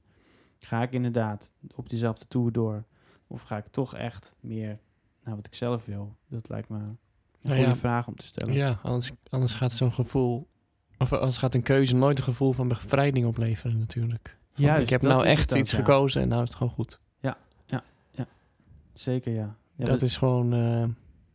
Ga 0.60 0.82
ik 0.82 0.92
inderdaad 0.92 1.52
op 1.76 1.90
diezelfde 1.90 2.26
tour 2.28 2.52
door? 2.52 2.84
Of 3.28 3.42
ga 3.42 3.58
ik 3.58 3.68
toch 3.68 3.96
echt 3.96 4.34
meer 4.40 4.80
naar 5.24 5.36
wat 5.36 5.46
ik 5.46 5.56
zelf 5.56 5.86
wil? 5.86 6.16
Dat 6.28 6.50
lijkt 6.50 6.70
me 6.70 6.78
een 6.78 6.98
Nou 7.42 7.56
goede 7.56 7.70
ja. 7.70 7.76
vraag 7.76 8.08
om 8.08 8.16
te 8.16 8.26
stellen. 8.26 8.54
Ja, 8.54 8.80
anders, 8.84 9.12
anders 9.30 9.54
gaat 9.54 9.72
zo'n 9.72 9.94
gevoel... 9.94 10.48
Of 11.04 11.14
anders 11.14 11.38
gaat 11.38 11.54
een 11.54 11.64
keuze 11.64 11.96
nooit 11.96 12.18
een 12.18 12.24
gevoel 12.24 12.52
van 12.52 12.68
bevrijding 12.68 13.26
opleveren, 13.26 13.80
natuurlijk. 13.80 14.38
Van, 14.54 14.64
Juist, 14.64 14.82
ik 14.82 14.90
heb 14.90 15.02
nou 15.02 15.26
echt 15.26 15.52
ook, 15.52 15.60
iets 15.60 15.72
ja. 15.72 15.78
gekozen 15.78 16.22
en 16.22 16.28
nou 16.28 16.42
is 16.42 16.48
het 16.48 16.58
gewoon 16.58 16.74
goed. 16.74 17.00
Zeker, 18.94 19.34
ja. 19.34 19.56
ja 19.76 19.86
dat, 19.86 20.02
is 20.02 20.18
gewoon 20.18 20.54
eh, 20.54 20.84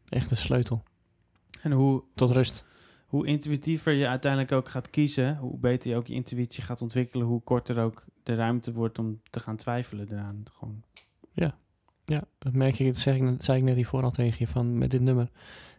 echt 0.09 0.31
een 0.31 0.37
sleutel 0.37 0.83
En 1.63 1.73
hoe, 1.73 2.03
tot 2.15 2.31
rust. 2.31 2.65
hoe 3.07 3.27
intuïtiever 3.27 3.93
je 3.93 4.09
uiteindelijk 4.09 4.53
ook 4.53 4.69
gaat 4.69 4.91
kiezen, 4.91 5.37
hoe 5.37 5.59
beter 5.59 5.91
je 5.91 5.97
ook 5.97 6.07
je 6.07 6.15
intuïtie 6.15 6.63
gaat 6.63 6.83
ontwikkelen, 6.83 7.27
hoe 7.27 7.43
korter 7.43 7.79
ook 7.79 8.05
de 8.23 8.35
ruimte 8.35 8.73
wordt 8.73 8.99
om 8.99 9.21
te 9.31 9.41
gaan 9.41 9.57
twijfelen 9.57 10.13
eraan. 10.13 10.43
Gewoon. 10.53 10.83
Ja, 12.05 12.25
dat 12.39 12.53
merk 12.53 12.75
je, 12.75 12.85
dat 12.85 12.99
zeg 12.99 13.17
ik, 13.17 13.35
zei 13.39 13.59
ik 13.59 13.65
net 13.65 13.75
hiervoor 13.75 14.03
al 14.03 14.11
tegen 14.11 14.37
je, 14.39 14.47
van 14.47 14.79
met 14.79 14.91
dit 14.91 15.01
nummer 15.01 15.31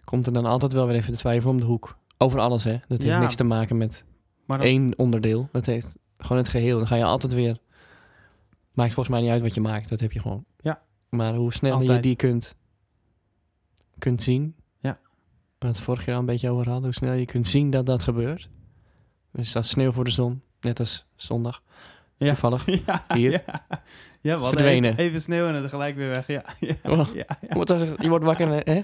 komt 0.04 0.26
er 0.26 0.34
dan 0.34 0.46
altijd 0.46 0.74
wel 0.74 0.86
weer 0.88 0.96
even 0.96 1.12
de 1.12 1.18
twijfel 1.18 1.50
om 1.50 1.60
de 1.60 1.66
hoek. 1.66 1.98
Over 2.22 2.40
alles, 2.40 2.64
hè. 2.64 2.72
Dat 2.72 2.82
heeft 2.88 3.04
Ja. 3.04 3.20
niks 3.20 3.36
te 3.36 3.44
maken 3.44 3.78
met 3.78 4.04
één 4.60 4.98
onderdeel. 4.98 5.50
Dat 5.52 5.66
heeft 5.66 5.98
gewoon 6.18 6.38
het 6.38 6.50
geheel. 6.50 6.78
Dan 6.78 6.88
ga 6.88 6.96
je 6.96 7.04
altijd 7.04 7.34
weer... 7.34 7.58
Maakt 8.74 8.94
volgens 8.94 9.16
mij 9.16 9.24
niet 9.24 9.34
uit 9.34 9.42
wat 9.42 9.54
je 9.54 9.62
maakt, 9.62 9.90
dat 9.90 10.00
heb 10.00 10.12
je 10.12 10.20
gewoon. 10.20 10.46
Ja. 10.62 10.82
Maar 11.10 11.36
hoe 11.36 11.54
sneller 11.54 11.94
je 11.94 12.00
die 12.00 12.16
kunt, 12.16 12.56
kunt 13.98 14.22
zien... 14.22 14.56
Ja. 14.80 14.90
Waar 14.90 15.00
we 15.60 15.68
het 15.68 15.80
vorige 15.80 16.04
keer 16.04 16.14
al 16.14 16.20
een 16.20 16.26
beetje 16.26 16.50
over 16.50 16.66
hadden. 16.66 16.84
Hoe 16.84 16.94
snel 16.94 17.14
je 17.14 17.26
kunt 17.26 17.48
zien 17.48 17.70
dat 17.70 17.86
dat 17.86 18.04
gebeurt. 18.04 18.50
Dus 19.32 19.56
als 19.56 19.70
sneeuw 19.70 19.92
voor 19.92 20.04
de 20.04 20.12
zon, 20.12 20.42
net 20.62 20.80
als 20.80 21.06
zondag. 21.16 21.62
Ja. 22.18 22.28
Toevallig. 22.28 22.66
ja, 22.86 23.06
Hier. 23.14 23.32
Ja, 23.32 23.42
ja 23.42 23.80
we 24.22 24.30
hadden 24.30 24.50
Verdwenen. 24.50 24.92
Even, 24.92 25.04
even 25.04 25.22
sneeuw 25.22 25.48
en 25.48 25.54
dan 25.54 25.70
gelijk 25.70 25.96
weer 25.96 26.10
weg. 26.10 26.28
Ja, 26.28 26.44
ja, 26.60 27.38
je 28.00 28.10
wordt 28.10 28.26
wakker, 28.26 28.64
hè? 28.66 28.82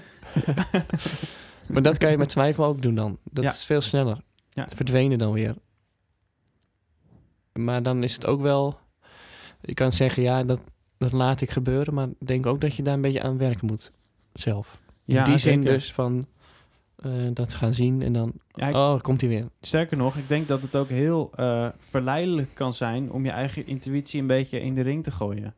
maar 1.68 1.82
dat 1.82 1.98
kan 1.98 2.10
je 2.10 2.18
met 2.18 2.28
twijfel 2.28 2.64
ook 2.64 2.82
doen 2.82 2.94
dan. 2.94 3.18
Dat 3.30 3.44
Ja. 3.44 3.50
is 3.50 3.64
veel 3.64 3.80
sneller. 3.80 4.20
Ja. 4.50 4.66
Verdwenen 4.74 5.18
dan 5.18 5.32
weer. 5.32 5.54
Maar 7.52 7.82
dan 7.82 8.02
is 8.02 8.14
het 8.14 8.26
ook 8.26 8.40
wel... 8.40 8.78
Je 9.60 9.74
kan 9.74 9.92
zeggen, 9.92 10.22
ja, 10.22 10.44
dat, 10.44 10.60
dat 10.98 11.12
laat 11.12 11.40
ik 11.40 11.50
gebeuren. 11.50 11.94
Maar 11.94 12.08
ik 12.18 12.26
denk 12.26 12.46
ook 12.46 12.60
dat 12.60 12.74
je 12.74 12.82
daar 12.82 12.94
een 12.94 13.00
beetje 13.00 13.22
aan 13.22 13.38
werken 13.38 13.66
moet. 13.66 13.92
Zelf. 14.32 14.80
In 15.04 15.14
Ja, 15.14 15.24
die 15.24 15.36
zin 15.38 15.62
zeker. 15.62 15.72
dus 15.78 15.92
van... 15.92 16.26
eh, 16.96 17.12
dat 17.32 17.54
gaan 17.54 17.74
zien 17.74 18.02
en 18.02 18.12
dan... 18.12 18.32
Ja, 18.50 18.68
ik- 18.68 18.74
oh, 18.74 19.00
komt 19.00 19.20
hij 19.20 19.30
weer. 19.30 19.48
Sterker 19.60 19.96
nog, 19.96 20.16
ik 20.16 20.28
denk 20.28 20.48
dat 20.48 20.60
het 20.62 20.76
ook 20.76 20.88
heel 20.88 21.30
eh, 21.34 21.68
verleidelijk 21.78 22.48
kan 22.54 22.72
zijn 22.74 23.10
om 23.12 23.24
je 23.24 23.30
eigen 23.30 23.66
intuïtie 23.66 24.20
een 24.20 24.26
beetje 24.26 24.60
in 24.60 24.74
de 24.74 24.80
ring 24.80 25.02
te 25.02 25.10
gooien. 25.10 25.54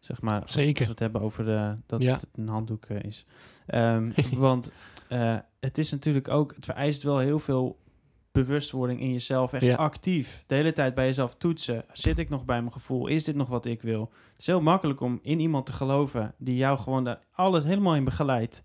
Zeg 0.00 0.20
maar, 0.20 0.42
als, 0.42 0.52
Zeker. 0.52 0.68
als 0.78 0.84
we 0.86 0.90
het 0.90 0.98
hebben 0.98 1.20
over 1.20 1.44
de, 1.44 1.74
dat 1.86 2.02
Ja. 2.02 2.12
het 2.12 2.26
een 2.34 2.48
handdoek 2.48 2.84
eh, 2.84 3.00
is. 3.02 3.24
Ehm, 3.66 4.10
want 4.36 4.72
eh, 5.08 5.36
het 5.60 5.78
is 5.78 5.90
natuurlijk 5.90 6.28
ook, 6.28 6.54
het 6.54 6.64
vereist 6.64 7.02
wel 7.02 7.18
heel 7.18 7.38
veel 7.38 7.78
bewustwording 8.32 9.00
in 9.00 9.12
jezelf. 9.12 9.52
Echt 9.52 9.62
Ja. 9.62 9.74
actief. 9.76 10.44
De 10.46 10.54
hele 10.54 10.72
tijd 10.72 10.94
bij 10.94 11.06
jezelf 11.06 11.34
toetsen. 11.34 11.84
Zit 11.92 12.18
ik 12.18 12.28
nog 12.28 12.44
bij 12.44 12.60
mijn 12.60 12.72
gevoel? 12.72 13.06
Is 13.06 13.24
dit 13.24 13.34
nog 13.34 13.48
wat 13.48 13.64
ik 13.64 13.82
wil? 13.82 14.00
Het 14.32 14.40
is 14.40 14.46
heel 14.46 14.60
makkelijk 14.60 15.00
om 15.00 15.18
in 15.22 15.40
iemand 15.40 15.66
te 15.66 15.72
geloven 15.72 16.34
die 16.38 16.56
jou 16.56 16.78
gewoon 16.78 17.04
daar 17.04 17.20
alles 17.32 17.64
helemaal 17.64 17.94
in 17.94 18.04
begeleidt. 18.04 18.62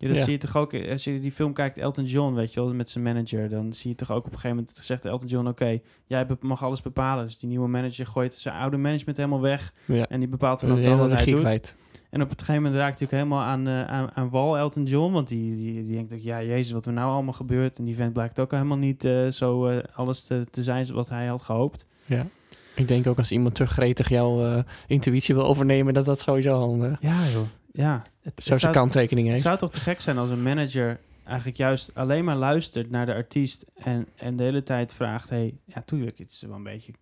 Ja, 0.00 0.08
dat 0.08 0.16
Ja. 0.16 0.22
zie 0.22 0.32
je 0.32 0.38
toch 0.38 0.56
ook 0.56 0.74
als 0.90 1.04
je 1.04 1.20
die 1.20 1.32
film 1.32 1.52
kijkt, 1.52 1.78
Elton 1.78 2.04
John, 2.04 2.34
weet 2.34 2.52
je 2.54 2.60
wel, 2.60 2.74
met 2.74 2.90
zijn 2.90 3.04
manager. 3.04 3.48
Dan 3.48 3.72
zie 3.72 3.90
je 3.90 3.96
toch 3.96 4.10
ook 4.10 4.18
op 4.26 4.32
een 4.32 4.38
gegeven 4.38 4.56
moment 4.56 4.78
zegt 4.82 5.04
Elton 5.04 5.28
John: 5.28 5.46
Oké, 5.46 5.78
jij 6.06 6.26
mag 6.40 6.62
alles 6.64 6.82
bepalen. 6.82 7.24
Dus 7.24 7.38
die 7.38 7.48
nieuwe 7.48 7.68
manager 7.68 8.06
gooit 8.06 8.34
zijn 8.34 8.54
oude 8.54 8.76
management 8.76 9.16
helemaal 9.16 9.40
weg. 9.40 9.72
Ja. 9.84 10.08
En 10.08 10.18
die 10.20 10.28
bepaalt 10.28 10.60
vanaf 10.60 10.80
dan 10.80 10.98
wat 10.98 11.10
hij 11.10 11.24
doet. 11.24 11.40
kwijt. 11.40 11.76
En 12.10 12.22
op 12.22 12.30
het 12.30 12.40
gegeven 12.40 12.62
moment 12.62 12.80
raakt 12.80 12.98
hij 12.98 13.06
ook 13.06 13.12
helemaal 13.14 13.42
aan, 13.42 13.66
eh, 13.66 13.84
aan, 13.86 14.10
aan 14.14 14.30
wal, 14.30 14.58
Elton 14.58 14.84
John. 14.84 15.12
Want 15.12 15.28
die, 15.28 15.56
die, 15.56 15.84
die 15.84 15.94
denkt 15.94 16.12
ook: 16.12 16.20
Ja, 16.20 16.42
Jezus, 16.42 16.72
wat 16.72 16.86
er 16.86 16.92
nou 16.92 17.12
allemaal 17.12 17.32
gebeurt. 17.32 17.78
En 17.78 17.84
die 17.84 17.94
vent 17.96 18.12
blijkt 18.12 18.40
ook 18.40 18.50
helemaal 18.50 18.76
niet 18.78 19.04
eh, 19.04 19.28
zo 19.28 19.66
eh, 19.66 19.78
alles 19.94 20.24
te, 20.24 20.46
te 20.50 20.62
zijn 20.62 20.92
wat 20.92 21.08
hij 21.08 21.26
had 21.26 21.42
gehoopt. 21.42 21.86
Ja. 22.06 22.26
Ik 22.74 22.88
denk 22.88 23.06
ook 23.06 23.18
als 23.18 23.32
iemand 23.32 23.54
te 23.54 23.66
gretig 23.66 24.08
jouw 24.08 24.44
eh, 24.44 24.62
intuïtie 24.86 25.34
wil 25.34 25.44
overnemen... 25.44 25.94
dat 25.94 26.04
dat 26.04 26.20
sowieso 26.20 26.74
uh, 26.84 26.92
Ja, 27.00 27.28
joh. 27.32 27.46
Ja. 27.72 28.02
Het, 28.22 28.32
het 28.34 28.42
zo 28.42 28.48
zijn 28.48 28.60
zou- 28.60 28.72
kanttekening 28.74 29.26
Het 29.26 29.34
heeft. 29.34 29.46
zou 29.46 29.58
toch 29.58 29.70
te 29.70 29.80
gek 29.80 30.00
zijn 30.00 30.18
als 30.18 30.30
een 30.30 30.42
manager 30.42 31.00
eigenlijk 31.24 31.56
juist 31.58 31.94
alleen 31.94 32.24
maar 32.24 32.36
luistert 32.36 32.90
naar 32.90 33.06
de 33.06 33.14
artiest 33.14 33.64
en, 33.74 34.06
en 34.16 34.36
de 34.36 34.42
hele 34.42 34.62
tijd 34.62 34.92
vraagt, 34.94 35.30
hey, 35.30 35.58
ja, 35.64 35.82
tuurlijk, 35.82 36.18
het 36.18 36.30
is 36.30 36.40
wel 36.42 36.56
een 36.56 36.62
beetje 36.62 36.92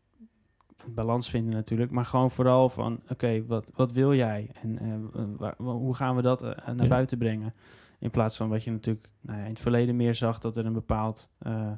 balans 0.91 1.31
vinden 1.31 1.55
natuurlijk, 1.55 1.91
maar 1.91 2.05
gewoon 2.05 2.31
vooral 2.31 2.69
van, 2.69 3.01
oké, 3.09 3.45
wat, 3.47 3.71
wat 3.75 3.93
wil 3.93 4.15
jij 4.15 4.51
en 4.63 4.79
eh, 4.79 5.49
hoe 5.57 5.95
gaan 5.95 6.17
we 6.17 6.23
dat 6.23 6.43
eh, 6.43 6.67
naar 6.67 6.83
Ja. 6.83 6.89
buiten 6.89 7.19
brengen? 7.19 7.55
In 7.99 8.11
plaats 8.11 8.37
van 8.37 8.49
wat 8.49 8.65
je 8.65 8.71
natuurlijk 8.71 9.09
nou 9.21 9.39
ja, 9.39 9.45
in 9.45 9.51
het 9.51 9.61
verleden 9.61 9.97
meer 9.97 10.15
zag, 10.15 10.39
dat 10.39 10.57
er 10.57 10.67
een 10.67 10.73
bepaald 10.73 11.29
eh, 11.39 11.71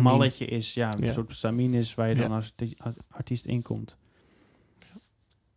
malletje 0.00 0.44
is, 0.44 0.74
ja, 0.74 0.94
een 0.98 1.04
Ja. 1.04 1.12
soort 1.12 1.34
stramien 1.34 1.74
is 1.74 1.94
waar 1.94 2.08
je 2.08 2.14
dan 2.14 2.32
als 2.32 2.44
arti- 2.56 2.74
als 2.78 2.94
artiest 3.08 3.46
inkomt. 3.46 3.96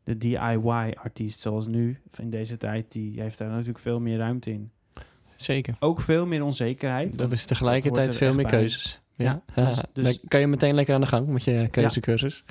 De 0.10 0.18
DIY-artiest 0.18 1.40
zoals 1.40 1.68
nu, 1.68 2.00
in 2.18 2.30
deze 2.30 2.58
tijd, 2.58 2.92
die 2.92 3.22
heeft 3.22 3.38
daar 3.38 3.50
natuurlijk 3.50 3.80
veel 3.80 4.00
meer 4.00 4.18
ruimte 4.18 4.52
in. 4.52 4.72
zeker. 5.36 5.76
ook 5.80 6.02
veel 6.02 6.26
meer 6.26 6.44
onzekerheid. 6.44 7.18
Dat 7.18 7.32
is 7.32 7.46
tegelijkertijd 7.46 8.08
er 8.08 8.14
veel 8.14 8.34
meer 8.34 8.46
bij. 8.48 8.60
keuzes. 8.60 9.02
Ja, 9.16 9.42
Ja, 9.56 9.66
dus- 9.66 9.82
dus- 9.94 10.04
dan 10.04 10.18
kan 10.28 10.40
je 10.40 10.48
meteen 10.48 10.76
lekker 10.76 10.94
aan 10.96 11.02
de 11.02 11.08
gang 11.08 11.28
met 11.28 11.44
je 11.44 11.68
keuzecursus. 11.72 12.44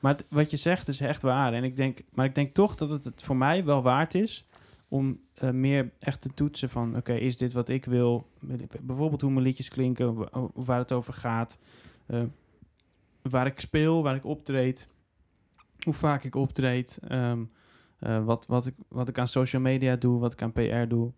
Maar 0.00 0.12
het- 0.12 0.24
wat 0.28 0.50
je 0.50 0.56
zegt 0.56 0.88
is 0.88 1.00
echt 1.00 1.22
waar. 1.22 1.52
En 1.52 1.64
ik 1.64 1.76
denk, 1.76 1.98
maar 2.12 2.24
ik 2.24 2.34
denk 2.34 2.54
toch 2.54 2.74
dat 2.74 2.90
het 2.90 3.04
het 3.04 3.22
voor 3.22 3.36
mij 3.36 3.64
wel 3.64 3.82
waard 3.82 4.14
is 4.14 4.44
om 4.88 5.20
eh, 5.34 5.50
meer 5.50 5.90
echt 5.98 6.20
te 6.20 6.28
toetsen 6.34 6.70
van... 6.70 6.96
oké, 6.96 7.12
is 7.12 7.36
dit 7.36 7.52
wat 7.52 7.68
ik 7.68 7.84
wil? 7.84 8.26
Bijvoorbeeld 8.82 9.20
hoe 9.20 9.30
mijn 9.30 9.44
liedjes 9.44 9.68
klinken, 9.68 10.14
wa- 10.14 10.28
waar 10.54 10.78
het 10.78 10.92
over 10.92 11.12
gaat. 11.12 11.58
eh, 12.06 12.22
waar 13.22 13.46
ik 13.46 13.60
speel, 13.60 14.02
waar 14.02 14.14
ik 14.14 14.24
optreed. 14.24 14.86
Hoe 15.82 15.94
vaak 15.94 16.24
ik 16.24 16.34
optreed. 16.34 16.98
ehm, 17.08 17.42
eh, 17.98 18.24
wat, 18.24 18.46
wat, 18.46 18.66
ik, 18.66 18.74
wat 18.88 19.08
ik 19.08 19.18
aan 19.18 19.28
social 19.28 19.62
media 19.62 19.96
doe, 19.96 20.20
wat 20.20 20.32
ik 20.32 20.42
aan 20.42 20.52
PR 20.52 20.86
doe. 20.88 21.12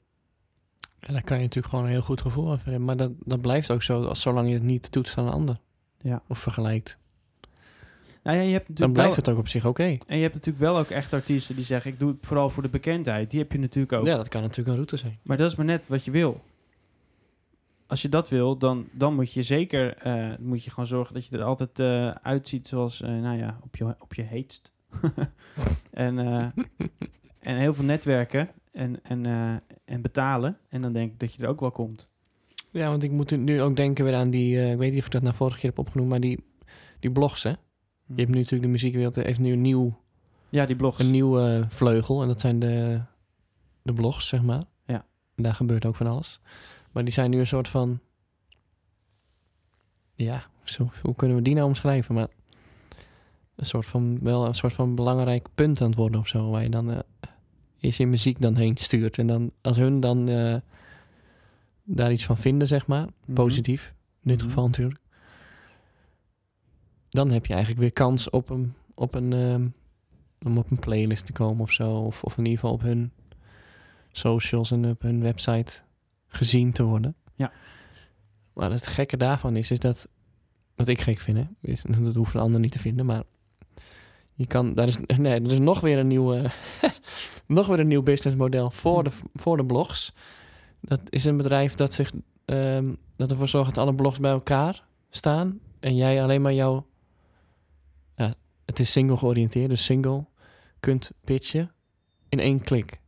En 1.00 1.12
daar 1.12 1.24
kan 1.24 1.36
je 1.36 1.42
natuurlijk 1.42 1.74
gewoon 1.74 1.84
een 1.84 1.90
heel 1.90 2.02
goed 2.02 2.20
gevoel 2.20 2.50
over 2.50 2.64
hebben. 2.64 2.84
Maar 2.84 2.96
dat, 2.96 3.12
dat 3.24 3.40
blijft 3.40 3.70
ook 3.70 3.82
zo, 3.82 4.04
als, 4.04 4.20
zolang 4.20 4.48
je 4.48 4.54
het 4.54 4.62
niet 4.62 4.92
toetst 4.92 5.18
aan 5.18 5.26
een 5.26 5.32
ander. 5.32 5.61
Ja. 6.00 6.22
Of 6.28 6.38
vergelijkt. 6.38 6.98
Nou 8.22 8.36
ja, 8.38 8.42
je 8.42 8.52
hebt 8.52 8.76
Dan 8.76 8.92
blijft 8.92 9.11
wel, 9.11 9.18
het 9.18 9.28
ook 9.28 9.38
op 9.38 9.48
zich 9.48 9.66
oké. 9.66 9.98
En 10.07 10.16
je 10.16 10.22
hebt 10.22 10.34
natuurlijk 10.34 10.64
wel 10.64 10.78
ook 10.78 10.88
echt 10.88 11.12
artiesten 11.12 11.54
die 11.54 11.64
zeggen... 11.64 11.90
ik 11.90 11.98
doe 11.98 12.11
het 12.11 12.26
vooral 12.26 12.50
voor 12.50 12.62
de 12.62 12.68
bekendheid. 12.68 13.30
Die 13.30 13.40
heb 13.40 13.52
je 13.52 13.59
natuurlijk 13.59 13.92
ook. 13.92 14.04
Ja, 14.04 14.16
dat 14.16 14.28
kan 14.28 14.40
natuurlijk 14.40 14.68
een 14.68 14.74
route 14.74 14.96
zijn. 14.96 15.18
Maar 15.22 15.36
dat 15.36 15.50
is 15.50 15.57
maar 15.57 15.66
net 15.66 15.86
wat 15.86 16.04
je 16.04 16.11
wil. 16.11 16.42
Als 17.87 18.03
je 18.03 18.09
dat 18.09 18.28
wil, 18.28 18.57
dan, 18.59 18.89
dan 18.93 19.14
moet 19.14 19.32
je 19.32 19.43
zeker 19.43 19.97
eh, 19.97 20.37
moet 20.39 20.64
je 20.64 20.70
gewoon 20.70 20.87
zorgen 20.87 21.14
dat 21.14 21.26
je 21.26 21.37
er 21.37 21.43
altijd 21.45 21.78
eh, 21.78 22.11
uitziet 22.11 22.68
zoals, 22.68 23.03
eh, 23.03 23.11
nou 23.11 23.37
ja, 23.39 23.59
op 23.62 23.76
je, 23.76 23.95
op 23.99 24.14
je 24.14 24.22
heetst. 24.22 24.72
en, 25.91 26.18
eh, 26.18 26.47
en 27.51 27.57
heel 27.57 27.74
veel 27.74 27.84
netwerken 27.84 28.49
en, 28.72 28.99
en, 29.03 29.26
eh, 29.26 29.55
en 29.84 30.03
betalen. 30.03 30.59
En 30.68 30.82
dan 30.82 30.93
denk 30.93 31.12
ik 31.12 31.18
dat 31.20 31.34
je 31.34 31.43
er 31.43 31.49
ook 31.49 31.61
wel 31.61 31.70
komt. 31.70 32.09
Ja, 32.70 32.89
want 32.89 33.03
ik 33.03 33.11
moet 33.11 33.30
nu 33.37 33.62
ook 33.62 33.76
denken 33.76 34.05
weer 34.05 34.14
aan 34.14 34.30
die... 34.30 34.59
eh, 34.59 34.72
ik 34.72 34.78
weet 34.78 34.91
niet 34.91 35.01
of 35.01 35.07
ik 35.07 35.12
dat 35.12 35.22
nou 35.22 35.34
vorige 35.34 35.59
keer 35.59 35.68
heb 35.70 35.78
opgenoemd, 35.78 36.09
maar 36.11 36.20
die, 36.20 36.45
die 37.01 37.11
blogs, 37.12 37.43
hè? 37.43 37.51
Je 38.07 38.14
hebt 38.14 38.28
nu 38.28 38.37
natuurlijk 38.37 38.62
de 38.62 38.68
muziekwereld 38.68 39.14
heeft 39.14 39.39
nu 39.39 39.53
een 39.53 39.61
nieuw, 39.61 40.01
Ja, 40.49 40.66
die 40.66 40.76
blogs. 40.76 40.99
een 41.01 41.11
nieuwe 41.11 41.66
vleugel. 41.68 42.22
En 42.22 42.28
dat 42.28 42.41
zijn 42.41 42.59
de, 42.59 43.01
de 43.82 43.93
blogs, 43.93 44.28
zeg 44.28 44.43
maar. 44.43 44.62
Ja. 44.87 45.05
En 45.34 45.43
daar 45.43 45.55
gebeurt 45.55 45.84
ook 45.87 45.97
van 45.97 46.07
alles. 46.07 46.41
Maar 46.97 47.05
die 47.05 47.14
zijn 47.14 47.30
nu 47.30 47.38
een 47.38 47.47
soort 47.47 47.68
van... 47.68 48.01
Ja, 50.14 50.47
zo, 50.64 50.90
hoe 51.03 51.14
kunnen 51.14 51.36
we 51.36 51.42
die 51.42 51.55
nou 51.55 51.66
omschrijven? 51.66 52.14
Maar 52.14 52.28
een 53.55 53.66
soort 53.66 53.86
van, 53.86 54.18
wel 54.22 54.47
een 54.47 54.55
soort 54.55 54.72
van 54.72 54.94
belangrijk 54.94 55.49
punt 55.55 55.80
aan 55.80 55.86
het 55.88 55.97
worden 55.97 56.20
of 56.20 56.28
zo. 56.28 56.51
Waar 56.51 56.62
je 56.62 56.68
dan 56.68 56.90
eh, 56.90 56.99
eerst 57.80 57.99
je 57.99 58.07
muziek 58.07 58.40
dan 58.40 58.55
heen 58.55 58.76
stuurt. 58.76 59.18
En 59.18 59.26
dan 59.26 59.53
als 59.61 59.76
hun 59.76 60.01
dan 60.01 60.28
eh, 60.28 60.57
daar 61.84 62.12
iets 62.12 62.24
van 62.24 62.38
vinden, 62.38 62.68
zeg 62.68 62.86
maar. 62.86 63.07
Mhm. 63.24 63.32
Positief, 63.32 63.94
in 64.22 64.28
dit 64.28 64.38
Mhm. 64.38 64.49
geval 64.49 64.66
natuurlijk. 64.66 65.01
Dan 67.09 67.30
heb 67.30 67.47
je 67.47 67.53
eigenlijk 67.53 67.82
weer 67.82 67.92
kans 67.92 68.30
op 68.30 68.51
een, 68.51 68.74
op 68.94 69.14
een, 69.14 69.32
ehm, 69.32 69.68
om 70.40 70.59
op 70.59 70.70
een 70.70 70.78
playlist 70.78 71.26
te 71.26 71.32
komen 71.32 71.62
of 71.62 71.72
zo. 71.72 71.97
Of, 71.97 72.22
of 72.22 72.38
in 72.38 72.44
ieder 72.44 72.59
geval 72.59 72.74
op 72.74 72.82
hun 72.82 73.12
socials 74.12 74.70
en 74.70 74.84
op 74.90 75.03
hun 75.03 75.20
website 75.22 75.84
gezien 76.37 76.72
te 76.72 76.82
worden. 76.82 77.14
Ja. 77.34 77.53
Maar 78.53 78.70
het 78.70 78.87
gekke 78.87 79.16
daarvan 79.16 79.57
is, 79.57 79.70
is 79.70 79.78
dat, 79.78 80.09
wat 80.74 80.89
ik 80.89 81.01
gek 81.01 81.18
vind, 81.18 81.39
hè, 81.39 81.45
is, 81.61 81.82
dat 82.03 82.14
hoeven 82.14 82.41
anderen 82.41 82.61
niet 82.61 82.72
te 82.72 82.78
vinden, 82.78 83.07
maar 83.07 83.22
je 84.34 84.47
kan, 84.47 84.74
daar 84.74 84.87
is, 84.87 84.99
nee, 85.16 85.41
er 85.41 85.53
is 85.53 85.59
nog 85.59 85.80
weer 85.80 85.99
een 85.99 86.07
nieuw, 86.07 86.34
eh, 86.34 86.51
nog 87.47 87.66
weer 87.66 87.80
een 87.80 87.89
nieuw 87.89 88.03
businessmodel 88.03 88.70
voor 88.70 89.05
de, 89.05 89.11
voor 89.34 89.57
de 89.57 89.64
blogs. 89.64 90.14
Dat 90.80 91.01
is 91.09 91.24
een 91.24 91.37
bedrijf 91.37 91.74
dat 91.74 91.95
zich, 91.95 92.12
ehm, 92.45 92.95
dat 93.16 93.30
ervoor 93.30 93.49
zorgt 93.49 93.74
dat 93.74 93.84
alle 93.84 93.95
blogs 93.95 94.18
bij 94.18 94.30
elkaar 94.30 94.84
staan 95.11 95.61
en 95.80 95.97
jij 95.97 96.22
alleen 96.22 96.43
maar 96.43 96.55
jouw, 96.55 96.87
ja, 98.16 98.34
het 98.64 98.78
is 98.78 98.93
single 98.93 99.16
georiënteerd, 99.16 99.68
dus 99.68 99.84
single, 99.84 100.26
kunt 100.80 101.11
pitchen 101.24 101.72
in 102.28 102.39
één 102.41 102.61
klik. 102.61 103.01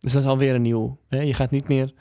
Dus 0.00 0.12
dat 0.12 0.22
is 0.22 0.28
alweer 0.28 0.54
een 0.54 0.62
nieuw. 0.62 0.98
Hè? 1.08 1.20
Je 1.20 1.34
gaat 1.34 1.50
niet 1.50 1.68
meer 1.68 1.94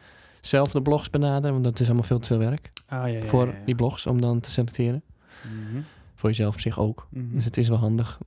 zelf 0.48 0.72
de 0.72 0.82
blogs 0.82 1.10
benaderen, 1.10 1.52
want 1.52 1.64
dat 1.64 1.80
is 1.80 1.86
allemaal 1.86 2.04
veel 2.04 2.20
te 2.20 2.28
veel 2.28 2.38
werk 2.38 2.72
Ah, 2.88 2.98
ja, 2.98 3.06
ja, 3.06 3.22
voor 3.24 3.56
die 3.66 3.76
blogs 3.76 4.06
om 4.06 4.22
dan 4.22 4.40
te 4.40 4.52
selecteren. 4.52 5.04
Mhm. 5.44 5.82
Voor 6.16 6.30
jezelf 6.30 6.54
op 6.54 6.60
zich 6.60 6.80
ook. 6.80 7.08
Mhm. 7.10 7.34
Dus 7.34 7.46
het 7.46 7.58
is 7.58 7.68
wel 7.68 7.78
handig. 7.78 8.20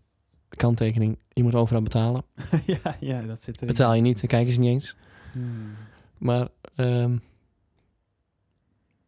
Kanttekening, 0.48 1.18
je 1.28 1.42
moet 1.42 1.54
overal 1.54 1.82
betalen. 1.82 2.22
ja, 2.82 2.96
ja, 3.00 3.22
dat 3.22 3.42
zit 3.42 3.56
erin. 3.56 3.68
Betaal 3.68 3.94
je 3.94 4.00
niet, 4.00 4.20
dan 4.20 4.28
kijken 4.28 4.52
ze 4.52 4.60
niet 4.60 4.68
eens. 4.68 4.96
Hmm. 5.32 5.74
Maar 6.18 6.48
ehm, 6.74 7.16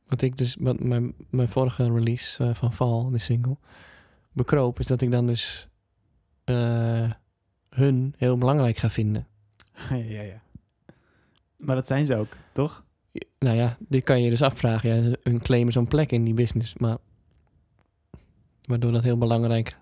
wat 0.07 0.23
ik 0.23 0.37
dus, 0.37 0.57
wat 0.61 0.81
mijn, 0.81 1.15
mijn 1.31 1.49
vorige 1.49 1.93
release 1.93 2.45
eh, 2.45 2.55
van 2.55 2.73
Val, 2.73 3.11
de 3.11 3.19
single, 3.19 3.57
bekroop, 4.33 4.79
is 4.79 4.87
dat 4.87 5.01
ik 5.01 5.11
dan 5.11 5.27
dus 5.27 5.69
eh, 6.45 7.11
hun 7.69 8.15
heel 8.17 8.39
belangrijk 8.39 8.77
ga 8.77 8.91
vinden. 8.91 9.27
ja, 9.91 9.97
ja, 9.97 10.23
ja. 10.23 10.43
Maar 11.57 11.77
dat 11.77 11.87
zijn 11.87 12.07
ze 12.07 12.17
ook, 12.17 12.37
toch? 12.53 12.85
Nou 13.39 13.57
ja, 13.57 13.77
dit 13.79 14.05
kan 14.05 14.23
je 14.23 14.31
dus 14.31 14.43
afvragen. 14.43 15.03
Ja, 15.11 15.17
hun 15.23 15.43
claimen 15.43 15.73
zo'n 15.73 15.87
plek 15.87 16.13
in 16.13 16.25
die 16.25 16.35
business, 16.35 16.75
maar 16.77 16.97
waardoor 18.65 18.93
dat 18.93 19.03
heel 19.03 19.19
belangrijk 19.19 19.77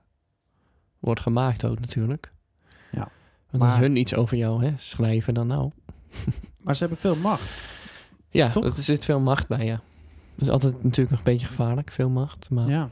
wordt 0.99 1.21
gemaakt 1.21 1.65
ook 1.65 1.81
natuurlijk. 1.81 2.33
Ja. 2.93 3.11
Want 3.51 3.63
als 3.63 3.73
Maar- 3.73 3.81
hun 3.81 3.97
iets 3.97 4.15
over 4.15 4.37
jou 4.37 4.65
hè, 4.65 4.73
schrijven, 4.77 5.35
dan 5.35 5.47
nou. 5.47 5.71
Maar 6.63 6.75
ze 6.75 6.81
hebben 6.81 6.99
veel 6.99 7.17
macht. 7.17 7.61
Ja, 8.31 8.49
Toch? 8.51 8.65
er 8.65 8.71
zit 8.83 9.05
veel 9.05 9.21
macht 9.21 9.49
bij, 9.49 9.65
ja. 9.65 9.81
Dat 10.35 10.47
is 10.47 10.49
altijd 10.49 10.83
natuurlijk 10.83 11.17
een 11.17 11.23
beetje 11.25 11.47
gevaarlijk, 11.47 11.91
veel 11.93 12.09
macht. 12.09 12.51
Maar, 12.51 12.69
Ja. 12.69 12.91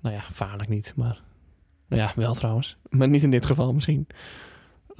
nou 0.00 0.14
ja, 0.14 0.20
gevaarlijk 0.20 0.68
niet, 0.68 0.92
maar... 0.96 1.20
Nou 1.88 2.02
ja, 2.02 2.12
wel 2.14 2.34
trouwens. 2.34 2.76
Maar 2.90 3.08
niet 3.08 3.22
in 3.22 3.30
dit 3.30 3.46
geval 3.46 3.72
misschien. 3.72 4.06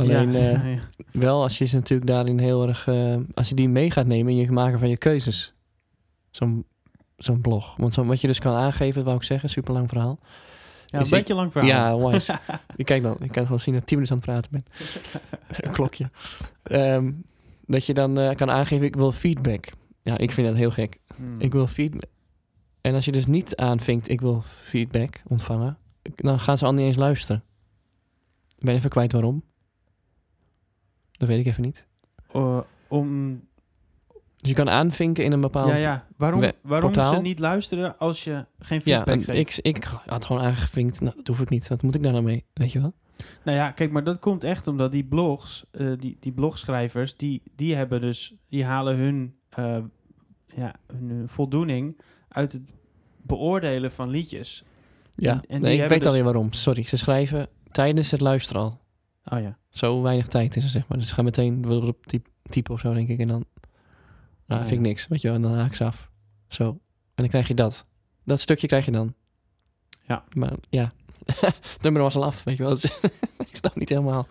Alleen 0.01 0.33
ja, 0.33 0.39
eh, 0.53 0.73
ja. 0.75 0.81
wel 1.13 1.43
als 1.43 1.59
je 1.59 1.65
ze 1.65 1.75
natuurlijk 1.77 2.11
daarin 2.11 2.39
heel 2.39 2.67
erg... 2.69 2.87
eh, 2.87 3.17
als 3.35 3.49
je 3.49 3.55
die 3.55 3.69
mee 3.69 3.91
gaat 3.91 4.07
nemen 4.07 4.33
in 4.33 4.39
je 4.39 4.53
maken 4.53 4.79
van 4.79 4.89
je 4.89 4.99
keuzes. 4.99 5.55
Zo'n 6.31 6.65
zo'n 7.17 7.41
blog. 7.41 7.77
Want 7.77 7.95
zo, 7.95 8.05
wat 8.05 8.21
je 8.21 8.27
dus 8.27 8.39
kan 8.39 8.55
aangeven, 8.55 8.95
dat 8.95 9.05
wou 9.05 9.17
ik 9.17 9.23
zeggen, 9.23 9.49
super 9.49 9.73
lang 9.75 9.89
verhaal. 9.89 10.19
Ja, 10.87 10.99
een 10.99 11.01
Is 11.05 11.11
ik- 11.11 11.19
beetje 11.19 11.35
lang 11.35 11.53
verhaal. 11.53 11.71
Ja, 11.71 12.11
wise. 12.11 12.39
ik 12.77 12.85
kijk 12.85 13.03
dan, 13.03 13.17
ik 13.21 13.33
kan 13.33 13.43
gewoon 13.45 13.61
zien 13.61 13.73
dat 13.75 13.83
ik 13.83 13.89
tien 13.89 13.99
minuten 13.99 14.17
aan 14.29 14.35
het 14.35 14.49
praten 14.49 14.51
ben. 14.51 14.65
een 15.67 15.73
klokje. 15.73 16.11
Ehm, 16.63 17.13
dat 17.67 17.87
je 17.87 17.95
dan 17.95 18.19
eh, 18.19 18.35
kan 18.37 18.51
aangeven, 18.51 18.87
ik 18.87 18.97
wil 18.97 19.13
feedback. 19.13 19.67
Ja, 20.03 20.19
ik 20.19 20.31
vind 20.31 20.47
dat 20.47 20.57
heel 20.57 20.71
gek. 20.71 20.99
Hmm. 21.17 21.41
Ik 21.41 21.53
wil 21.53 21.67
feedback. 21.67 22.11
En 22.81 22.95
als 22.95 23.05
je 23.05 23.13
dus 23.13 23.27
niet 23.27 23.57
aanvinkt, 23.57 24.09
ik 24.09 24.21
wil 24.21 24.43
feedback 24.47 25.23
ontvangen, 25.27 25.79
dan 26.15 26.41
gaan 26.41 26.59
ze 26.59 26.65
al 26.65 26.73
niet 26.75 26.87
eens 26.87 26.97
luisteren. 26.97 27.43
Ik 28.59 28.65
ben 28.65 28.75
even 28.75 28.91
kwijt 28.91 29.13
waarom. 29.13 29.43
Dat 31.21 31.29
weet 31.29 31.39
ik 31.39 31.47
even 31.47 31.63
niet. 31.63 31.87
Eh, 32.33 32.61
om... 32.89 33.41
Dus 34.37 34.49
je 34.49 34.55
kan 34.55 34.71
aanvinken 34.71 35.25
in 35.25 35.33
een 35.33 35.41
bepaald... 35.41 35.69
Ja, 35.71 35.77
ja. 35.77 36.07
Waarom, 36.17 36.41
waarom 36.63 36.93
portaal? 36.93 37.15
ze 37.15 37.21
niet 37.21 37.39
luisteren 37.39 37.99
als 37.99 38.25
je 38.25 38.47
geen 38.59 38.81
Ja, 38.85 39.03
feedback 39.03 39.15
en 39.29 39.35
geeft? 39.35 39.59
ik, 39.67 39.77
ik 39.77 39.85
had 40.07 40.25
gewoon 40.25 40.43
aangevinkt, 40.43 41.01
nou, 41.01 41.17
dat 41.17 41.27
hoef 41.27 41.41
ik 41.41 41.49
niet. 41.49 41.69
Wat 41.69 41.83
moet 41.83 41.95
ik 41.95 42.03
daar 42.03 42.13
nou 42.13 42.25
mee? 42.25 42.45
Weet 42.53 42.73
je 42.73 42.81
wel? 42.81 42.93
Nou 43.45 43.57
ja, 43.57 43.71
kijk, 43.71 43.91
maar 43.91 44.05
dat 44.05 44.19
komt 44.19 44.45
echt 44.45 44.67
omdat 44.67 44.93
die 44.93 45.05
blogs, 45.05 45.65
eh, 45.71 45.93
die, 45.99 46.17
die 46.21 46.33
blogschrijvers, 46.33 47.17
die, 47.17 47.43
die 47.57 47.75
hebben 47.75 48.01
dus, 48.01 48.35
die 48.49 48.65
halen 48.65 48.97
hun, 48.97 49.35
eh, 49.49 49.79
ja, 50.47 50.75
hun 50.87 51.29
voldoening 51.29 52.01
uit 52.29 52.53
het 52.53 52.63
beoordelen 53.23 53.93
van 53.93 54.09
liedjes. 54.09 54.65
Ja, 55.15 55.43
En- 55.49 55.61
nee, 55.61 55.83
ik 55.83 55.89
weet 55.89 55.99
dus- 55.99 56.07
alweer 56.07 56.25
waarom. 56.25 56.53
Sorry, 56.53 56.85
ze 56.85 56.97
schrijven 56.97 57.49
tijdens 57.71 58.11
het 58.11 58.21
luisteren 58.21 58.63
al. 58.63 58.81
Oh 59.25 59.41
ja. 59.41 59.59
Zo 59.69 60.03
weinig 60.03 60.27
tijd 60.27 60.57
is 60.57 60.65
er, 60.65 60.71
zeg 60.71 60.89
maar. 60.89 60.99
Dus 60.99 61.13
gaan 61.13 61.25
meteen 61.25 61.71
op 61.71 62.07
type, 62.07 62.31
type 62.43 62.73
of 62.73 62.81
zo, 62.81 62.95
denk 62.95 63.09
ik. 63.09 63.19
En 63.19 63.29
dan 63.29 63.45
nou, 64.47 64.61
Ah, 64.61 64.67
vind 64.67 64.81
ik 64.81 64.87
niks, 64.87 65.09
weet 65.09 65.21
je 65.21 65.27
wel. 65.27 65.37
En 65.37 65.43
dan 65.43 65.55
haak 65.55 65.67
ik 65.67 65.75
ze 65.75 65.85
af. 65.85 66.11
Zo. 66.49 66.69
En 66.69 66.81
dan 67.15 67.29
krijg 67.29 67.49
je 67.49 67.55
dat. 67.55 67.87
Dat 68.25 68.41
stukje 68.41 68.67
krijg 68.67 68.85
je 68.85 68.91
dan. 68.91 69.15
Ja. 70.07 70.25
Maar 70.33 70.53
ja, 70.71 70.93
het 71.47 71.83
nummer 71.83 72.03
was 72.03 72.17
al 72.17 72.25
af, 72.25 72.45
weet 72.45 72.57
je 72.57 72.63
wel. 72.63 72.73
Ik 73.51 73.57
snap 73.57 73.77
niet 73.77 73.89
helemaal 73.89 74.27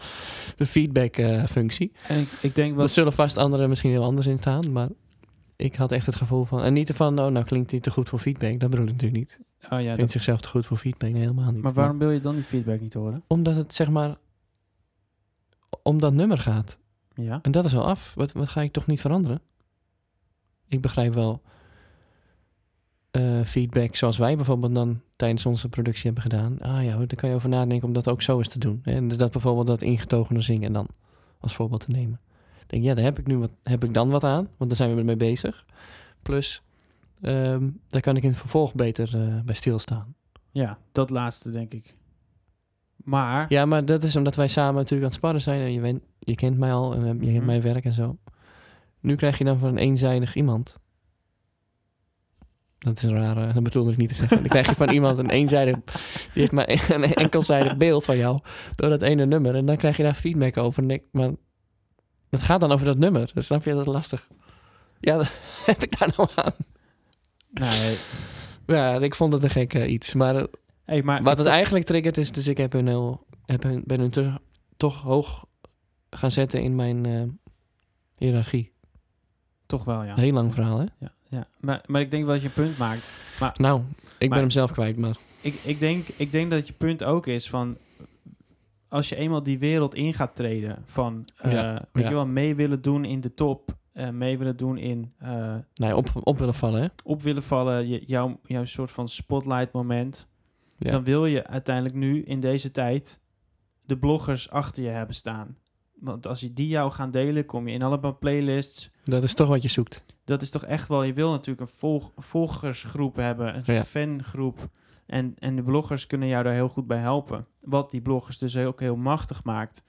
de 0.56 0.66
feedback-functie. 0.66 1.92
En 2.08 2.20
ik, 2.20 2.28
ik 2.42 2.56
denk 2.56 2.78
Dat 2.78 2.92
zullen 2.92 3.14
vast 3.14 3.38
anderen 3.38 3.70
misschien 3.70 3.92
heel 3.92 4.04
anders 4.04 4.28
in 4.28 4.38
staan, 4.38 4.72
maar 4.72 4.88
ik 5.56 5.76
had 5.76 5.92
echt 5.92 6.06
het 6.06 6.16
gevoel 6.16 6.46
van... 6.46 6.64
En 6.64 6.74
niet 6.74 6.92
van, 6.92 7.20
oh, 7.20 7.32
nou 7.32 7.46
klinkt 7.46 7.72
hij 7.72 7.80
te 7.80 7.92
goed 7.92 8.10
voor 8.10 8.20
feedback. 8.20 8.60
Dat 8.60 8.70
bedoel 8.70 8.86
ik 8.86 8.92
natuurlijk 8.92 9.20
niet. 9.20 9.40
Oh 9.70 9.80
ja, 9.80 9.86
Vindt 9.86 10.00
dat, 10.00 10.12
zichzelf 10.12 10.42
te 10.42 10.50
goed 10.50 10.66
voor 10.66 10.78
feedback? 10.78 11.12
Nee, 11.12 11.22
helemaal 11.22 11.52
niet. 11.52 11.62
maar 11.62 11.74
waarom 11.74 11.98
wil 11.98 12.12
je 12.12 12.20
dan 12.20 12.36
die 12.36 12.44
feedback 12.44 12.82
niet 12.82 12.94
horen? 12.94 13.24
Omdat 13.28 13.56
het, 13.56 13.74
zeg 13.74 13.90
maar, 13.90 14.18
om 15.84 16.00
dat 16.00 16.14
nummer 16.14 16.38
gaat. 16.38 16.78
Ja. 17.14 17.40
En 17.42 17.52
dat 17.52 17.66
is 17.66 17.76
al 17.76 17.86
af. 17.86 18.14
Wat, 18.16 18.32
wat 18.32 18.50
ga 18.50 18.62
ik 18.62 18.72
toch 18.72 18.88
niet 18.88 19.02
veranderen? 19.02 19.42
Ik 20.68 20.82
begrijp 20.82 21.14
wel 21.14 21.42
eh, 23.12 23.42
feedback 23.44 23.96
zoals 23.96 24.18
wij 24.18 24.36
bijvoorbeeld 24.36 24.76
dan 24.76 25.02
tijdens 25.16 25.46
onze 25.46 25.70
productie 25.70 26.06
hebben 26.06 26.24
gedaan. 26.24 26.60
Ah 26.62 26.84
ja, 26.84 26.98
daar 26.98 27.16
kan 27.16 27.30
je 27.30 27.36
over 27.36 27.50
nadenken 27.50 27.88
om 27.88 27.94
dat 27.94 28.08
ook 28.08 28.22
zo 28.22 28.38
eens 28.38 28.48
te 28.48 28.60
doen. 28.60 28.80
En 28.84 29.08
dus 29.08 29.18
dat 29.18 29.32
bijvoorbeeld 29.32 29.68
dat 29.68 29.82
ingetogene 29.82 30.42
zingen 30.42 30.74
dan 30.74 30.88
als 31.40 31.56
voorbeeld 31.56 31.86
te 31.86 31.92
nemen. 31.92 32.20
denk, 32.68 32.84
ja, 32.84 32.94
daar 32.94 33.04
heb 33.04 33.20
ik 33.20 33.28
nu 33.28 33.38
wat, 33.38 33.52
heb 33.64 33.84
ik 33.84 33.94
dan 33.94 34.10
wat 34.10 34.24
aan, 34.24 34.48
want 34.58 34.70
daar 34.70 34.76
zijn 34.76 34.96
we 34.96 35.04
mee 35.04 35.18
bezig. 35.18 35.66
Plus, 36.22 36.62
ehm, 37.22 37.70
daar 37.88 38.02
kan 38.02 38.16
ik 38.16 38.24
in 38.24 38.30
het 38.30 38.40
vervolg 38.40 38.74
beter 38.74 39.16
eh, 39.16 39.42
bij 39.42 39.56
stilstaan. 39.56 40.16
Ja, 40.52 40.78
dat 40.92 41.10
laatste 41.10 41.52
denk 41.52 41.74
ik. 41.74 41.96
Maar, 43.04 43.46
Ja, 43.50 43.66
maar 43.66 43.86
dat 43.86 44.04
is 44.04 44.16
omdat 44.16 44.36
wij 44.36 44.48
samen 44.48 44.74
natuurlijk 44.76 45.02
aan 45.02 45.08
het 45.08 45.14
sparren 45.18 45.42
zijn 45.42 45.86
en 45.86 46.02
je, 46.20 46.36
kent 46.36 46.58
mij 46.58 46.74
al 46.74 46.94
en 46.94 47.00
je 47.00 47.06
kent 47.20 47.34
Mhm. 47.36 47.46
mijn 47.46 47.62
werk 47.62 47.86
en 47.86 47.94
zo. 47.94 48.18
Nu 49.00 49.16
krijg 49.16 49.38
je 49.38 49.44
dan 49.44 49.60
van 49.60 49.70
een 49.70 49.78
eenzijdig 49.78 50.36
iemand. 50.36 50.80
Dat 52.78 52.98
is 52.98 53.04
een 53.04 53.14
rare, 53.14 53.54
dat 53.54 53.64
bedoelde 53.64 53.92
ik 53.92 53.98
niet 53.98 54.10
te 54.10 54.16
zeggen. 54.16 54.38
Dan 54.38 54.48
krijg 54.48 54.68
je 54.70 54.76
van 54.76 54.90
iemand 54.90 55.18
een 55.18 55.30
eenzijdig, 55.30 55.76
die 56.34 56.42
heeft 56.42 56.52
maar 56.52 56.70
een 56.90 57.04
enkelzijdig 57.14 57.78
beeld 57.78 58.06
van 58.06 58.18
jou 58.18 58.40
door 58.76 58.90
dat 58.90 59.02
ene 59.02 59.26
nummer. 59.26 59.56
En 59.56 59.66
dan 59.66 59.78
krijg 59.78 59.98
je 59.98 60.04
daar 60.04 60.14
feedback 60.14 60.58
over. 60.58 60.84
En 60.84 60.90
ik, 60.90 61.04
maar 61.12 61.30
dat 62.30 62.42
gaat 62.44 62.60
dan 62.60 62.72
over 62.72 62.86
dat 62.86 62.98
nummer. 62.98 63.32
Dan 63.34 63.44
snap 63.44 63.64
je 63.64 63.74
dat 63.74 63.86
lastig. 63.86 64.28
Ja, 65.00 65.22
heb 65.66 65.84
ik 65.84 66.00
daar 66.00 66.14
nou 66.18 66.30
aan? 66.36 66.54
nee, 67.52 67.98
Ja, 68.68 68.94
ik 69.00 69.16
vond 69.16 69.34
het 69.34 69.44
een 69.44 69.50
gek 69.50 69.74
eh, 69.74 69.92
iets. 69.92 70.14
Maar 70.14 70.48
hey, 70.90 71.04
maar 71.04 71.24
wat 71.24 71.38
het 71.38 71.48
eigenlijk 71.48 71.86
triggert 71.86 72.18
is, 72.18 72.32
dus 72.32 72.48
ik 72.48 72.58
heb 72.58 72.72
hun 72.72 72.88
heel, 72.88 73.26
heb 73.46 73.64
hun, 73.64 73.84
ben 73.86 74.00
hun 74.00 74.10
toch- 74.10 74.40
toch 74.78 75.02
hoog 75.02 75.46
gaan 76.10 76.32
zetten 76.32 76.62
in 76.62 76.76
mijn 76.76 77.06
eh, 77.06 77.22
hiërarchie. 78.18 78.72
toch 79.66 79.84
wel, 79.84 80.04
ja. 80.04 80.16
Heel 80.16 80.34
lang 80.34 80.54
verhaal, 80.54 80.78
hè? 80.80 80.86
ja, 81.00 81.12
ja. 81.30 81.48
Maar, 81.60 81.84
maar 81.88 82.02
ik 82.02 82.12
denk 82.12 82.24
wel 82.26 82.34
dat 82.34 82.42
je 82.42 82.48
een 82.48 82.54
punt 82.66 82.78
maakt. 82.78 83.10
Nou, 83.58 83.82
ik 83.82 84.20
Maar- 84.20 84.30
ben 84.30 84.38
hem 84.38 84.50
zelf 84.50 84.72
kwijt, 84.72 84.98
maar 84.98 85.18
Ik, 85.42 85.54
ik, 85.54 85.80
denk, 85.80 86.08
ik 86.08 86.32
denk 86.32 86.50
dat 86.50 86.68
je 86.68 86.74
punt 86.74 87.04
ook 87.04 87.28
is 87.28 87.50
van... 87.50 87.78
Als 88.88 89.10
je 89.10 89.16
eenmaal 89.16 89.44
die 89.44 89.60
wereld 89.60 89.96
in 89.96 90.14
gaat 90.14 90.36
treden 90.36 90.78
van... 90.86 91.26
eh, 91.38 91.52
Ja, 91.52 91.74
weet 91.92 92.04
ja. 92.04 92.10
je 92.10 92.16
wel, 92.16 92.26
mee 92.26 92.56
willen 92.56 92.82
doen 92.82 93.06
in 93.06 93.22
de 93.22 93.34
top... 93.34 93.76
eh, 93.94 94.10
mee 94.10 94.38
willen 94.38 94.58
doen 94.58 94.78
in 94.78 95.14
eh, 95.18 95.56
nee, 95.74 95.96
op, 95.96 96.10
op 96.14 96.38
willen 96.40 96.54
vallen, 96.54 96.82
hè? 96.82 96.88
op 97.04 97.22
willen 97.22 97.44
vallen... 97.44 97.88
Je, 97.88 98.04
jouw, 98.06 98.40
jouw 98.44 98.66
soort 98.66 98.92
van 98.92 99.10
spotlight 99.10 99.72
moment... 99.74 100.28
Ja. 100.80 100.92
dan 100.92 101.04
wil 101.04 101.26
je 101.26 101.48
uiteindelijk 101.48 101.96
nu 101.96 102.24
in 102.24 102.40
deze 102.40 102.72
tijd... 102.72 103.20
de 103.86 103.98
bloggers 103.98 104.50
achter 104.50 104.84
je 104.84 104.90
hebben 104.90 105.16
staan. 105.16 105.58
Want 105.94 106.28
als 106.28 106.40
je 106.40 106.54
die 106.54 106.68
jou 106.68 106.92
gaan 106.92 107.12
delen... 107.12 107.46
kom 107.46 107.68
je 107.68 107.74
in 107.74 107.82
allemaal 107.82 108.18
playlists... 108.18 108.90
Dat 109.04 109.24
is 109.24 109.34
toch 109.34 109.48
wat 109.48 109.62
je 109.62 109.70
zoekt. 109.70 110.06
dat 110.26 110.42
is 110.42 110.50
toch 110.50 110.66
echt 110.66 110.88
wel, 110.88 111.04
je 111.04 111.14
wil 111.14 111.32
natuurlijk 111.32 111.70
een 111.70 111.78
volg, 111.78 112.12
volgersgroep 112.16 113.16
hebben, 113.16 113.56
een 113.56 113.74
Ja. 113.74 113.84
fangroep. 113.84 114.70
En, 115.06 115.36
en 115.40 115.56
de 115.56 115.64
bloggers 115.64 116.08
kunnen 116.08 116.28
jou 116.28 116.44
daar 116.44 116.54
heel 116.54 116.70
goed 116.70 116.88
bij 116.88 116.98
helpen. 116.98 117.48
Wat 117.60 117.92
die 117.92 118.02
bloggers 118.02 118.38
dus 118.38 118.58
ook 118.58 118.80
heel 118.80 118.96
machtig 118.96 119.44
maakt. 119.44 119.84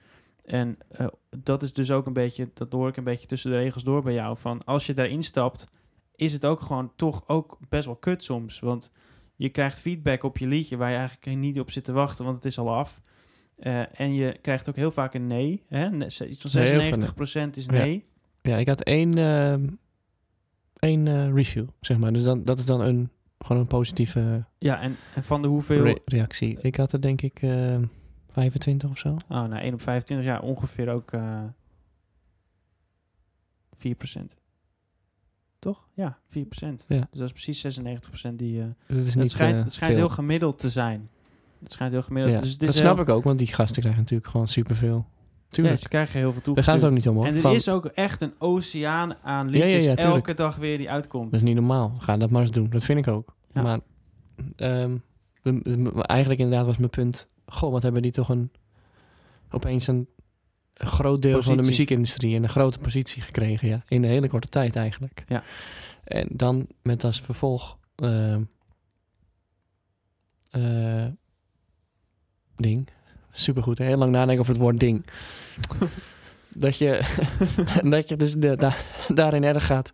En 0.45 0.77
eh, 0.89 1.07
dat 1.37 1.63
is 1.63 1.73
dus 1.73 1.91
ook 1.91 2.05
een 2.05 2.13
beetje, 2.13 2.49
dat 2.53 2.71
hoor 2.71 2.87
ik 2.87 2.97
een 2.97 3.03
beetje 3.03 3.27
tussen 3.27 3.51
de 3.51 3.57
regels 3.57 3.83
door 3.83 4.01
bij 4.03 4.13
jou. 4.13 4.37
Van 4.37 4.63
als 4.63 4.85
je 4.85 4.93
daarin 4.93 5.23
stapt, 5.23 5.67
is 6.15 6.33
het 6.33 6.45
ook 6.45 6.61
gewoon 6.61 6.91
toch 6.95 7.27
ook 7.27 7.57
best 7.69 7.85
wel 7.85 7.95
kut 7.95 8.23
soms. 8.23 8.59
Want 8.59 8.91
je 9.41 9.49
krijgt 9.49 9.79
feedback 9.81 10.23
op 10.23 10.37
je 10.37 10.47
liedje 10.47 10.77
waar 10.77 10.89
je 10.91 10.97
eigenlijk 10.97 11.37
niet 11.37 11.59
op 11.59 11.71
zit 11.71 11.83
te 11.83 11.91
wachten, 11.91 12.23
want 12.25 12.35
het 12.35 12.45
is 12.45 12.57
al 12.57 12.73
af. 12.73 13.01
Eh, 13.55 13.99
en 13.99 14.13
je 14.13 14.37
krijgt 14.41 14.69
ook 14.69 14.75
heel 14.75 14.91
vaak 14.91 15.13
een 15.13 15.27
nee. 15.27 15.63
Hè? 15.67 15.95
Iets 16.05 16.17
van 16.17 16.51
Heel 16.51 16.81
veel 16.81 17.47
96% 17.49 17.57
is 17.57 17.65
Ja. 17.65 17.71
nee. 17.71 18.05
Ja, 18.41 18.57
ik 18.57 18.67
had 18.67 18.81
één, 18.83 19.17
ehm, 19.17 19.67
één 20.79 21.07
eh, 21.07 21.33
review, 21.33 21.67
zeg 21.79 21.97
maar. 21.97 22.13
Dus 22.13 22.23
dan, 22.23 22.43
dat 22.43 22.59
is 22.59 22.65
dan 22.65 22.81
een, 22.81 23.09
gewoon 23.39 23.61
een 23.61 23.67
positieve 23.67 24.45
Ja, 24.57 24.81
en, 24.81 24.95
en 25.15 25.23
van 25.23 25.41
de 25.41 25.47
hoeveel... 25.47 25.83
re- 25.83 25.99
reactie. 26.05 26.57
Ik 26.61 26.75
had 26.75 26.93
er 26.93 27.01
denk 27.01 27.21
ik 27.21 27.41
eh 27.41 27.77
25 28.29 28.89
of 28.89 28.97
zo. 28.97 29.09
Oh, 29.09 29.19
nou, 29.29 29.55
1 29.55 29.73
op 29.73 29.81
25 29.81 30.27
jaar 30.27 30.41
ongeveer 30.41 30.89
ook 30.89 31.11
eh 31.11 31.43
4%. 33.77 34.40
Toch? 35.61 35.87
Ja, 35.93 36.17
4%. 36.29 36.37
Ja. 36.87 37.07
Dus 37.11 37.19
dat 37.19 37.21
is 37.21 37.31
precies 37.31 37.79
96% 37.79 38.35
die... 38.35 38.61
eh 38.61 38.65
Dus 38.87 38.97
het 38.97 39.05
is 39.07 39.13
het 39.13 39.23
niet 39.23 39.31
schijnt, 39.31 39.57
eh, 39.57 39.63
het 39.63 39.73
schijnt 39.73 39.95
heel 39.95 40.09
gemiddeld 40.09 40.59
te 40.59 40.69
zijn. 40.69 41.09
Het 41.63 41.71
schijnt 41.71 41.93
heel 41.93 42.03
gemiddeld. 42.03 42.35
Ja, 42.35 42.41
Dus 42.41 42.51
het 42.51 42.59
dat 42.59 42.75
snap 42.75 42.93
heel- 42.95 43.03
ik 43.03 43.09
ook, 43.09 43.23
want 43.23 43.39
die 43.39 43.47
gasten 43.47 43.79
krijgen 43.81 44.01
natuurlijk 44.01 44.29
gewoon 44.29 44.47
superveel. 44.47 44.95
Ja, 45.07 45.47
Tuurlijk. 45.49 45.79
ze 45.79 45.87
krijgen 45.87 46.19
heel 46.19 46.33
veel 46.33 46.53
Daar 46.53 46.63
gaat 46.63 46.75
het 46.75 46.83
ook 46.85 46.91
niet 46.91 47.07
om 47.07 47.15
hoor. 47.15 47.25
En 47.25 47.35
er 47.35 47.41
Van- 47.41 47.53
is 47.53 47.69
ook 47.69 47.85
echt 47.85 48.21
een 48.21 48.33
oceaan 48.37 49.15
aan 49.21 49.49
Ja, 49.49 49.57
ja, 49.57 49.63
liedjes 49.65 49.83
ja, 49.83 49.95
elke 49.95 50.33
dag 50.33 50.55
weer 50.55 50.77
die 50.77 50.89
uitkomt. 50.89 51.31
Dat 51.31 51.39
is 51.39 51.45
niet 51.45 51.55
normaal. 51.55 51.95
Ga 51.99 52.17
dat 52.17 52.29
maar 52.29 52.41
eens 52.41 52.51
doen. 52.51 52.69
Dat 52.69 52.83
vind 52.83 52.99
ik 52.99 53.13
ook. 53.13 53.35
Ja. 53.53 53.61
Maar 53.61 53.79
ehm, 54.55 54.97
eigenlijk 56.01 56.39
inderdaad 56.39 56.65
was 56.65 56.77
mijn 56.77 56.89
punt... 56.89 57.29
Goh, 57.45 57.71
wat 57.71 57.83
hebben 57.83 58.01
die 58.01 58.11
toch 58.11 58.29
een... 58.29 58.51
Opeens 59.51 59.87
een, 59.87 60.07
een 60.73 60.87
groot 60.87 61.21
deel 61.21 61.41
van 61.41 61.57
de 61.57 61.63
muziekindustrie... 61.63 62.35
en 62.35 62.43
een 62.43 62.49
grote 62.49 62.79
positie 62.79 63.21
gekregen, 63.21 63.67
ja. 63.67 63.83
In 63.87 64.03
een 64.03 64.09
hele 64.09 64.27
korte 64.27 64.49
tijd 64.49 64.75
eigenlijk. 64.75 65.23
Ja. 65.27 65.43
En 66.03 66.27
dan 66.31 66.67
met 66.81 67.03
als 67.03 67.21
vervolg... 67.21 67.77
ehm, 67.95 68.43
eh, 70.49 71.05
ding. 72.55 72.87
Supergoed. 73.31 73.77
Heel 73.77 73.97
lang 73.97 74.11
nadenken 74.11 74.39
over 74.39 74.53
het 74.53 74.61
woord 74.61 74.79
ding. 74.79 75.05
dat 76.53 76.77
je, 76.77 76.99
dat 77.89 78.09
je 78.09 78.15
dus 78.15 78.33
de, 78.33 78.55
da- 78.55 78.75
daarin 79.07 79.43
erg 79.43 79.65
gaat... 79.65 79.91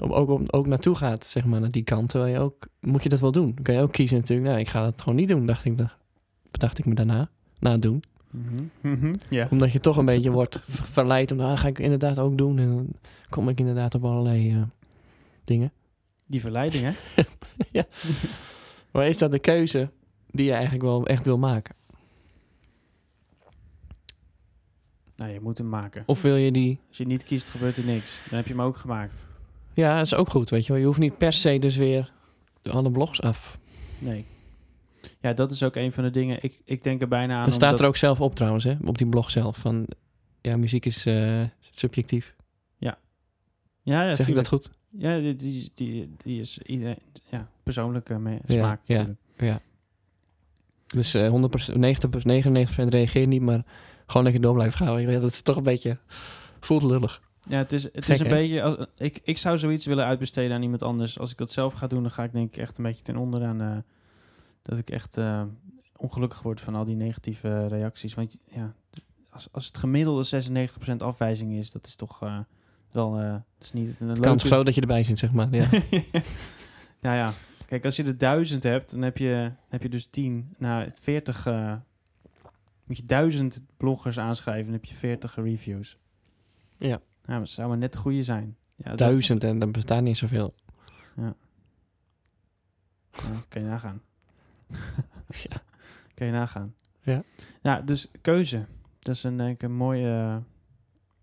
om- 0.00 0.12
ook, 0.12 0.30
om, 0.30 0.44
ook 0.50 0.66
naartoe 0.66 0.94
gaat, 0.94 1.24
zeg 1.26 1.44
maar, 1.44 1.60
naar 1.60 1.70
die 1.70 1.84
kant. 1.84 2.08
Terwijl 2.08 2.32
je 2.32 2.38
ook, 2.38 2.68
moet 2.80 3.02
je 3.02 3.08
dat 3.08 3.20
wel 3.20 3.32
doen. 3.32 3.52
Dan 3.54 3.64
kan 3.64 3.74
je 3.74 3.80
ook 3.80 3.92
kiezen 3.92 4.16
natuurlijk, 4.16 4.48
nou, 4.48 4.60
ik 4.60 4.68
ga 4.68 4.82
dat 4.82 5.00
gewoon 5.00 5.18
niet 5.18 5.28
doen, 5.28 5.46
dacht 5.46 5.64
ik, 5.64 5.78
dacht, 5.78 5.96
bedacht 6.50 6.78
ik 6.78 6.84
me 6.84 6.94
daarna, 6.94 7.30
na 7.58 7.70
het 7.70 7.82
doen. 7.82 8.02
Mhm, 8.36 8.64
mhm, 8.80 9.14
Ja. 9.30 9.48
Omdat 9.50 9.72
je 9.72 9.80
toch 9.80 9.96
een 9.96 10.04
beetje 10.04 10.30
wordt 10.30 10.60
ver- 10.68 10.86
verleid 10.86 11.30
om, 11.30 11.38
dat 11.38 11.58
ga 11.58 11.68
ik 11.68 11.78
inderdaad 11.78 12.18
ook 12.18 12.38
doen. 12.38 12.58
En 12.58 12.68
dan 12.68 12.86
kom 13.28 13.48
ik 13.48 13.58
inderdaad 13.58 13.94
op 13.94 14.04
allerlei 14.04 14.50
eh, 14.52 14.62
dingen. 15.44 15.72
Die 16.26 16.40
verleiding, 16.40 16.84
hè? 16.84 17.22
Maar 18.92 19.06
is 19.08 19.18
dat 19.18 19.30
de 19.30 19.38
keuze 19.38 19.90
die 20.30 20.44
je 20.46 20.52
eigenlijk 20.52 20.82
wel 20.82 21.06
echt 21.06 21.24
wil 21.24 21.38
maken? 21.38 21.74
Nou, 25.16 25.32
je 25.32 25.40
moet 25.40 25.58
hem 25.58 25.68
maken. 25.68 26.02
Of 26.06 26.22
wil 26.22 26.36
je 26.36 26.50
die... 26.50 26.78
Als 26.88 26.96
je 26.96 27.06
niet 27.06 27.22
kiest, 27.24 27.48
gebeurt 27.48 27.76
er 27.76 27.84
niks. 27.84 28.20
Dan 28.28 28.36
heb 28.38 28.46
je 28.46 28.52
hem 28.52 28.62
ook 28.62 28.76
gemaakt. 28.76 29.26
Ja, 29.72 29.96
dat 29.96 30.06
is 30.06 30.14
ook 30.14 30.30
goed, 30.30 30.50
weet 30.50 30.66
je 30.66 30.72
wel. 30.72 30.80
Je 30.80 30.86
hoeft 30.86 30.98
niet 30.98 31.18
per 31.18 31.32
se 31.32 31.58
dus 31.58 31.76
weer 31.76 32.12
alle 32.62 32.90
blogs 32.90 33.20
af. 33.22 33.58
Nee. 33.98 34.24
Ja, 35.20 35.32
dat 35.32 35.50
is 35.50 35.62
ook 35.62 35.76
een 35.76 35.92
van 35.92 36.04
de 36.04 36.10
dingen. 36.10 36.38
Ik, 36.40 36.60
ik 36.64 36.82
denk 36.82 37.00
er 37.00 37.08
bijna 37.08 37.38
aan. 37.38 37.44
Dat 37.44 37.54
staat 37.54 37.80
er 37.80 37.86
ook 37.86 37.96
zelf 37.96 38.20
op 38.20 38.34
trouwens, 38.34 38.64
hè? 38.64 38.74
Op 38.84 38.98
die 38.98 39.06
blog 39.06 39.30
zelf. 39.30 39.56
Van, 39.56 39.86
ja, 40.40 40.56
muziek 40.56 40.86
is 40.86 41.06
eh, 41.06 41.42
subjectief. 41.60 42.34
Ja, 42.76 42.98
ja 43.82 44.14
zeg 44.14 44.28
ik 44.28 44.34
dat 44.34 44.48
goed? 44.48 44.70
Ja, 44.90 45.18
die, 45.18 45.36
die, 45.36 45.70
die, 45.74 46.14
die 46.16 46.40
is 46.40 46.58
iedereen, 46.58 46.98
ja, 47.30 47.48
persoonlijke 47.62 48.20
Ja, 48.24 48.38
smaak 48.46 48.80
ja. 48.84 48.96
natuurlijk. 48.96 49.62
Dus 50.86 51.14
eh 51.14 51.32
100%, 51.32 51.32
90%, 51.32 52.84
99% 52.84 52.84
reageert 52.88 53.28
niet, 53.28 53.42
maar 53.42 53.64
gewoon 54.06 54.22
lekker 54.22 54.42
door 54.42 54.54
blijven 54.54 54.78
gaan. 54.78 55.08
Dat 55.08 55.32
is 55.32 55.42
toch 55.42 55.56
een 55.56 55.62
beetje... 55.62 55.98
Voelt 56.60 56.82
lullig. 56.82 57.22
Ja, 57.48 57.58
het 57.58 57.72
is, 57.72 57.82
het 57.82 58.04
Gek, 58.04 58.14
is 58.14 58.20
een 58.20 58.26
hè? 58.26 58.32
beetje... 58.32 58.62
Als, 58.62 58.86
ik, 58.96 59.20
ik 59.22 59.38
zou 59.38 59.58
zoiets 59.58 59.86
willen 59.86 60.04
uitbesteden 60.04 60.56
aan 60.56 60.62
iemand 60.62 60.82
anders. 60.82 61.18
Als 61.18 61.30
ik 61.30 61.38
dat 61.38 61.50
zelf 61.50 61.72
ga 61.72 61.86
doen, 61.86 62.02
dan 62.02 62.10
ga 62.10 62.24
ik 62.24 62.32
denk 62.32 62.54
ik 62.54 62.56
echt 62.56 62.78
een 62.78 62.84
beetje 62.84 63.02
ten 63.02 63.16
onder 63.16 63.44
aan... 63.44 63.84
dat 64.64 64.78
ik 64.78 64.90
echt 64.90 65.16
eh, 65.16 65.42
ongelukkig 65.96 66.42
word 66.42 66.60
van 66.60 66.74
al 66.74 66.84
die 66.84 66.96
negatieve 66.96 67.66
reacties. 67.66 68.14
Want 68.14 68.38
ja, 68.44 68.74
als, 69.30 69.48
als 69.52 69.66
het 69.66 69.78
gemiddelde 69.78 70.44
96% 70.88 70.96
afwijzing 70.96 71.52
is, 71.56 71.70
dat 71.70 71.86
is 71.86 71.96
toch 71.96 72.18
wel... 72.18 72.44
wel 72.92 73.18
eh, 73.20 73.34
is 73.60 73.72
niet 73.72 74.00
een 74.00 74.06
leuke... 74.06 74.20
kans 74.20 74.42
groot 74.44 74.66
dat 74.66 74.74
je 74.74 74.80
erbij 74.80 75.02
zit, 75.02 75.18
zeg 75.18 75.32
maar. 75.32 75.54
Ja. 75.54 75.68
nou 77.04 77.16
ja, 77.16 77.32
kijk, 77.66 77.84
als 77.84 77.96
je 77.96 78.04
er 78.04 78.18
duizend 78.18 78.62
hebt, 78.62 78.90
dan 78.90 79.02
heb 79.02 79.18
je, 79.18 79.52
heb 79.68 79.82
je 79.82 79.88
dus 79.88 80.06
tien, 80.06 80.54
nou, 80.58 80.88
40, 81.00 81.46
eh, 81.46 81.74
moet 82.84 82.96
je 82.96 83.04
duizend 83.06 83.62
bloggers 83.76 84.18
aanschrijven, 84.18 84.64
dan 84.64 84.72
heb 84.74 84.84
je 84.84 84.94
40 84.94 85.34
reviews. 85.34 85.98
Ja. 86.76 87.00
Nou, 87.24 87.38
dat 87.38 87.48
zou 87.48 87.68
maar 87.68 87.78
net 87.78 87.92
de 87.92 87.98
goede 87.98 88.22
zijn. 88.22 88.56
Ja, 88.76 88.90
is- 88.92 88.98
Duizend 88.98 89.44
en 89.44 89.60
er 89.60 89.70
bestaat 89.70 90.02
niet 90.02 90.16
zoveel. 90.16 90.54
Ja, 91.16 91.34
kan 93.48 93.62
je 93.62 93.68
nagaan. 93.68 94.02
Ja. 95.48 95.62
Kan 96.14 96.26
je 96.26 96.32
nagaan. 96.32 96.74
Ja. 97.00 97.22
Nou, 97.62 97.84
dus 97.84 98.10
keuze. 98.20 98.64
Dat 98.98 99.14
is 99.14 99.22
een, 99.22 99.36
denk 99.36 99.50
ik, 99.54 99.62
een 99.62 99.76
mooie... 99.76 100.42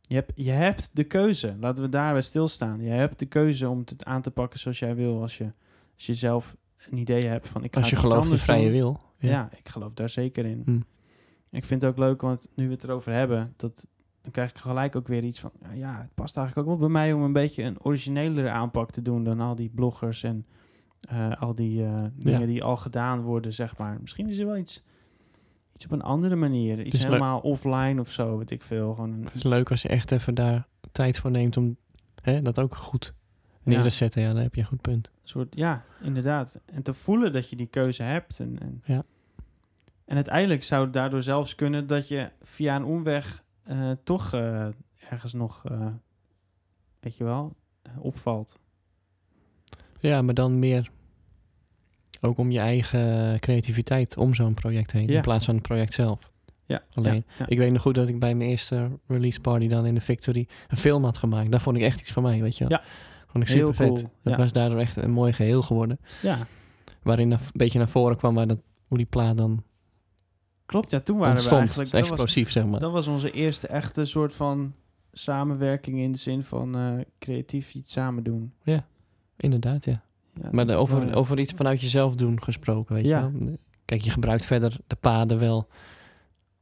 je, 0.01 0.15
hebt, 0.15 0.31
je 0.35 0.51
hebt 0.51 0.89
de 0.93 1.03
keuze. 1.03 1.55
Laten 1.59 1.83
we 1.83 1.89
daarbij 1.89 2.21
stilstaan. 2.21 2.81
Je 2.81 2.89
hebt 2.89 3.19
de 3.19 3.25
keuze 3.25 3.69
om 3.69 3.79
het 3.79 4.05
aan 4.05 4.21
te 4.21 4.31
pakken 4.31 4.59
zoals 4.59 4.79
jij 4.79 4.95
wil. 4.95 5.21
Als 5.21 5.37
je, 5.37 5.51
als 5.95 6.05
je 6.05 6.13
zelf 6.13 6.55
een 6.89 6.97
idee 6.97 7.25
hebt 7.25 7.47
van... 7.47 7.63
Ik 7.63 7.73
ga 7.73 7.79
Als 7.79 7.89
je 7.89 7.95
gelooft 7.95 8.31
in 8.31 8.37
vrije 8.37 8.63
doen. 8.63 8.71
wil. 8.71 8.99
Ja. 9.17 9.49
ik 9.57 9.69
geloof 9.69 9.93
daar 9.93 10.09
zeker 10.09 10.45
in. 10.45 10.61
Hm. 10.65 10.79
Ik 11.55 11.65
vind 11.65 11.81
het 11.81 11.91
ook 11.91 11.97
leuk, 11.97 12.21
want 12.21 12.47
nu 12.55 12.67
we 12.67 12.73
het 12.73 12.83
erover 12.83 13.11
hebben... 13.13 13.53
Dat, 13.57 13.87
dan 14.21 14.31
krijg 14.31 14.49
ik 14.49 14.57
gelijk 14.57 14.95
ook 14.95 15.07
weer 15.07 15.23
iets 15.23 15.39
van... 15.39 15.51
Ja, 15.73 15.99
het 16.01 16.13
past 16.13 16.37
eigenlijk 16.37 16.67
ook 16.67 16.79
wel 16.79 16.87
bij 16.89 16.93
mij 17.01 17.13
om 17.13 17.21
een 17.21 17.33
beetje 17.33 17.63
een 17.63 17.81
originelere 17.81 18.49
aanpak 18.49 18.91
te 18.91 19.01
doen... 19.01 19.23
dan 19.23 19.39
al 19.39 19.55
die 19.55 19.69
bloggers 19.69 20.23
en 20.23 20.45
eh, 21.01 21.41
al 21.41 21.55
die 21.55 21.83
eh, 21.85 22.03
dingen 22.15 22.39
Ja. 22.39 22.45
die 22.45 22.63
al 22.63 22.77
gedaan 22.77 23.21
worden, 23.21 23.53
zeg 23.53 23.77
maar. 23.77 23.97
Misschien 24.01 24.27
is 24.29 24.39
er 24.39 24.45
wel 24.45 24.57
iets, 24.57 24.83
iets 25.73 25.85
op 25.85 25.91
een 25.91 26.01
andere 26.01 26.35
manier. 26.35 26.85
Iets 26.85 26.95
is 26.95 27.03
helemaal 27.03 27.39
offline 27.39 27.99
of 27.99 28.11
zo, 28.11 28.37
weet 28.37 28.51
ik 28.51 28.61
veel. 28.63 28.93
Gewoon 28.93 29.11
een, 29.11 29.23
Het 29.23 29.33
is 29.35 29.43
leuk 29.43 29.71
als 29.71 29.81
je 29.81 29.87
echt 29.89 30.11
even 30.11 30.33
daar 30.33 30.67
tijd 30.91 31.19
voor 31.19 31.31
neemt 31.31 31.57
om 31.57 31.77
hè, 32.21 32.41
dat 32.41 32.59
ook 32.59 32.75
goed 32.75 33.13
neer 33.63 33.81
te 33.81 33.89
zetten. 33.89 34.21
Ja, 34.21 34.33
dan 34.33 34.41
heb 34.41 34.55
je 34.55 34.61
een 34.61 34.67
goed 34.67 34.81
punt. 34.81 35.11
soort, 35.23 35.55
ja, 35.55 35.83
inderdaad. 36.01 36.59
En 36.65 36.83
te 36.83 36.93
voelen 36.93 37.33
dat 37.33 37.49
je 37.49 37.55
die 37.55 37.67
keuze 37.67 38.03
hebt. 38.03 38.39
En, 38.39 38.59
en, 38.59 38.81
Ja. 38.85 39.03
en 40.05 40.15
uiteindelijk 40.15 40.63
zou 40.63 40.83
het 40.83 40.93
daardoor 40.93 41.21
zelfs 41.21 41.55
kunnen 41.55 41.87
dat 41.87 42.07
je 42.07 42.31
via 42.41 42.75
een 42.75 42.83
omweg 42.83 43.43
eh, 43.63 43.91
toch 44.03 44.33
ergens 45.09 45.33
nog, 45.33 45.63
weet 46.99 47.17
je 47.17 47.23
wel, 47.23 47.55
opvalt. 47.97 48.59
Ja, 50.01 50.21
maar 50.21 50.33
dan 50.33 50.59
meer 50.59 50.89
ook 52.21 52.37
om 52.37 52.51
je 52.51 52.59
eigen 52.59 53.39
creativiteit 53.39 54.17
om 54.17 54.33
zo'n 54.33 54.53
project 54.53 54.91
heen. 54.91 55.07
Ja. 55.07 55.15
In 55.15 55.21
plaats 55.21 55.45
van 55.45 55.53
het 55.55 55.63
project 55.63 55.93
zelf. 55.93 56.31
Ja, 56.65 56.83
Alleen, 56.93 57.13
ja, 57.27 57.33
ja. 57.37 57.45
Ik 57.47 57.57
weet 57.57 57.71
nog 57.71 57.81
goed 57.81 57.95
dat 57.95 58.07
ik 58.07 58.19
bij 58.19 58.35
mijn 58.35 58.49
eerste 58.49 58.89
release 59.07 59.39
party 59.41 59.67
dan 59.67 59.85
in 59.85 59.95
de 59.95 60.01
Victory 60.01 60.47
een 60.67 60.77
film 60.77 61.03
had 61.03 61.17
gemaakt. 61.17 61.51
Daar 61.51 61.61
vond 61.61 61.77
ik 61.77 61.83
echt 61.83 61.99
iets 61.99 62.11
van 62.11 62.23
mij, 62.23 62.41
weet 62.41 62.57
je 62.57 62.67
wel. 62.67 62.77
Ja. 62.77 62.83
Vond 63.27 63.43
ik 63.43 63.49
super 63.49 63.75
vet. 63.75 63.87
cool, 63.87 64.01
Dat 64.23 64.33
ja. 64.33 64.37
was 64.37 64.51
daardoor 64.51 64.79
echt 64.79 64.95
een 64.95 65.11
mooi 65.11 65.33
geheel 65.33 65.61
geworden. 65.61 65.99
ja, 66.21 66.37
Waarin 67.03 67.31
een 67.31 67.39
beetje 67.53 67.77
naar 67.77 67.89
voren 67.89 68.17
kwam 68.17 68.35
waar 68.35 68.47
dat, 68.47 68.59
hoe 68.87 68.97
die 68.97 69.07
plaat 69.07 69.37
dan 69.37 69.63
klopt. 70.65 70.89
Ja, 70.91 70.99
toen 70.99 71.17
waren 71.17 71.43
we 71.43 71.49
eigenlijk... 71.49 71.91
Dat 71.91 71.99
was, 71.99 72.09
Explosief, 72.09 72.51
zeg 72.51 72.65
maar. 72.65 72.79
dat 72.79 72.91
was 72.91 73.07
onze 73.07 73.31
eerste 73.31 73.67
echte 73.67 74.05
soort 74.05 74.33
van 74.33 74.73
samenwerking 75.11 75.99
in 75.99 76.11
de 76.11 76.17
zin 76.17 76.43
van 76.43 76.75
eh, 76.75 76.93
creatief 77.19 77.73
iets 77.73 77.91
samen 77.91 78.23
doen. 78.23 78.53
Inderdaad, 79.41 79.85
ja. 79.85 80.01
Ja, 80.41 80.47
Maar 80.51 80.75
over, 80.75 81.07
ja. 81.07 81.13
over 81.13 81.39
iets 81.39 81.53
vanuit 81.53 81.81
jezelf 81.81 82.15
doen 82.15 82.43
gesproken, 82.43 82.95
weet 82.95 83.05
Ja. 83.05 83.19
je 83.33 83.39
wel. 83.45 83.57
Kijk, 83.85 84.01
je 84.01 84.09
gebruikt 84.11 84.45
verder 84.45 84.77
de 84.87 84.95
paden 84.95 85.39
wel. 85.39 85.67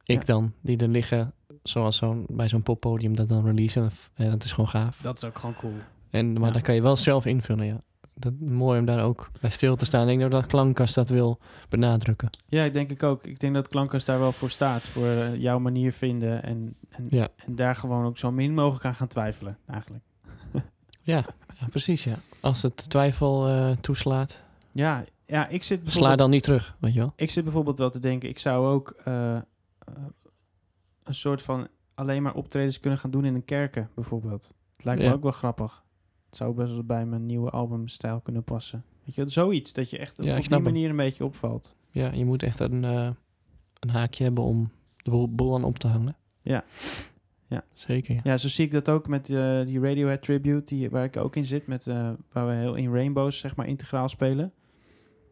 Ik 0.04 0.18
Ja. 0.18 0.24
dan, 0.24 0.52
die 0.60 0.76
er 0.78 0.88
liggen, 0.88 1.32
zoals 1.62 1.96
zo'n, 1.96 2.24
bij 2.28 2.48
zo'n 2.48 2.62
poppodium, 2.62 3.16
dat 3.16 3.28
dan 3.28 3.44
releasen. 3.46 3.90
En 4.14 4.30
dat 4.30 4.44
is 4.44 4.52
gewoon 4.52 4.68
gaaf. 4.70 5.00
Dat 5.02 5.16
is 5.16 5.24
ook 5.24 5.38
gewoon 5.38 5.54
cool. 5.54 5.72
En, 6.10 6.32
maar 6.32 6.46
Ja. 6.46 6.52
daar 6.52 6.62
kan 6.62 6.74
je 6.74 6.82
wel 6.82 6.96
zelf 6.96 7.26
invullen, 7.26 7.66
ja. 7.66 7.80
Dat, 8.14 8.32
mooi 8.40 8.78
om 8.78 8.84
daar 8.84 9.04
ook 9.04 9.30
bij 9.40 9.50
stil 9.50 9.76
te 9.76 9.84
staan. 9.84 10.08
Ik 10.08 10.18
denk 10.18 10.30
dat 10.30 10.46
Klankkast 10.46 10.94
dat 10.94 11.08
wil 11.08 11.38
benadrukken. 11.68 12.30
Ja, 12.48 12.64
ik 12.64 12.72
denk 12.72 12.90
ik 12.90 13.02
ook. 13.02 13.26
Ik 13.26 13.40
denk 13.40 13.54
dat 13.54 13.68
Klankers 13.68 14.04
daar 14.04 14.18
wel 14.18 14.32
voor 14.32 14.50
staat. 14.50 14.82
Voor 14.82 15.06
eh, 15.06 15.36
jouw 15.36 15.58
manier 15.58 15.92
vinden. 15.92 16.42
En, 16.42 16.74
en, 16.88 17.06
Ja. 17.10 17.28
en 17.46 17.54
daar 17.54 17.76
gewoon 17.76 18.04
ook 18.04 18.18
zo 18.18 18.32
min 18.32 18.54
mogelijk 18.54 18.84
aan 18.84 18.94
gaan 18.94 19.08
twijfelen, 19.08 19.58
eigenlijk. 19.66 20.04
Ja, 21.02 21.24
ja 21.60 21.66
precies, 21.70 22.04
ja. 22.04 22.18
Als 22.40 22.62
het 22.62 22.90
twijfel 22.90 23.48
eh, 23.48 23.70
toeslaat, 23.70 24.42
Ja, 24.72 25.04
ja 25.26 25.48
ik, 25.48 25.62
zit 25.62 25.80
sla 25.84 26.16
dan 26.16 26.30
niet 26.30 26.42
terug, 26.42 26.76
weet 26.78 26.92
je 26.92 26.98
wel. 26.98 27.12
ik 27.16 27.30
zit 27.30 27.44
bijvoorbeeld 27.44 27.78
wel 27.78 27.90
te 27.90 27.98
denken... 27.98 28.28
Ik 28.28 28.38
zou 28.38 28.66
ook 28.66 28.90
eh, 29.04 29.36
eh, 29.36 29.42
een 31.02 31.14
soort 31.14 31.42
van 31.42 31.68
alleen 31.94 32.22
maar 32.22 32.34
optredens 32.34 32.80
kunnen 32.80 32.98
gaan 32.98 33.10
doen 33.10 33.24
in 33.24 33.34
een 33.34 33.44
kerken, 33.44 33.90
bijvoorbeeld. 33.94 34.52
Het 34.76 34.84
lijkt 34.84 35.02
Ja. 35.02 35.08
me 35.08 35.14
ook 35.14 35.22
wel 35.22 35.32
grappig. 35.32 35.84
Het 36.26 36.36
zou 36.36 36.54
best 36.54 36.72
wel 36.72 36.84
bij 36.84 37.06
mijn 37.06 37.26
nieuwe 37.26 37.50
albumstijl 37.50 38.20
kunnen 38.20 38.44
passen. 38.44 38.84
Weet 39.04 39.14
je, 39.14 39.28
zoiets 39.28 39.72
dat 39.72 39.90
je 39.90 39.98
echt 39.98 40.24
Ja, 40.24 40.38
op 40.38 40.44
die 40.44 40.58
manier 40.58 40.90
een 40.90 40.96
beetje 40.96 41.24
opvalt. 41.24 41.74
Ja, 41.90 42.12
je 42.12 42.24
moet 42.24 42.42
echt 42.42 42.60
een, 42.60 42.82
een 42.82 43.88
haakje 43.90 44.24
hebben 44.24 44.44
om 44.44 44.70
de 44.96 45.10
boel, 45.10 45.34
boel 45.34 45.54
aan 45.54 45.64
op 45.64 45.78
te 45.78 45.86
hangen. 45.88 46.16
Ja. 46.42 46.64
Ja. 47.50 47.64
Zeker, 47.74 48.14
ja. 48.14 48.20
Ja, 48.24 48.36
zo 48.36 48.48
zie 48.48 48.64
ik 48.64 48.72
dat 48.72 48.88
ook 48.88 49.08
met 49.08 49.30
eh, 49.30 49.60
die 49.66 49.80
Radiohead 49.80 50.22
tribute, 50.22 50.64
die, 50.74 50.90
waar 50.90 51.04
ik 51.04 51.16
ook 51.16 51.36
in 51.36 51.44
zit, 51.44 51.66
met, 51.66 51.86
eh, 51.86 52.10
waar 52.32 52.46
we 52.46 52.52
heel 52.52 52.74
in 52.74 52.92
Rainbows 52.92 53.38
zeg 53.38 53.56
maar 53.56 53.66
integraal 53.66 54.08
spelen. 54.08 54.52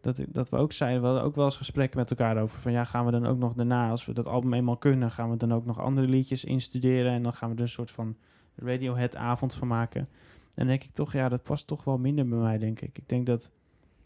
Dat, 0.01 0.21
dat 0.29 0.49
we 0.49 0.57
ook 0.57 0.73
zeiden, 0.73 1.01
we 1.01 1.07
hadden 1.07 1.25
ook 1.25 1.35
wel 1.35 1.45
eens 1.45 1.57
gesprekken 1.57 1.99
met 1.99 2.11
elkaar 2.11 2.43
over 2.43 2.61
van 2.61 2.73
ja, 2.73 2.85
gaan 2.85 3.05
we 3.05 3.11
dan 3.11 3.27
ook 3.27 3.39
nog 3.39 3.53
daarna, 3.55 3.91
als 3.91 4.07
we 4.07 4.12
dat 4.12 4.27
album 4.27 4.55
eenmaal 4.55 4.77
kunnen, 4.77 5.11
gaan 5.11 5.31
we 5.31 5.37
dan 5.37 5.53
ook 5.55 5.64
nog 5.64 5.81
andere 5.81 6.07
liedjes 6.07 6.45
instuderen 6.45 7.12
en 7.12 7.23
dan 7.23 7.33
gaan 7.33 7.49
we 7.51 7.55
er 7.57 7.62
een 7.62 7.69
soort 7.69 7.91
van 7.91 8.16
Radiohead 8.57 9.16
avond 9.16 9.55
van 9.55 9.69
maken. 9.69 10.01
En 10.01 10.09
dan 10.55 10.66
denk 10.66 10.85
ik 10.85 10.93
toch, 10.93 11.12
ja, 11.12 11.29
dat 11.29 11.43
past 11.43 11.66
toch 11.66 11.85
wel 11.85 11.99
minder 11.99 12.29
bij 12.29 12.39
mij, 12.39 12.59
denk 12.59 12.81
ik. 12.81 12.99
Ik 12.99 13.09
denk 13.09 13.27
dat 13.27 13.51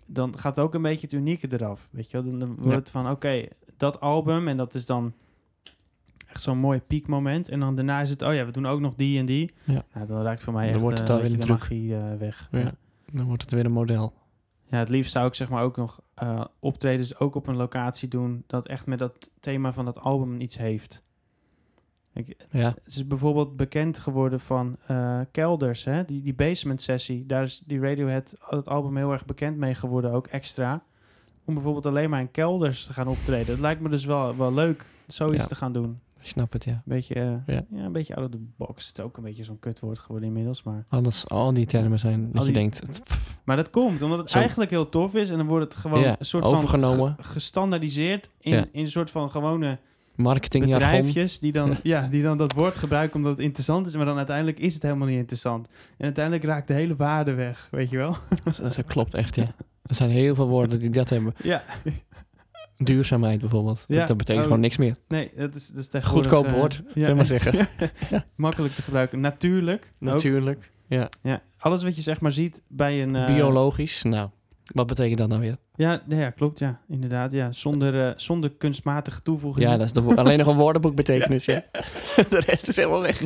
dan 0.06 0.38
gaat 0.38 0.58
ook 0.58 0.74
een 0.74 0.82
beetje 0.82 1.06
het 1.06 1.12
unieke 1.12 1.48
eraf, 1.52 1.88
weet 1.92 2.10
je 2.10 2.22
wel. 2.22 2.30
Dan, 2.30 2.38
dan 2.38 2.48
wordt 2.54 2.70
Ja. 2.70 2.76
het 2.78 2.90
van, 2.90 3.10
oké, 3.10 3.46
dat 3.76 4.00
album 4.00 4.48
en 4.48 4.56
dat 4.56 4.74
is 4.74 4.86
dan 4.86 5.12
echt 6.32 6.42
zo'n 6.42 6.58
mooi 6.58 6.80
piekmoment. 6.80 7.48
En 7.48 7.60
dan 7.60 7.74
daarna 7.74 8.00
is 8.00 8.10
het, 8.10 8.22
oh 8.22 8.34
ja, 8.34 8.44
we 8.46 8.52
doen 8.52 8.66
ook 8.66 8.80
nog 8.80 8.94
die 8.94 9.18
en 9.18 9.26
die. 9.26 9.52
Ja. 9.64 9.82
Nou, 9.94 10.06
dan 10.06 10.22
raakt 10.22 10.42
voor 10.42 10.52
mij 10.52 10.64
Dan 10.64 10.72
echt 10.72 10.82
wordt 10.82 10.98
het 10.98 11.08
eh, 11.08 11.14
een 11.16 11.24
een 11.24 11.30
beetje 11.30 11.46
de 11.46 11.52
magie 11.52 11.96
eh, 11.96 12.14
weg. 12.18 12.48
Ja. 12.50 12.58
Ja. 12.58 12.74
Dan 13.12 13.26
wordt 13.26 13.42
het 13.42 13.52
weer 13.52 13.64
een 13.64 13.72
model. 13.72 14.12
Ja, 14.70 14.78
het 14.78 14.88
liefst 14.88 15.12
zou 15.12 15.26
ik 15.26 15.34
zeg 15.34 15.48
maar 15.48 15.62
ook 15.62 15.76
nog 15.76 16.00
eh, 16.14 16.44
optredens 16.58 17.18
ook 17.18 17.34
op 17.34 17.46
een 17.46 17.56
locatie 17.56 18.08
doen 18.08 18.44
dat 18.46 18.66
echt 18.66 18.86
met 18.86 18.98
dat 18.98 19.30
thema 19.40 19.72
van 19.72 19.84
dat 19.84 19.98
album 20.00 20.40
iets 20.40 20.56
heeft. 20.56 21.02
Ik, 22.14 22.36
Ja, 22.50 22.68
het 22.84 22.94
is 22.94 23.06
bijvoorbeeld 23.06 23.56
bekend 23.56 23.98
geworden 23.98 24.40
van 24.40 24.76
eh, 24.86 25.20
Kelders, 25.30 25.84
hè? 25.84 26.04
Die, 26.04 26.22
die 26.22 26.34
basement 26.34 26.82
sessie. 26.82 27.26
Daar 27.26 27.42
is 27.42 27.62
die 27.66 27.80
Radiohead 27.80 28.36
het 28.40 28.68
album 28.68 28.96
heel 28.96 29.12
erg 29.12 29.24
bekend 29.24 29.56
mee 29.56 29.74
geworden, 29.74 30.12
ook 30.12 30.26
extra. 30.26 30.82
Om 31.44 31.54
bijvoorbeeld 31.54 31.86
alleen 31.86 32.10
maar 32.10 32.20
in 32.20 32.30
kelders 32.30 32.84
te 32.86 32.92
gaan 32.92 33.06
optreden. 33.08 33.46
Dat 33.46 33.58
lijkt 33.58 33.80
me 33.80 33.88
dus 33.88 34.04
wel, 34.04 34.36
wel 34.36 34.52
leuk, 34.54 34.90
zoiets 35.06 35.42
Ja. 35.42 35.48
te 35.48 35.54
gaan 35.54 35.72
doen. 35.72 36.00
Ik 36.22 36.28
snap 36.28 36.52
het, 36.52 36.64
ja. 36.64 36.72
Een 36.72 36.80
beetje, 36.84 37.14
eh, 37.14 37.54
Ja. 37.54 37.64
ja. 37.70 37.84
een 37.84 37.92
beetje 37.92 38.14
out 38.16 38.24
of 38.26 38.30
the 38.30 38.38
box. 38.56 38.86
Het 38.88 38.98
is 38.98 39.04
ook 39.04 39.16
een 39.16 39.22
beetje 39.22 39.44
zo'n 39.44 39.58
kutwoord 39.58 39.98
geworden 39.98 40.28
inmiddels, 40.28 40.62
maar... 40.62 40.84
Anders 40.88 41.28
al 41.28 41.52
die 41.54 41.66
termen 41.66 41.98
zijn 41.98 42.28
dat 42.32 42.46
je 42.46 42.52
denkt, 42.52 43.02
pff, 43.04 43.38
Maar 43.44 43.56
dat 43.56 43.70
komt 43.70 44.02
omdat 44.02 44.18
het 44.18 44.30
Zo. 44.30 44.38
eigenlijk 44.38 44.70
heel 44.70 44.88
tof 44.88 45.14
is 45.14 45.30
en 45.30 45.36
dan 45.36 45.46
wordt 45.46 45.64
het 45.72 45.82
gewoon 45.82 46.00
Ja, 46.00 46.16
een 46.18 46.26
soort 46.26 46.44
overgenomen. 46.44 46.96
van 47.14 47.24
ge- 47.24 47.30
gestandaardiseerd 47.30 48.30
in, 48.40 48.52
Ja. 48.52 48.66
in 48.72 48.80
een 48.84 48.90
soort 48.90 49.10
van 49.10 49.30
gewone 49.30 49.78
marketingjargon. 50.14 50.90
bedrijfjes 50.90 51.38
die 51.38 51.52
dan, 51.52 51.76
ja, 51.82 52.08
die 52.08 52.22
dan 52.22 52.38
dat 52.38 52.52
woord 52.52 52.74
gebruiken 52.76 53.16
omdat 53.16 53.32
het 53.32 53.40
interessant 53.40 53.86
is, 53.86 53.96
maar 53.96 54.04
dan 54.04 54.16
uiteindelijk 54.16 54.58
is 54.58 54.74
het 54.74 54.82
helemaal 54.82 55.08
niet 55.08 55.16
interessant. 55.18 55.68
En 55.98 56.04
uiteindelijk 56.04 56.44
raakt 56.44 56.68
de 56.68 56.74
hele 56.74 56.96
waarde 56.96 57.32
weg, 57.34 57.68
weet 57.70 57.90
je 57.90 57.96
wel? 57.96 58.16
Dat, 58.44 58.56
dat 58.56 58.84
klopt 58.86 59.14
echt, 59.14 59.34
ja. 59.34 59.54
Er 59.82 59.94
zijn 59.94 60.10
heel 60.10 60.34
veel 60.34 60.48
woorden 60.48 60.78
die 60.78 60.90
dat 60.90 61.08
hebben. 61.08 61.34
Ja, 61.42 61.62
Duurzaamheid 62.84 63.40
bijvoorbeeld. 63.40 63.84
Ja, 63.88 64.06
Dat, 64.06 64.16
betekent 64.16 64.38
oh. 64.38 64.44
gewoon 64.44 64.60
niks 64.60 64.76
meer. 64.76 64.96
nee, 65.08 65.30
dat 65.36 65.54
is, 65.54 65.66
dat 65.68 65.78
is 65.78 65.88
tegenwoordig... 65.88 66.32
Goedkoop 66.32 66.52
eh, 66.52 66.58
woord, 66.58 66.82
ja, 66.94 67.08
we 67.08 67.14
maar 67.14 67.26
zeggen. 67.26 67.68
makkelijk 68.36 68.74
te 68.74 68.82
gebruiken. 68.82 69.20
Natuurlijk. 69.20 69.92
ook. 69.94 70.00
Natuurlijk. 70.08 70.70
Ja. 70.88 71.08
Ja, 71.22 71.42
alles 71.58 71.82
wat 71.82 71.96
je 71.96 72.02
zeg 72.02 72.20
maar 72.20 72.32
ziet 72.32 72.62
bij 72.68 73.02
een... 73.02 73.16
eh, 73.16 73.26
Biologisch. 73.26 74.02
Nou, 74.02 74.28
wat 74.64 74.86
betekent 74.86 75.18
dat 75.18 75.28
nou 75.28 75.40
weer? 75.40 75.56
Ja, 75.74 76.02
ja, 76.08 76.30
klopt, 76.30 76.58
ja. 76.58 76.80
Inderdaad, 76.88 77.32
ja. 77.32 77.52
Zonder, 77.52 78.06
eh, 78.06 78.12
zonder 78.16 78.50
kunstmatige 78.50 79.22
toevoegingen. 79.22 79.70
Ja, 79.70 79.76
dat 79.76 79.86
is 79.86 79.92
de 79.92 80.16
alleen 80.20 80.38
nog 80.38 80.46
een 80.46 80.56
woordenboekbetekenis, 80.56 81.44
ja. 81.44 81.64
De 82.30 82.42
rest 82.46 82.68
is 82.68 82.76
helemaal 82.76 83.00
weg. 83.02 83.20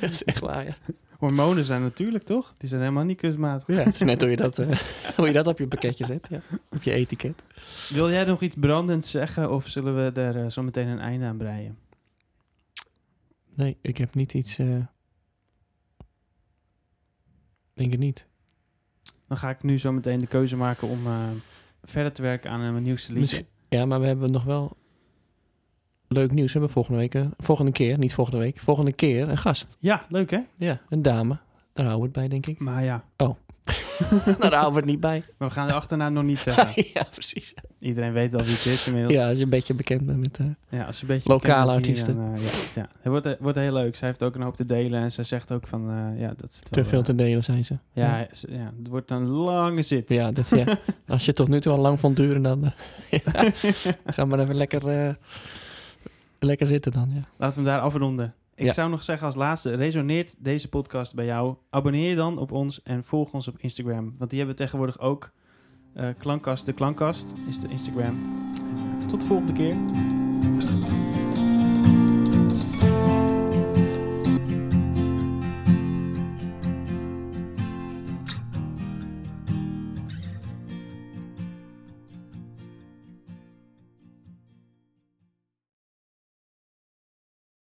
dat 0.00 0.10
is 0.10 0.24
echt 0.24 0.40
waar, 0.40 0.64
ja. 0.64 0.72
Hormonen 1.20 1.64
zijn 1.64 1.82
natuurlijk, 1.82 2.24
toch? 2.24 2.54
Die 2.58 2.68
zijn 2.68 2.80
helemaal 2.80 3.04
niet 3.04 3.16
kunstmatig. 3.18 3.76
Ja, 3.76 3.82
het 3.82 3.94
is 3.94 4.00
net 4.02 4.20
hoe 4.20 4.30
je 4.30 4.36
dat, 4.36 4.58
eh, 4.58 4.78
hoe 5.16 5.26
je 5.26 5.32
dat 5.32 5.46
op 5.46 5.58
je 5.58 5.66
pakketje 5.68 6.04
zet, 6.04 6.28
ja. 6.30 6.40
Op 6.70 6.82
je 6.82 6.92
etiket. 6.92 7.44
Wil 7.88 8.10
jij 8.10 8.24
nog 8.24 8.40
iets 8.40 8.54
brandends 8.58 9.10
zeggen 9.10 9.50
of 9.50 9.66
zullen 9.68 9.94
we 10.04 10.20
er 10.20 10.44
eh, 10.44 10.50
zo 10.50 10.62
meteen 10.62 10.88
een 10.88 10.98
einde 10.98 11.26
aan 11.26 11.36
breien? 11.36 11.78
Nee, 13.54 13.76
ik 13.82 13.96
heb 13.96 14.14
niet 14.14 14.34
iets... 14.34 14.58
eh 14.58 14.76
denk 17.74 17.90
het 17.90 18.00
niet. 18.00 18.26
Dan 19.28 19.38
ga 19.38 19.50
ik 19.50 19.62
nu 19.62 19.78
zo 19.78 19.92
meteen 19.92 20.18
de 20.18 20.26
keuze 20.26 20.56
maken 20.56 20.88
om 20.88 21.00
verder 21.82 22.12
te 22.12 22.22
werken 22.22 22.50
aan 22.50 22.60
mijn 22.72 22.82
nieuwste 22.82 23.12
liedje. 23.12 23.20
Misschien- 23.20 23.46
Ja, 23.68 23.86
maar 23.86 24.00
we 24.00 24.06
hebben 24.06 24.30
nog 24.30 24.44
wel 24.44 24.76
leuk 26.12 26.32
nieuws. 26.32 26.46
We 26.46 26.52
hebben 26.52 26.70
volgende 26.70 26.98
week, 26.98 27.14
eh, 27.14 27.26
volgende 27.38 27.72
keer, 27.72 27.98
niet 27.98 28.14
volgende 28.14 28.40
week, 28.40 28.58
volgende 28.60 28.92
keer 28.92 29.28
een 29.28 29.38
gast. 29.38 29.76
Ja, 29.78 30.06
leuk 30.08 30.30
hè? 30.30 30.38
Ja, 30.56 30.80
een 30.88 31.02
dame. 31.02 31.38
Daar 31.72 31.86
houden 31.86 31.98
we 32.12 32.18
het 32.18 32.28
bij, 32.28 32.28
denk 32.28 32.46
ik. 32.46 32.58
Maar 32.64 32.84
ja, 32.84 33.04
nou, 33.18 33.34
daar 34.38 34.52
houden 34.52 34.72
we 34.72 34.76
het 34.76 34.84
niet 34.84 35.00
bij. 35.00 35.22
maar 35.38 35.48
we 35.48 35.54
gaan 35.54 35.66
de 35.66 35.72
achternaam 35.72 36.12
nog 36.12 36.24
niet 36.24 36.38
zeggen. 36.38 36.84
ja, 36.94 37.02
precies. 37.10 37.54
Iedereen 37.78 38.12
weet 38.12 38.34
al 38.34 38.42
wie 38.42 38.54
het 38.54 38.66
is 38.66 38.86
inmiddels. 38.86 39.14
Ja, 39.14 39.28
als 39.28 39.36
je 39.36 39.42
een 39.44 39.50
beetje 39.50 39.74
bekend 39.74 40.06
bent 40.06 40.18
met... 40.18 40.38
eh, 40.38 40.46
Ja, 40.68 40.84
als 40.84 40.96
je 40.96 41.02
een 41.02 41.08
beetje 41.08 41.28
Lokale 41.28 41.72
artiesten. 41.72 42.16
dan, 42.16 42.34
eh, 42.34 42.42
ja, 42.42 42.50
ja. 42.74 42.88
Het 43.00 43.06
wordt, 43.12 43.36
wordt 43.40 43.58
heel 43.58 43.72
leuk. 43.72 43.96
Zij 43.96 44.08
heeft 44.08 44.22
ook 44.22 44.34
een 44.34 44.42
hoop 44.42 44.56
te 44.56 44.66
delen 44.66 45.00
en 45.02 45.12
zij 45.12 45.24
zegt 45.24 45.52
ook 45.52 45.66
van, 45.66 46.14
ja, 46.16 46.32
dat 46.36 46.62
te 46.70 46.84
veel 46.84 47.02
te 47.02 47.14
delen 47.14 47.44
zijn 47.44 47.64
ze. 47.64 47.78
Ja, 47.92 48.18
ja, 48.48 48.72
het 48.78 48.88
wordt 48.88 49.10
een 49.10 49.26
lange 49.26 49.82
zit. 49.82 50.08
Ja, 50.10 50.32
dat, 50.32 50.48
ja. 50.48 50.64
Als 51.08 51.20
je 51.20 51.26
het 51.26 51.36
tot 51.36 51.48
nu 51.48 51.60
toe 51.60 51.72
al 51.72 51.78
lang 51.78 52.00
vond 52.00 52.16
duren, 52.16 52.42
dan 52.42 52.72
ja, 53.10 53.52
ga 54.06 54.24
maar 54.24 54.38
even 54.40 54.54
lekker, 54.56 55.16
lekker 56.42 56.66
zitten 56.66 56.92
dan. 56.92 57.10
Ja. 57.14 57.20
Laten 57.38 57.62
we 57.62 57.68
hem 57.68 57.76
daar 57.78 57.86
afronden. 57.86 58.34
Ik 58.54 58.66
Ja. 58.66 58.72
zou 58.72 58.90
nog 58.90 59.02
zeggen 59.04 59.26
als 59.26 59.34
laatste, 59.34 59.74
resoneert 59.74 60.34
deze 60.38 60.68
podcast 60.68 61.14
bij 61.14 61.24
jou? 61.24 61.54
Abonneer 61.70 62.08
je 62.08 62.16
dan 62.16 62.38
op 62.38 62.52
ons 62.52 62.82
en 62.82 63.04
volg 63.04 63.32
ons 63.32 63.48
op 63.48 63.54
Instagram. 63.58 64.14
Want 64.18 64.30
die 64.30 64.38
hebben 64.38 64.56
we 64.56 64.62
tegenwoordig 64.62 64.98
ook. 65.00 65.30
Eh 65.94 66.08
klankkast, 66.18 66.66
de 66.66 66.72
klankkast 66.72 67.32
is 67.48 67.58
de 67.60 67.68
Instagram. 67.68 68.18
Eh, 69.00 69.06
tot 69.06 69.20
de 69.20 69.26
volgende 69.26 69.52
keer. 69.52 69.76